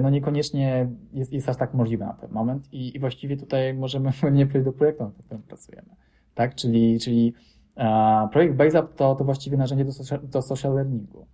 no 0.02 0.10
niekoniecznie 0.10 0.88
jest, 1.12 1.32
jest 1.32 1.48
aż 1.48 1.56
tak 1.56 1.74
możliwe 1.74 2.04
na 2.04 2.12
ten 2.12 2.30
moment 2.30 2.72
i, 2.72 2.96
i 2.96 3.00
właściwie 3.00 3.36
tutaj 3.36 3.74
możemy 3.74 4.10
nie 4.32 4.46
przejść 4.46 4.64
do 4.64 4.72
projektu, 4.72 5.04
nad 5.04 5.12
którym 5.24 5.42
pracujemy, 5.42 5.88
tak? 6.34 6.54
Czyli, 6.54 7.00
czyli 7.00 7.34
Projekt 8.32 8.54
BaseUp 8.54 8.94
to, 8.94 9.14
to 9.14 9.24
właściwie 9.24 9.56
narzędzie 9.56 9.84
do 9.84 9.92
social, 9.92 10.20
do 10.22 10.42
social 10.42 10.74
learningu. 10.74 11.26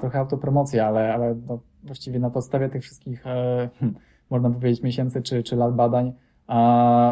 Trochę 0.00 0.18
autopromocja, 0.18 0.86
ale, 0.86 1.14
ale 1.14 1.34
no 1.34 1.60
właściwie 1.84 2.18
na 2.18 2.30
podstawie 2.30 2.68
tych 2.68 2.82
wszystkich, 2.82 3.26
e, 3.26 3.70
hmm, 3.78 3.98
można 4.30 4.50
powiedzieć, 4.50 4.82
miesięcy 4.82 5.22
czy, 5.22 5.42
czy 5.42 5.56
lat 5.56 5.74
badań, 5.74 6.12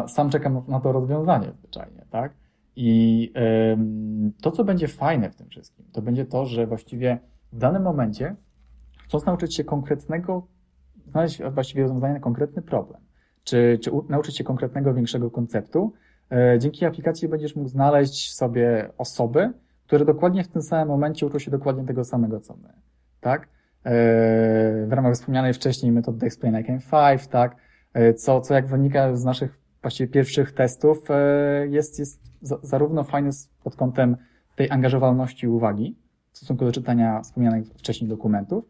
sam 0.07 0.29
czekam 0.29 0.63
na 0.67 0.79
to 0.79 0.91
rozwiązanie 0.91 1.51
zwyczajnie, 1.51 2.05
tak? 2.09 2.33
I, 2.75 3.33
to, 4.41 4.51
co 4.51 4.63
będzie 4.63 4.87
fajne 4.87 5.29
w 5.29 5.35
tym 5.35 5.49
wszystkim, 5.49 5.85
to 5.91 6.01
będzie 6.01 6.25
to, 6.25 6.45
że 6.45 6.67
właściwie 6.67 7.19
w 7.51 7.57
danym 7.57 7.83
momencie, 7.83 8.35
chcąc 9.05 9.25
nauczyć 9.25 9.55
się 9.55 9.63
konkretnego, 9.63 10.47
znaleźć 11.07 11.41
właściwie 11.51 11.81
rozwiązanie 11.81 12.13
na 12.13 12.19
konkretny 12.19 12.61
problem, 12.61 13.01
czy, 13.43 13.79
czy 13.81 13.91
nauczyć 14.09 14.37
się 14.37 14.43
konkretnego, 14.43 14.93
większego 14.93 15.31
konceptu, 15.31 15.93
dzięki 16.59 16.85
aplikacji 16.85 17.27
będziesz 17.27 17.55
mógł 17.55 17.69
znaleźć 17.69 18.33
sobie 18.33 18.89
osoby, 18.97 19.53
które 19.85 20.05
dokładnie 20.05 20.43
w 20.43 20.47
tym 20.47 20.61
samym 20.61 20.87
momencie 20.87 21.25
uczą 21.25 21.39
się 21.39 21.51
dokładnie 21.51 21.85
tego 21.85 22.03
samego, 22.03 22.39
co 22.39 22.55
my. 22.55 22.69
Tak? 23.21 23.41
E, 23.41 23.47
w 24.85 24.91
ramach 24.91 25.13
wspomnianej 25.13 25.53
wcześniej 25.53 25.91
metody 25.91 26.25
Explain 26.25 26.59
I 26.59 26.63
Can 26.63 26.79
5, 27.17 27.27
tak? 27.27 27.55
E, 27.93 28.13
co, 28.13 28.41
co 28.41 28.53
jak 28.53 28.67
wynika 28.67 29.15
z 29.15 29.23
naszych 29.23 29.59
właściwie 29.81 30.13
pierwszych 30.13 30.51
testów, 30.51 31.07
jest, 31.69 31.99
jest 31.99 32.21
zarówno 32.63 33.03
fajny 33.03 33.29
pod 33.63 33.75
kątem 33.75 34.17
tej 34.55 34.71
angażowalności 34.71 35.47
uwagi 35.47 35.95
w 36.31 36.37
stosunku 36.37 36.65
do 36.65 36.71
czytania 36.71 37.21
wspomnianych 37.21 37.67
wcześniej 37.67 38.09
dokumentów, 38.09 38.65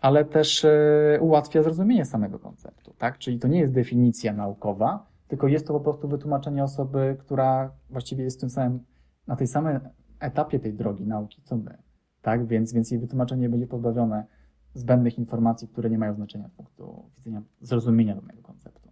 ale 0.00 0.24
też 0.24 0.64
e, 0.64 1.18
ułatwia 1.20 1.62
zrozumienie 1.62 2.04
samego 2.04 2.38
konceptu, 2.38 2.94
tak? 2.98 3.18
Czyli 3.18 3.38
to 3.38 3.48
nie 3.48 3.60
jest 3.60 3.72
definicja 3.72 4.32
naukowa, 4.32 5.06
tylko 5.28 5.48
jest 5.48 5.66
to 5.66 5.72
po 5.72 5.80
prostu 5.80 6.08
wytłumaczenie 6.08 6.64
osoby, 6.64 7.16
która 7.20 7.72
właściwie 7.90 8.24
jest 8.24 8.40
tym 8.40 8.50
samym, 8.50 8.80
na 9.26 9.36
tej 9.36 9.46
samej 9.46 9.76
etapie 10.20 10.58
tej 10.58 10.74
drogi 10.74 11.06
nauki, 11.06 11.42
co 11.42 11.56
my, 11.56 11.78
tak? 12.22 12.46
Więc, 12.46 12.72
więc 12.72 12.90
jej 12.90 13.00
wytłumaczenie 13.00 13.48
będzie 13.48 13.66
pozbawione 13.66 14.26
zbędnych 14.74 15.18
informacji, 15.18 15.68
które 15.68 15.90
nie 15.90 15.98
mają 15.98 16.14
znaczenia 16.14 16.48
z 16.48 16.52
punktu 16.52 17.10
widzenia 17.16 17.42
zrozumienia 17.60 18.14
danego 18.14 18.42
konceptu. 18.42 18.90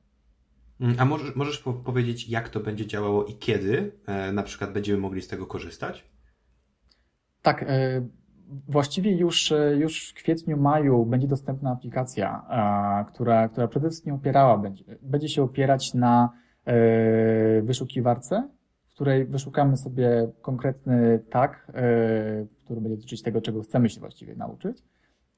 Mm, 0.80 0.96
a 0.98 1.04
możesz, 1.04 1.36
możesz 1.36 1.58
powiedzieć, 1.84 2.28
jak 2.28 2.48
to 2.48 2.60
będzie 2.60 2.86
działało 2.86 3.24
i 3.24 3.34
kiedy 3.34 3.92
e, 4.06 4.32
na 4.32 4.42
przykład 4.42 4.72
będziemy 4.72 4.98
mogli 4.98 5.22
z 5.22 5.28
tego 5.28 5.46
korzystać? 5.46 6.04
Tak, 7.42 7.62
e, 7.62 8.08
właściwie 8.68 9.16
już, 9.16 9.52
e, 9.52 9.76
już 9.76 10.10
w 10.10 10.14
kwietniu, 10.14 10.56
maju 10.56 11.06
będzie 11.06 11.28
dostępna 11.28 11.70
aplikacja, 11.70 12.46
która, 13.08 13.48
która 13.48 13.68
przede 13.68 13.88
wszystkim 13.88 14.14
opierała, 14.14 14.58
będzie, 14.58 14.84
będzie 15.02 15.28
się 15.28 15.42
opierać 15.42 15.94
na 15.94 16.30
wyszukiwarce, 17.62 18.48
w 18.88 18.94
której 18.94 19.26
wyszukamy 19.26 19.76
sobie 19.76 20.32
konkretny 20.42 21.18
tag, 21.30 21.66
który 22.64 22.80
będzie 22.80 22.96
dotyczyć 22.96 23.22
tego, 23.22 23.40
czego 23.40 23.62
chcemy 23.62 23.88
się 23.88 24.00
właściwie 24.00 24.36
nauczyć. 24.36 24.82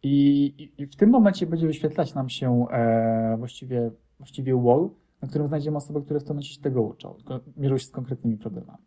I, 0.02 0.72
i 0.78 0.86
w 0.86 0.96
tym 0.96 1.10
momencie 1.10 1.46
będzie 1.46 1.66
wyświetlać 1.66 2.14
nam 2.14 2.28
się 2.28 2.66
właściwie, 3.38 3.90
właściwie 4.18 4.62
wall, 4.62 4.90
na 5.22 5.28
którym 5.28 5.48
znajdziemy 5.48 5.76
osoby, 5.76 6.02
które 6.02 6.20
w 6.20 6.24
tym 6.24 6.28
momencie 6.34 6.54
się 6.54 6.60
tego 6.60 6.82
uczą, 6.82 7.16
mierzą 7.56 7.78
się 7.78 7.86
z 7.86 7.90
konkretnymi 7.90 8.36
problemami. 8.36 8.84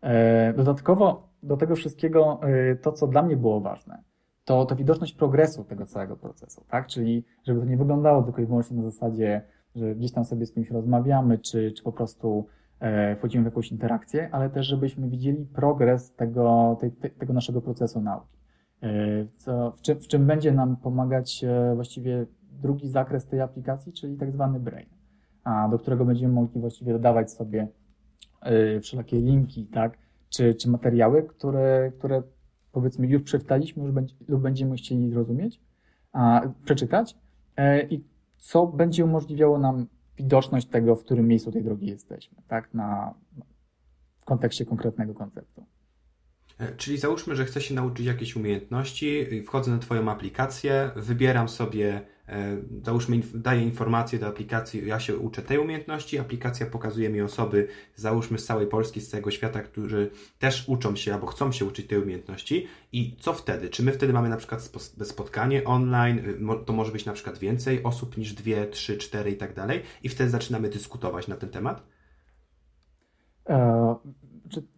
E, 0.00 0.52
dodatkowo 0.52 1.31
do 1.42 1.56
tego 1.56 1.76
wszystkiego 1.76 2.40
e, 2.42 2.76
to, 2.76 2.92
co 2.92 3.06
dla 3.06 3.22
mnie 3.22 3.36
było 3.36 3.60
ważne, 3.60 4.02
to, 4.44 4.66
to 4.66 4.76
widoczność 4.76 5.12
progresu 5.12 5.64
tego 5.64 5.86
całego 5.86 6.16
procesu, 6.16 6.64
tak? 6.68 6.86
Czyli 6.86 7.24
żeby 7.44 7.60
to 7.60 7.66
nie 7.66 7.76
wyglądało 7.76 8.22
tylko 8.22 8.42
i 8.42 8.46
wyłącznie 8.46 8.76
na 8.76 8.82
zasadzie, 8.82 9.42
że 9.74 9.94
gdzieś 9.94 10.12
tam 10.12 10.24
sobie 10.24 10.46
z 10.46 10.52
kimś 10.52 10.70
rozmawiamy, 10.70 11.38
czy, 11.38 11.72
czy 11.72 11.82
po 11.82 11.92
prostu 11.92 12.46
e, 12.80 13.16
wchodzimy 13.16 13.42
w 13.42 13.46
jakąś 13.46 13.72
interakcję, 13.72 14.28
ale 14.32 14.50
też 14.50 14.66
żebyśmy 14.66 15.08
widzieli 15.08 15.46
progres 15.46 16.14
tego, 16.14 16.76
tej, 16.80 16.92
tego 16.92 17.32
naszego 17.32 17.62
procesu 17.62 18.00
nauki. 18.00 18.42
Co, 19.36 19.70
w, 19.70 19.82
czym, 19.82 20.00
w 20.00 20.08
czym 20.08 20.26
będzie 20.26 20.52
nam 20.52 20.76
pomagać 20.76 21.44
właściwie 21.74 22.26
drugi 22.62 22.88
zakres 22.88 23.26
tej 23.26 23.40
aplikacji, 23.40 23.92
czyli 23.92 24.16
tak 24.16 24.32
zwany 24.32 24.60
brain 24.60 24.86
a 25.44 25.68
do 25.68 25.78
którego 25.78 26.04
będziemy 26.04 26.34
mogli 26.34 26.60
właściwie 26.60 26.92
dodawać 26.92 27.32
sobie 27.32 27.68
y, 28.76 28.80
wszelakie 28.80 29.16
linki, 29.16 29.66
tak, 29.66 29.98
czy, 30.32 30.54
czy 30.54 30.70
materiały, 30.70 31.22
które, 31.22 31.92
które 31.98 32.22
powiedzmy 32.72 33.06
już 33.06 33.22
przeczytaliśmy 33.22 33.82
już 33.82 33.92
będzie, 33.92 34.14
lub 34.28 34.42
będziemy 34.42 34.76
chcieli 34.76 35.10
zrozumieć, 35.10 35.60
a, 36.12 36.42
przeczytać 36.64 37.16
e, 37.56 37.82
i 37.82 38.04
co 38.36 38.66
będzie 38.66 39.04
umożliwiało 39.04 39.58
nam 39.58 39.86
widoczność 40.16 40.66
tego, 40.66 40.96
w 40.96 41.04
którym 41.04 41.28
miejscu 41.28 41.52
tej 41.52 41.64
drogi 41.64 41.86
jesteśmy, 41.86 42.42
tak, 42.48 42.74
na, 42.74 43.14
w 44.20 44.24
kontekście 44.24 44.64
konkretnego 44.64 45.14
konceptu. 45.14 45.66
E, 46.58 46.76
czyli 46.76 46.98
załóżmy, 46.98 47.36
że 47.36 47.44
chcę 47.44 47.60
się 47.60 47.74
nauczyć 47.74 48.06
jakiejś 48.06 48.36
umiejętności, 48.36 49.26
wchodzę 49.46 49.70
na 49.70 49.78
Twoją 49.78 50.10
aplikację, 50.10 50.90
wybieram 50.96 51.48
sobie 51.48 52.00
załóżmy, 52.82 53.20
daję 53.34 53.62
informację 53.62 54.18
do 54.18 54.26
aplikacji, 54.26 54.86
ja 54.86 55.00
się 55.00 55.16
uczę 55.16 55.42
tej 55.42 55.58
umiejętności, 55.58 56.18
aplikacja 56.18 56.66
pokazuje 56.66 57.10
mi 57.10 57.20
osoby, 57.20 57.68
załóżmy 57.96 58.38
z 58.38 58.44
całej 58.44 58.66
Polski, 58.66 59.00
z 59.00 59.08
całego 59.08 59.30
świata, 59.30 59.62
którzy 59.62 60.10
też 60.38 60.68
uczą 60.68 60.96
się 60.96 61.14
albo 61.14 61.26
chcą 61.26 61.52
się 61.52 61.64
uczyć 61.64 61.86
tej 61.86 62.02
umiejętności 62.02 62.66
i 62.92 63.16
co 63.20 63.32
wtedy? 63.32 63.68
Czy 63.68 63.82
my 63.82 63.92
wtedy 63.92 64.12
mamy 64.12 64.28
na 64.28 64.36
przykład 64.36 64.62
spotkanie 65.02 65.64
online, 65.64 66.18
y, 66.18 66.64
to 66.64 66.72
może 66.72 66.92
być 66.92 67.06
na 67.06 67.12
przykład 67.12 67.38
więcej 67.38 67.82
osób 67.82 68.16
niż 68.16 68.34
dwie, 68.34 68.66
trzy, 68.66 68.96
cztery 68.96 69.30
i 69.30 69.36
tak 69.36 69.54
dalej 69.54 69.82
i 70.02 70.08
wtedy 70.08 70.30
zaczynamy 70.30 70.68
dyskutować 70.68 71.28
na 71.28 71.36
ten 71.36 71.48
temat? 71.48 71.82
E, 73.48 73.94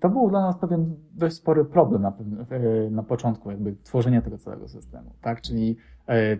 to 0.00 0.09
był 0.09 0.30
dla 0.30 0.40
nas 0.40 0.59
pewien 0.59 0.96
dość 1.12 1.37
spory 1.37 1.64
problem 1.64 2.02
na, 2.02 2.16
e, 2.50 2.90
na 2.90 3.02
początku 3.02 3.50
jakby 3.50 3.76
tworzenia 3.83 4.22
tego 4.22 4.38
całego 4.38 4.68
systemu, 4.68 5.14
tak? 5.20 5.40
Czyli 5.40 5.76
E, 5.76 5.93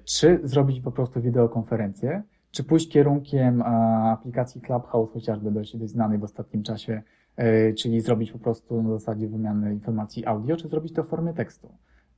czy 0.05 0.40
zrobić 0.42 0.81
po 0.81 0.92
prostu 0.92 1.20
wideokonferencję, 1.20 2.22
czy 2.50 2.64
pójść 2.64 2.88
kierunkiem 2.88 3.62
aplikacji 3.62 4.61
Clubhouse, 4.61 5.12
chociażby 5.12 5.50
dość, 5.50 5.77
dość 5.77 5.92
znanej 5.92 6.18
w 6.18 6.24
ostatnim 6.24 6.62
czasie, 6.62 7.03
e, 7.37 7.72
czyli 7.72 8.00
zrobić 8.00 8.33
po 8.33 8.38
prostu 8.38 8.83
na 8.83 8.90
zasadzie 8.90 9.29
wymiany 9.29 9.72
informacji 9.72 10.27
audio, 10.27 10.57
czy 10.57 10.68
zrobić 10.68 10.92
to 10.92 11.03
w 11.03 11.09
formie 11.09 11.33
tekstu. 11.33 11.68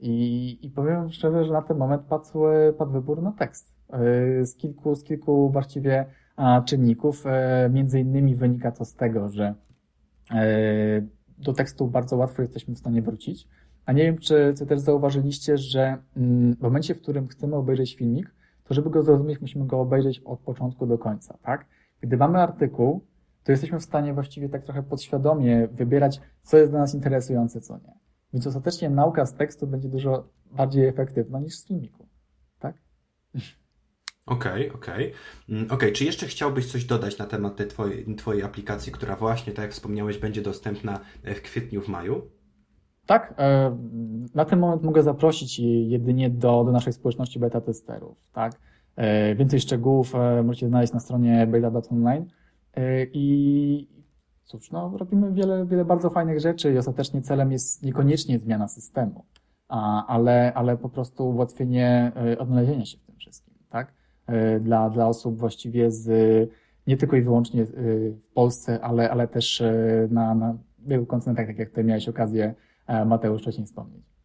I, 0.00 0.58
i 0.62 0.70
powiem 0.70 1.10
szczerze, 1.10 1.44
że 1.44 1.52
na 1.52 1.62
ten 1.62 1.76
moment 1.76 2.02
padł, 2.02 2.42
padł 2.78 2.92
wybór 2.92 3.22
na 3.22 3.32
tekst. 3.32 3.74
E, 3.90 4.46
z 4.46 4.56
kilku, 4.56 4.94
z 4.94 5.04
kilku 5.04 5.50
właściwie 5.50 6.06
czynników. 6.64 7.24
Między 7.70 8.00
innymi 8.00 8.34
wynika 8.34 8.72
to 8.72 8.84
z 8.84 8.94
tego, 8.94 9.28
że 9.28 9.54
do 11.38 11.52
tekstu 11.52 11.86
bardzo 11.88 12.16
łatwo 12.16 12.42
jesteśmy 12.42 12.74
w 12.74 12.78
stanie 12.78 13.02
wrócić. 13.02 13.48
A 13.86 13.92
nie 13.92 14.02
wiem, 14.02 14.18
czy, 14.18 14.54
czy 14.58 14.66
też 14.66 14.80
zauważyliście, 14.80 15.58
że 15.58 15.98
mm, 16.16 16.54
w 16.54 16.60
momencie, 16.60 16.94
w 16.94 17.02
którym 17.02 17.28
chcemy 17.28 17.56
obejrzeć 17.56 17.96
filmik, 17.96 18.34
to 18.64 18.74
żeby 18.74 18.90
go 18.90 19.02
zrozumieć, 19.02 19.40
musimy 19.40 19.66
go 19.66 19.80
obejrzeć 19.80 20.20
od 20.20 20.40
początku 20.40 20.86
do 20.86 20.98
końca, 20.98 21.38
tak? 21.42 21.66
Gdy 22.00 22.16
mamy 22.16 22.38
artykuł, 22.38 23.00
to 23.44 23.52
jesteśmy 23.52 23.80
w 23.80 23.84
stanie 23.84 24.14
właściwie 24.14 24.48
tak 24.48 24.64
trochę 24.64 24.82
podświadomie 24.82 25.68
wybierać, 25.68 26.20
co 26.42 26.58
jest 26.58 26.72
dla 26.72 26.80
nas 26.80 26.94
interesujące, 26.94 27.60
co 27.60 27.78
nie. 27.78 27.94
Więc 28.32 28.46
ostatecznie 28.46 28.90
nauka 28.90 29.26
z 29.26 29.34
tekstu 29.34 29.66
będzie 29.66 29.88
dużo 29.88 30.28
bardziej 30.52 30.86
efektywna 30.86 31.40
niż 31.40 31.56
z 31.56 31.66
filmiku, 31.66 32.08
tak? 32.58 32.74
Okej, 34.26 34.70
okay, 34.70 34.80
okej. 34.80 35.06
Okay. 35.06 35.56
Mm, 35.56 35.70
okay. 35.70 35.92
czy 35.92 36.04
jeszcze 36.04 36.26
chciałbyś 36.26 36.72
coś 36.72 36.84
dodać 36.84 37.18
na 37.18 37.26
temat 37.26 37.56
tej 37.56 37.66
twojej, 37.66 38.16
twojej 38.16 38.42
aplikacji, 38.42 38.92
która 38.92 39.16
właśnie, 39.16 39.52
tak 39.52 39.62
jak 39.62 39.72
wspomniałeś, 39.72 40.18
będzie 40.18 40.42
dostępna 40.42 41.00
w 41.24 41.40
kwietniu, 41.40 41.82
w 41.82 41.88
maju? 41.88 42.35
Tak, 43.06 43.34
e, 43.38 43.76
na 44.34 44.44
ten 44.44 44.58
moment 44.58 44.82
mogę 44.82 45.02
zaprosić 45.02 45.58
jedynie 45.88 46.30
do, 46.30 46.64
do 46.64 46.72
naszej 46.72 46.92
społeczności 46.92 47.38
beta 47.38 47.60
testerów. 47.60 48.16
Tak? 48.32 48.52
E, 48.96 49.34
więcej 49.34 49.60
szczegółów 49.60 50.14
e, 50.14 50.42
możecie 50.42 50.68
znaleźć 50.68 50.92
na 50.92 51.00
stronie 51.00 51.46
beta.online 51.46 52.26
i 53.12 53.88
cóż, 54.44 54.70
no, 54.70 54.92
robimy 54.96 55.32
wiele, 55.32 55.66
wiele 55.66 55.84
bardzo 55.84 56.10
fajnych 56.10 56.40
rzeczy 56.40 56.72
i 56.72 56.78
ostatecznie 56.78 57.22
celem 57.22 57.52
jest 57.52 57.82
niekoniecznie 57.82 58.38
zmiana 58.38 58.68
systemu, 58.68 59.24
ale, 60.08 60.54
ale 60.54 60.76
po 60.76 60.88
prostu 60.88 61.28
ułatwienie 61.28 62.12
odnalezienia 62.38 62.84
się 62.84 62.98
w 62.98 63.02
tym 63.02 63.16
wszystkim, 63.16 63.54
tak? 63.70 63.92
Dla, 64.60 64.90
dla 64.90 65.08
osób 65.08 65.38
właściwie 65.38 65.90
z, 65.90 66.08
nie 66.86 66.96
tylko 66.96 67.16
i 67.16 67.22
wyłącznie 67.22 67.64
w 67.64 68.32
Polsce, 68.34 68.80
ale, 68.80 69.10
ale 69.10 69.28
też 69.28 69.62
na, 70.10 70.34
na 70.34 70.58
wielu 70.78 71.06
kontynentach, 71.06 71.46
tak 71.46 71.58
jak 71.58 71.68
tutaj 71.68 71.84
miałeś 71.84 72.08
okazję 72.08 72.54
Mateusz 73.06 73.42
wcześniej 73.42 73.66
wspomnieć. 73.66 74.15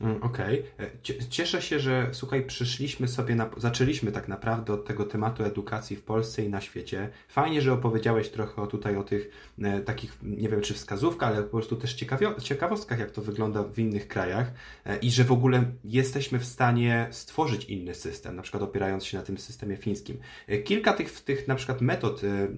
Mm, 0.00 0.22
okej. 0.22 0.64
Okay. 0.74 0.90
E, 1.20 1.28
cieszę 1.28 1.62
się, 1.62 1.80
że 1.80 2.08
słuchaj, 2.12 2.42
przyszliśmy 2.42 3.08
sobie, 3.08 3.34
na, 3.34 3.50
zaczęliśmy 3.56 4.12
tak 4.12 4.28
naprawdę 4.28 4.72
od 4.72 4.84
tego 4.84 5.04
tematu 5.04 5.44
edukacji 5.44 5.96
w 5.96 6.02
Polsce 6.02 6.44
i 6.44 6.48
na 6.48 6.60
świecie. 6.60 7.08
Fajnie, 7.28 7.62
że 7.62 7.72
opowiedziałeś 7.72 8.28
trochę 8.28 8.66
tutaj 8.66 8.96
o 8.96 9.02
tych 9.02 9.30
e, 9.62 9.80
takich, 9.80 10.18
nie 10.22 10.48
wiem 10.48 10.60
czy 10.60 10.74
wskazówkach, 10.74 11.28
ale 11.28 11.42
po 11.42 11.50
prostu 11.50 11.76
też 11.76 11.94
ciekawio, 11.94 12.34
ciekawostkach, 12.40 12.98
jak 12.98 13.10
to 13.10 13.22
wygląda 13.22 13.62
w 13.62 13.78
innych 13.78 14.08
krajach 14.08 14.52
e, 14.84 14.98
i 14.98 15.10
że 15.10 15.24
w 15.24 15.32
ogóle 15.32 15.64
jesteśmy 15.84 16.38
w 16.38 16.44
stanie 16.44 17.08
stworzyć 17.10 17.64
inny 17.64 17.94
system, 17.94 18.36
na 18.36 18.42
przykład 18.42 18.62
opierając 18.62 19.04
się 19.04 19.18
na 19.18 19.24
tym 19.24 19.38
systemie 19.38 19.76
fińskim. 19.76 20.18
E, 20.46 20.58
kilka 20.58 20.92
tych, 20.92 21.20
tych 21.20 21.48
na 21.48 21.54
przykład 21.54 21.80
metod 21.80 22.24
e, 22.24 22.48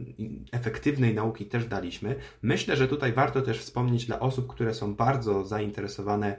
efektywnej 0.53 1.15
nauki 1.15 1.47
też 1.47 1.67
daliśmy. 1.67 2.17
Myślę, 2.43 2.77
że 2.77 2.89
tutaj 2.89 3.13
warto 3.13 3.43
też 3.43 3.61
wspomnieć 3.61 4.07
dla 4.07 4.21
osób, 4.21 4.47
które 4.47 4.75
są 4.75 4.95
bardzo 4.95 5.45
zainteresowane, 5.45 6.37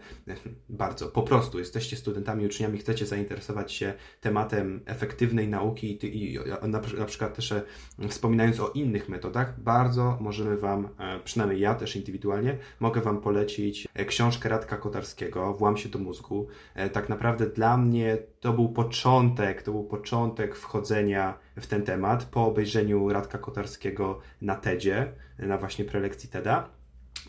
bardzo 0.69 0.90
bardzo, 0.91 1.07
po 1.07 1.23
prostu 1.23 1.59
jesteście 1.59 1.95
studentami, 1.95 2.45
uczniami, 2.45 2.77
chcecie 2.77 3.05
zainteresować 3.05 3.71
się 3.71 3.93
tematem 4.21 4.81
efektywnej 4.85 5.47
nauki 5.47 6.05
i, 6.05 6.33
i 6.33 6.39
na, 6.67 6.81
na 6.97 7.05
przykład 7.05 7.35
też 7.35 7.51
e, 7.51 7.63
wspominając 8.09 8.59
o 8.59 8.69
innych 8.69 9.09
metodach, 9.09 9.59
bardzo 9.59 10.17
możemy 10.21 10.57
Wam, 10.57 10.89
e, 10.99 11.19
przynajmniej 11.19 11.59
ja 11.59 11.75
też 11.75 11.95
indywidualnie, 11.95 12.57
mogę 12.79 13.01
Wam 13.01 13.21
polecić 13.21 13.87
e, 13.93 14.05
książkę 14.05 14.49
Radka 14.49 14.77
Kotarskiego, 14.77 15.53
Włam 15.53 15.77
się 15.77 15.89
do 15.89 15.99
mózgu. 15.99 16.47
Tak 16.93 17.09
naprawdę 17.09 17.49
dla 17.49 17.77
mnie 17.77 18.17
to 18.39 18.53
był 18.53 18.69
początek, 18.69 19.63
to 19.63 19.71
był 19.71 19.83
początek 19.83 20.55
wchodzenia 20.55 21.37
w 21.55 21.67
ten 21.67 21.83
temat 21.83 22.25
po 22.25 22.45
obejrzeniu 22.45 23.09
Radka 23.09 23.37
Kotarskiego 23.37 24.19
na 24.41 24.55
TEDzie, 24.55 25.13
na 25.39 25.57
właśnie 25.57 25.85
prelekcji 25.85 26.29
TEDa. 26.29 26.80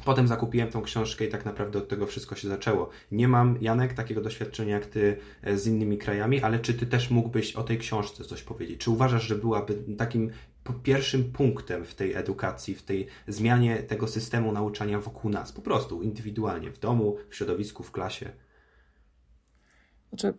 Potem 0.04 0.28
zakupiłem 0.28 0.68
tą 0.68 0.82
książkę 0.82 1.24
i 1.24 1.28
tak 1.28 1.44
naprawdę 1.44 1.78
od 1.78 1.88
tego 1.88 2.06
wszystko 2.06 2.34
się 2.34 2.48
zaczęło. 2.48 2.90
Nie 3.12 3.28
mam, 3.28 3.58
Janek, 3.60 3.92
takiego 3.92 4.20
doświadczenia 4.20 4.74
jak 4.74 4.86
ty 4.86 5.16
e, 5.42 5.56
z 5.56 5.66
innymi 5.66 5.98
krajami, 5.98 6.40
ale 6.40 6.58
czy 6.58 6.74
ty 6.74 6.86
też 6.86 7.10
mógłbyś 7.10 7.56
o 7.56 7.62
tej 7.62 7.78
książce 7.78 8.24
coś 8.24 8.42
powiedzieć? 8.42 8.80
Czy 8.80 8.90
uważasz, 8.90 9.22
że 9.22 9.34
byłaby 9.34 9.74
takim 9.98 10.30
pierwszym 10.82 11.32
punktem 11.32 11.84
w 11.84 11.94
tej 11.94 12.14
edukacji, 12.14 12.74
w 12.74 12.82
tej 12.82 13.06
zmianie 13.28 13.76
tego 13.76 14.08
systemu 14.08 14.52
nauczania 14.52 15.00
wokół 15.00 15.30
nas, 15.30 15.52
po 15.52 15.62
prostu 15.62 16.02
indywidualnie, 16.02 16.70
w 16.70 16.78
domu, 16.78 17.16
w 17.28 17.36
środowisku, 17.36 17.82
w 17.82 17.92
klasie? 17.92 18.30
Znaczy, 20.08 20.34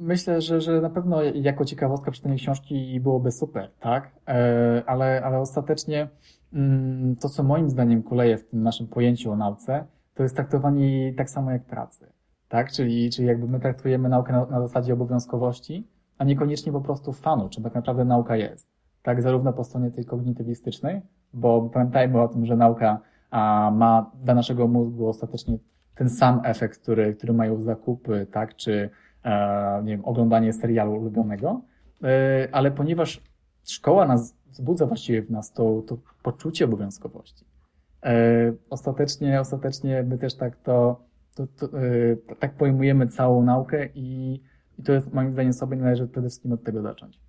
myślę, 0.00 0.40
że, 0.40 0.60
że 0.60 0.80
na 0.80 0.90
pewno 0.90 1.22
jako 1.22 1.64
ciekawostka 1.64 2.10
przeczytanie 2.10 2.36
książki 2.36 3.00
byłoby 3.00 3.32
super, 3.32 3.70
tak? 3.80 4.10
E, 4.28 4.82
ale, 4.86 5.22
ale 5.24 5.38
ostatecznie 5.38 6.08
Mm, 6.52 7.16
to, 7.16 7.28
co 7.28 7.42
moim 7.42 7.70
zdaniem 7.70 8.02
kuleje 8.02 8.38
w 8.38 8.44
tym 8.44 8.62
naszym 8.62 8.86
pojęciu 8.86 9.32
o 9.32 9.36
nauce, 9.36 9.84
to 10.14 10.22
jest 10.22 10.34
traktowanie 10.34 11.14
tak 11.14 11.30
samo 11.30 11.50
jak 11.50 11.64
pracy. 11.64 12.06
Tak? 12.48 12.72
Czyli, 12.72 13.10
czyli 13.10 13.28
jakby 13.28 13.48
my 13.48 13.60
traktujemy 13.60 14.08
naukę 14.08 14.32
na, 14.32 14.46
na 14.46 14.60
zasadzie 14.60 14.92
obowiązkowości, 14.92 15.88
a 16.18 16.24
niekoniecznie 16.24 16.72
po 16.72 16.80
prostu 16.80 17.12
fanu, 17.12 17.48
czym 17.48 17.64
tak 17.64 17.74
naprawdę 17.74 18.04
nauka 18.04 18.36
jest. 18.36 18.68
Tak, 19.02 19.22
zarówno 19.22 19.52
po 19.52 19.64
stronie 19.64 19.90
tej 19.90 20.04
kognitywistycznej, 20.04 21.02
bo 21.32 21.70
pamiętajmy 21.72 22.22
o 22.22 22.28
tym, 22.28 22.46
że 22.46 22.56
nauka 22.56 23.00
a, 23.30 23.70
ma 23.74 24.10
dla 24.24 24.34
naszego 24.34 24.68
mózgu 24.68 25.08
ostatecznie 25.08 25.58
ten 25.94 26.10
sam 26.10 26.40
efekt, 26.44 26.82
który, 26.82 27.14
który 27.14 27.32
mają 27.32 27.60
zakupy, 27.60 28.26
tak, 28.32 28.56
czy 28.56 28.90
nie 29.84 29.96
wiem, 29.96 30.04
oglądanie 30.04 30.52
serialu 30.52 30.92
ulubionego, 30.92 31.60
e, 32.02 32.48
ale 32.52 32.70
ponieważ 32.70 33.22
szkoła 33.64 34.06
nas 34.06 34.36
wzbudza 34.46 34.86
właściwie 34.86 35.22
w 35.22 35.30
nas 35.30 35.52
to, 35.52 35.82
to 35.86 35.98
poczucie 36.22 36.64
obowiązkowości. 36.64 37.44
E, 38.02 38.52
ostatecznie, 38.70 39.40
ostatecznie 39.40 40.02
my 40.02 40.18
też 40.18 40.34
tak 40.34 40.56
to, 40.56 41.00
to, 41.34 41.46
to 41.46 41.66
e, 41.66 42.16
tak 42.38 42.54
pojmujemy 42.54 43.06
całą 43.06 43.42
naukę 43.42 43.88
i, 43.94 44.40
i 44.78 44.82
to 44.82 44.92
jest 44.92 45.12
moim 45.12 45.32
zdaniem 45.32 45.52
sobie 45.52 45.76
należy 45.76 46.08
przede 46.08 46.28
wszystkim 46.28 46.52
od 46.52 46.64
tego 46.64 46.82
zacząć. 46.82 47.20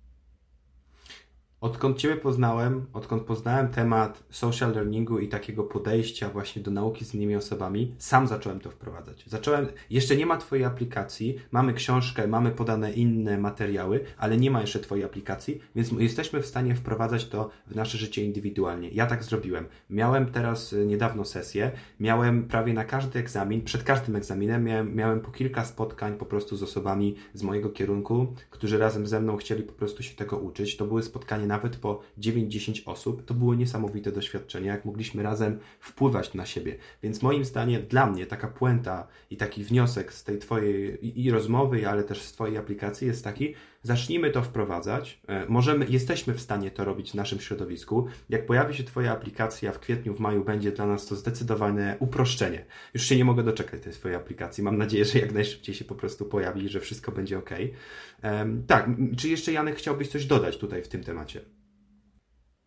Odkąd 1.60 1.98
Ciebie 1.98 2.16
poznałem, 2.16 2.86
odkąd 2.92 3.22
poznałem 3.22 3.68
temat 3.68 4.24
social 4.30 4.72
learningu 4.72 5.18
i 5.18 5.28
takiego 5.28 5.64
podejścia 5.64 6.28
właśnie 6.28 6.62
do 6.62 6.70
nauki 6.70 7.04
z 7.04 7.14
innymi 7.14 7.36
osobami, 7.36 7.94
sam 7.98 8.28
zacząłem 8.28 8.60
to 8.60 8.70
wprowadzać. 8.70 9.24
Zacząłem, 9.26 9.66
jeszcze 9.90 10.16
nie 10.16 10.26
ma 10.26 10.36
Twojej 10.36 10.64
aplikacji, 10.64 11.38
mamy 11.50 11.74
książkę, 11.74 12.26
mamy 12.26 12.50
podane 12.50 12.92
inne 12.92 13.38
materiały, 13.38 14.04
ale 14.18 14.36
nie 14.36 14.50
ma 14.50 14.60
jeszcze 14.60 14.80
Twojej 14.80 15.04
aplikacji, 15.04 15.60
więc 15.76 15.92
jesteśmy 15.92 16.42
w 16.42 16.46
stanie 16.46 16.74
wprowadzać 16.74 17.28
to 17.28 17.50
w 17.66 17.76
nasze 17.76 17.98
życie 17.98 18.24
indywidualnie. 18.24 18.88
Ja 18.88 19.06
tak 19.06 19.24
zrobiłem. 19.24 19.66
Miałem 19.90 20.26
teraz 20.26 20.72
y, 20.72 20.86
niedawno 20.86 21.24
sesję, 21.24 21.70
miałem 22.00 22.48
prawie 22.48 22.72
na 22.72 22.84
każdy 22.84 23.18
egzamin, 23.18 23.64
przed 23.64 23.82
każdym 23.82 24.16
egzaminem 24.16 24.64
miałem, 24.64 24.94
miałem 24.94 25.20
po 25.20 25.30
kilka 25.30 25.64
spotkań 25.64 26.16
po 26.16 26.26
prostu 26.26 26.56
z 26.56 26.62
osobami 26.62 27.16
z 27.34 27.42
mojego 27.42 27.70
kierunku, 27.70 28.26
którzy 28.50 28.78
razem 28.78 29.06
ze 29.06 29.20
mną 29.20 29.36
chcieli 29.36 29.62
po 29.62 29.72
prostu 29.72 30.02
się 30.02 30.14
tego 30.14 30.38
uczyć. 30.38 30.76
To 30.76 30.86
były 30.86 31.02
spotkania 31.02 31.47
nawet 31.48 31.76
po 31.76 32.00
9-10 32.18 32.82
osób, 32.86 33.24
to 33.24 33.34
było 33.34 33.54
niesamowite 33.54 34.12
doświadczenie, 34.12 34.66
jak 34.66 34.84
mogliśmy 34.84 35.22
razem 35.22 35.58
wpływać 35.80 36.34
na 36.34 36.46
siebie. 36.46 36.76
Więc 37.02 37.22
moim 37.22 37.44
zdaniem, 37.44 37.82
dla 37.86 38.06
mnie 38.06 38.26
taka 38.26 38.48
puenta 38.48 39.06
i 39.30 39.36
taki 39.36 39.64
wniosek 39.64 40.12
z 40.12 40.24
tej 40.24 40.38
Twojej 40.38 41.06
i, 41.06 41.24
i 41.24 41.30
rozmowy, 41.30 41.88
ale 41.88 42.04
też 42.04 42.22
z 42.22 42.32
Twojej 42.32 42.56
aplikacji 42.56 43.06
jest 43.06 43.24
taki, 43.24 43.54
zacznijmy 43.82 44.30
to 44.30 44.42
wprowadzać. 44.42 45.20
E, 45.28 45.46
możemy, 45.48 45.86
jesteśmy 45.88 46.34
w 46.34 46.40
stanie 46.40 46.70
to 46.70 46.84
robić 46.84 47.10
w 47.10 47.14
naszym 47.14 47.40
środowisku. 47.40 48.06
Jak 48.28 48.46
pojawi 48.46 48.74
się 48.74 48.84
Twoja 48.84 49.12
aplikacja 49.12 49.72
w 49.72 49.78
kwietniu, 49.78 50.14
w 50.14 50.20
maju, 50.20 50.44
będzie 50.44 50.72
dla 50.72 50.86
nas 50.86 51.06
to 51.06 51.16
zdecydowane 51.16 51.96
uproszczenie. 51.98 52.64
Już 52.94 53.02
się 53.02 53.16
nie 53.16 53.24
mogę 53.24 53.42
doczekać 53.42 53.80
tej 53.82 53.92
swojej 53.92 54.16
aplikacji. 54.16 54.64
Mam 54.64 54.78
nadzieję, 54.78 55.04
że 55.04 55.18
jak 55.18 55.32
najszybciej 55.32 55.74
się 55.74 55.84
po 55.84 55.94
prostu 55.94 56.24
pojawi 56.24 56.68
że 56.68 56.80
wszystko 56.80 57.12
będzie 57.12 57.38
ok. 57.38 57.50
Tak, 58.66 58.90
czy 59.16 59.28
jeszcze 59.28 59.52
Janek 59.52 59.76
chciałbyś 59.76 60.08
coś 60.08 60.26
dodać 60.26 60.58
tutaj 60.58 60.82
w 60.82 60.88
tym 60.88 61.04
temacie? 61.04 61.40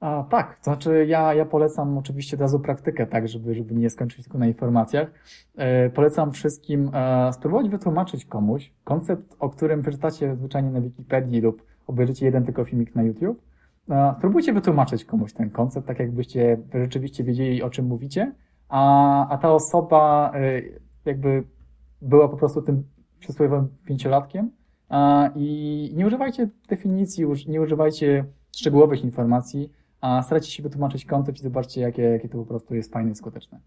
A, 0.02 0.24
tak, 0.24 0.58
to 0.58 0.64
znaczy 0.64 1.06
ja, 1.08 1.34
ja 1.34 1.45
polecam 1.45 1.97
oczywiście 1.97 2.38
od 2.38 2.41
razu 2.41 2.60
praktykę, 2.60 3.08
tak, 3.08 3.28
żeby, 3.28 3.56
żeby 3.56 3.76
nie 3.76 3.89
skończyć 3.89 4.24
tylko 4.24 4.38
na 4.38 4.47
informacjach. 4.47 5.12
E, 5.56 5.89
polecam 5.89 6.32
wszystkim 6.32 6.91
e, 6.93 7.34
spróbować 7.34 7.70
wytłumaczyć 7.70 8.26
komuś 8.26 8.72
koncept, 8.84 9.36
o 9.39 9.49
którym 9.49 9.82
przeczytacie 9.82 10.36
zwyczajnie 10.36 10.70
na 10.70 10.82
Wikipedii 10.82 11.41
lub 11.41 11.64
obejrzycie 11.88 12.26
jeden 12.26 12.45
tylko 12.45 12.66
filmik 12.66 12.95
na 12.95 13.04
YouTube. 13.04 13.41
E, 13.89 14.14
spróbujcie 14.18 14.54
wytłumaczyć 14.54 15.06
komuś 15.06 15.34
ten 15.34 15.49
koncept, 15.49 15.88
tak 15.88 15.99
jakbyście 15.99 16.58
rzeczywiście 16.74 17.24
wiedzieli, 17.24 17.64
o 17.64 17.70
czym 17.70 17.86
mówicie, 17.86 18.34
a, 18.70 19.30
a 19.30 19.38
ta 19.38 19.52
osoba 19.52 20.32
e, 20.36 20.62
jakby 21.06 21.43
była 22.02 22.28
po 22.28 22.38
prostu 22.38 22.62
tym 22.62 22.84
przysłowiowym 23.20 23.68
pięciolatkiem 23.86 24.52
e, 24.91 25.30
i 25.36 25.93
nie 25.95 26.08
używajcie 26.08 26.49
definicji, 26.70 27.26
nie 27.47 27.62
używajcie 27.62 28.26
szczegółowych 28.56 29.04
informacji, 29.04 29.72
a 30.02 30.24
starajcie 30.24 30.52
się 30.52 30.64
wytłumaczyć 30.64 31.06
koncept 31.06 31.39
i 31.39 31.43
zobaczcie, 31.43 31.82
jakie, 31.82 32.02
jakie 32.02 32.30
to 32.30 32.38
po 32.38 32.45
prostu 32.45 32.76
jest 32.76 32.93
fajne 32.93 33.12
i 33.12 33.16
skuteczne. 33.16 33.60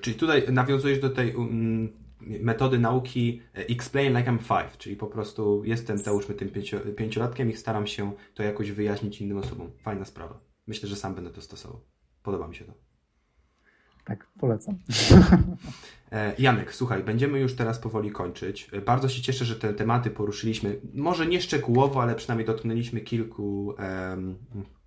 Czyli 0.00 0.16
tutaj 0.16 0.52
nawiązujesz 0.52 1.00
do 1.00 1.10
tej 1.10 1.36
um, 1.36 1.92
metody 2.20 2.78
nauki 2.78 3.42
e, 3.54 3.66
explain 3.66 4.16
like 4.16 4.30
I'm 4.30 4.38
five, 4.38 4.78
czyli 4.78 4.96
po 4.96 5.06
prostu 5.06 5.64
jestem, 5.64 5.98
załóżmy, 5.98 6.34
tym 6.34 6.48
pięcio, 6.48 6.80
pięciolatkiem 6.96 7.50
i 7.50 7.56
staram 7.56 7.86
się 7.86 8.12
to 8.34 8.42
jakoś 8.42 8.70
wyjaśnić 8.70 9.20
innym 9.20 9.38
osobom. 9.38 9.70
Fajna 9.82 10.04
sprawa. 10.04 10.40
Myślę, 10.66 10.88
że 10.88 10.96
sam 10.96 11.14
będę 11.14 11.30
to 11.30 11.42
stosował. 11.42 11.80
Podoba 12.22 12.48
mi 12.48 12.54
się 12.54 12.64
to. 12.64 12.72
Tak, 14.04 14.26
polecam. 14.40 14.78
E, 16.12 16.34
Janek, 16.38 16.74
słuchaj, 16.74 17.04
będziemy 17.04 17.40
już 17.40 17.56
teraz 17.56 17.78
powoli 17.78 18.10
kończyć. 18.10 18.70
E, 18.72 18.80
bardzo 18.80 19.08
się 19.08 19.22
cieszę, 19.22 19.44
że 19.44 19.56
te 19.56 19.74
tematy 19.74 20.10
poruszyliśmy. 20.10 20.80
Może 20.94 21.26
nie 21.26 21.40
szczegółowo, 21.40 22.02
ale 22.02 22.14
przynajmniej 22.14 22.46
dotknęliśmy 22.46 23.00
kilku 23.00 23.66
um, 23.66 24.38
E, 24.56 24.81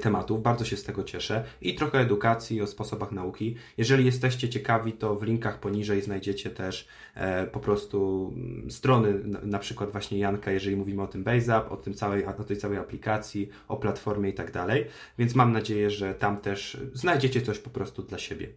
tematów. 0.00 0.42
Bardzo 0.42 0.64
się 0.64 0.76
z 0.76 0.84
tego 0.84 1.04
cieszę 1.04 1.44
i 1.60 1.74
trochę 1.74 1.98
edukacji 1.98 2.62
o 2.62 2.66
sposobach 2.66 3.12
nauki. 3.12 3.56
Jeżeli 3.76 4.04
jesteście 4.04 4.48
ciekawi, 4.48 4.92
to 4.92 5.16
w 5.16 5.22
linkach 5.22 5.60
poniżej 5.60 6.02
znajdziecie 6.02 6.50
też 6.50 6.88
e, 7.14 7.46
po 7.46 7.60
prostu 7.60 8.32
mm, 8.36 8.70
strony, 8.70 9.14
na, 9.24 9.40
na, 9.42 9.58
przykład 9.58 9.92
właśnie 9.92 10.18
Janka, 10.18 10.50
jeżeli 10.50 10.76
mówimy 10.76 11.02
o 11.02 11.06
tym 11.06 11.24
BaseUp, 11.24 11.72
o, 11.72 11.76
tym 11.76 11.94
całej, 11.94 12.26
o 12.26 12.44
tej 12.44 12.56
całej 12.56 12.78
aplikacji, 12.78 13.48
o 13.68 13.76
platformie 13.76 14.30
i 14.30 14.34
tak 14.34 14.52
dalej. 14.52 14.86
Więc 15.18 15.34
mam 15.34 15.52
nadzieję, 15.52 15.90
że 15.90 16.14
tam 16.14 16.36
też 16.40 16.80
znajdziecie 16.92 17.42
coś 17.42 17.58
po 17.58 17.70
prostu 17.70 18.02
dla 18.02 18.18
siebie. 18.18 18.48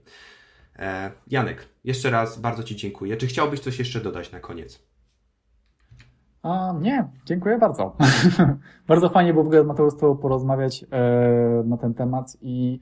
E, 0.80 1.11
Janek, 1.28 1.66
jeszcze 1.84 2.09
raz 2.09 2.39
bardzo 2.39 2.63
Ci 2.63 2.76
dziękuję. 2.76 3.18
Czy 3.18 3.28
chciałbyś 3.28 3.59
coś 3.59 3.80
jeszcze 3.80 4.01
dodać 4.01 4.32
na 4.32 4.39
koniec? 4.39 4.95
A, 6.46 6.74
nie, 6.82 7.08
dziękuję 7.26 7.58
bardzo. 7.58 7.96
bardzo 8.88 9.10
fajnie 9.10 9.34
było 9.34 9.43
w 9.43 9.48
ogóle 9.48 9.64
Mateusz 9.64 9.93
z 9.93 9.98
Tobą 9.98 10.18
porozmawiać 10.18 10.86
e, 10.91 11.64
na 11.66 11.78
ten 11.78 11.93
temat 11.93 12.38
i 12.41 12.80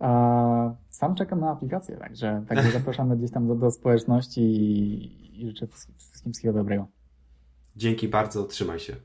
e, 0.00 0.74
sam 0.88 1.14
czekam 1.14 1.40
na 1.40 1.50
aplikację, 1.50 1.96
także, 1.96 2.44
także 2.48 2.70
zapraszamy 2.78 3.16
gdzieś 3.16 3.30
tam 3.30 3.48
do, 3.48 3.54
do 3.54 3.70
społeczności 3.70 4.40
i, 4.40 5.42
i 5.42 5.46
życzę 5.46 5.66
wszystkim 5.66 6.32
wszystkiego 6.32 6.54
dobrego. 6.54 6.86
Dzięki 7.76 8.08
bardzo, 8.08 8.44
trzymaj 8.44 8.78
się. 8.78 8.96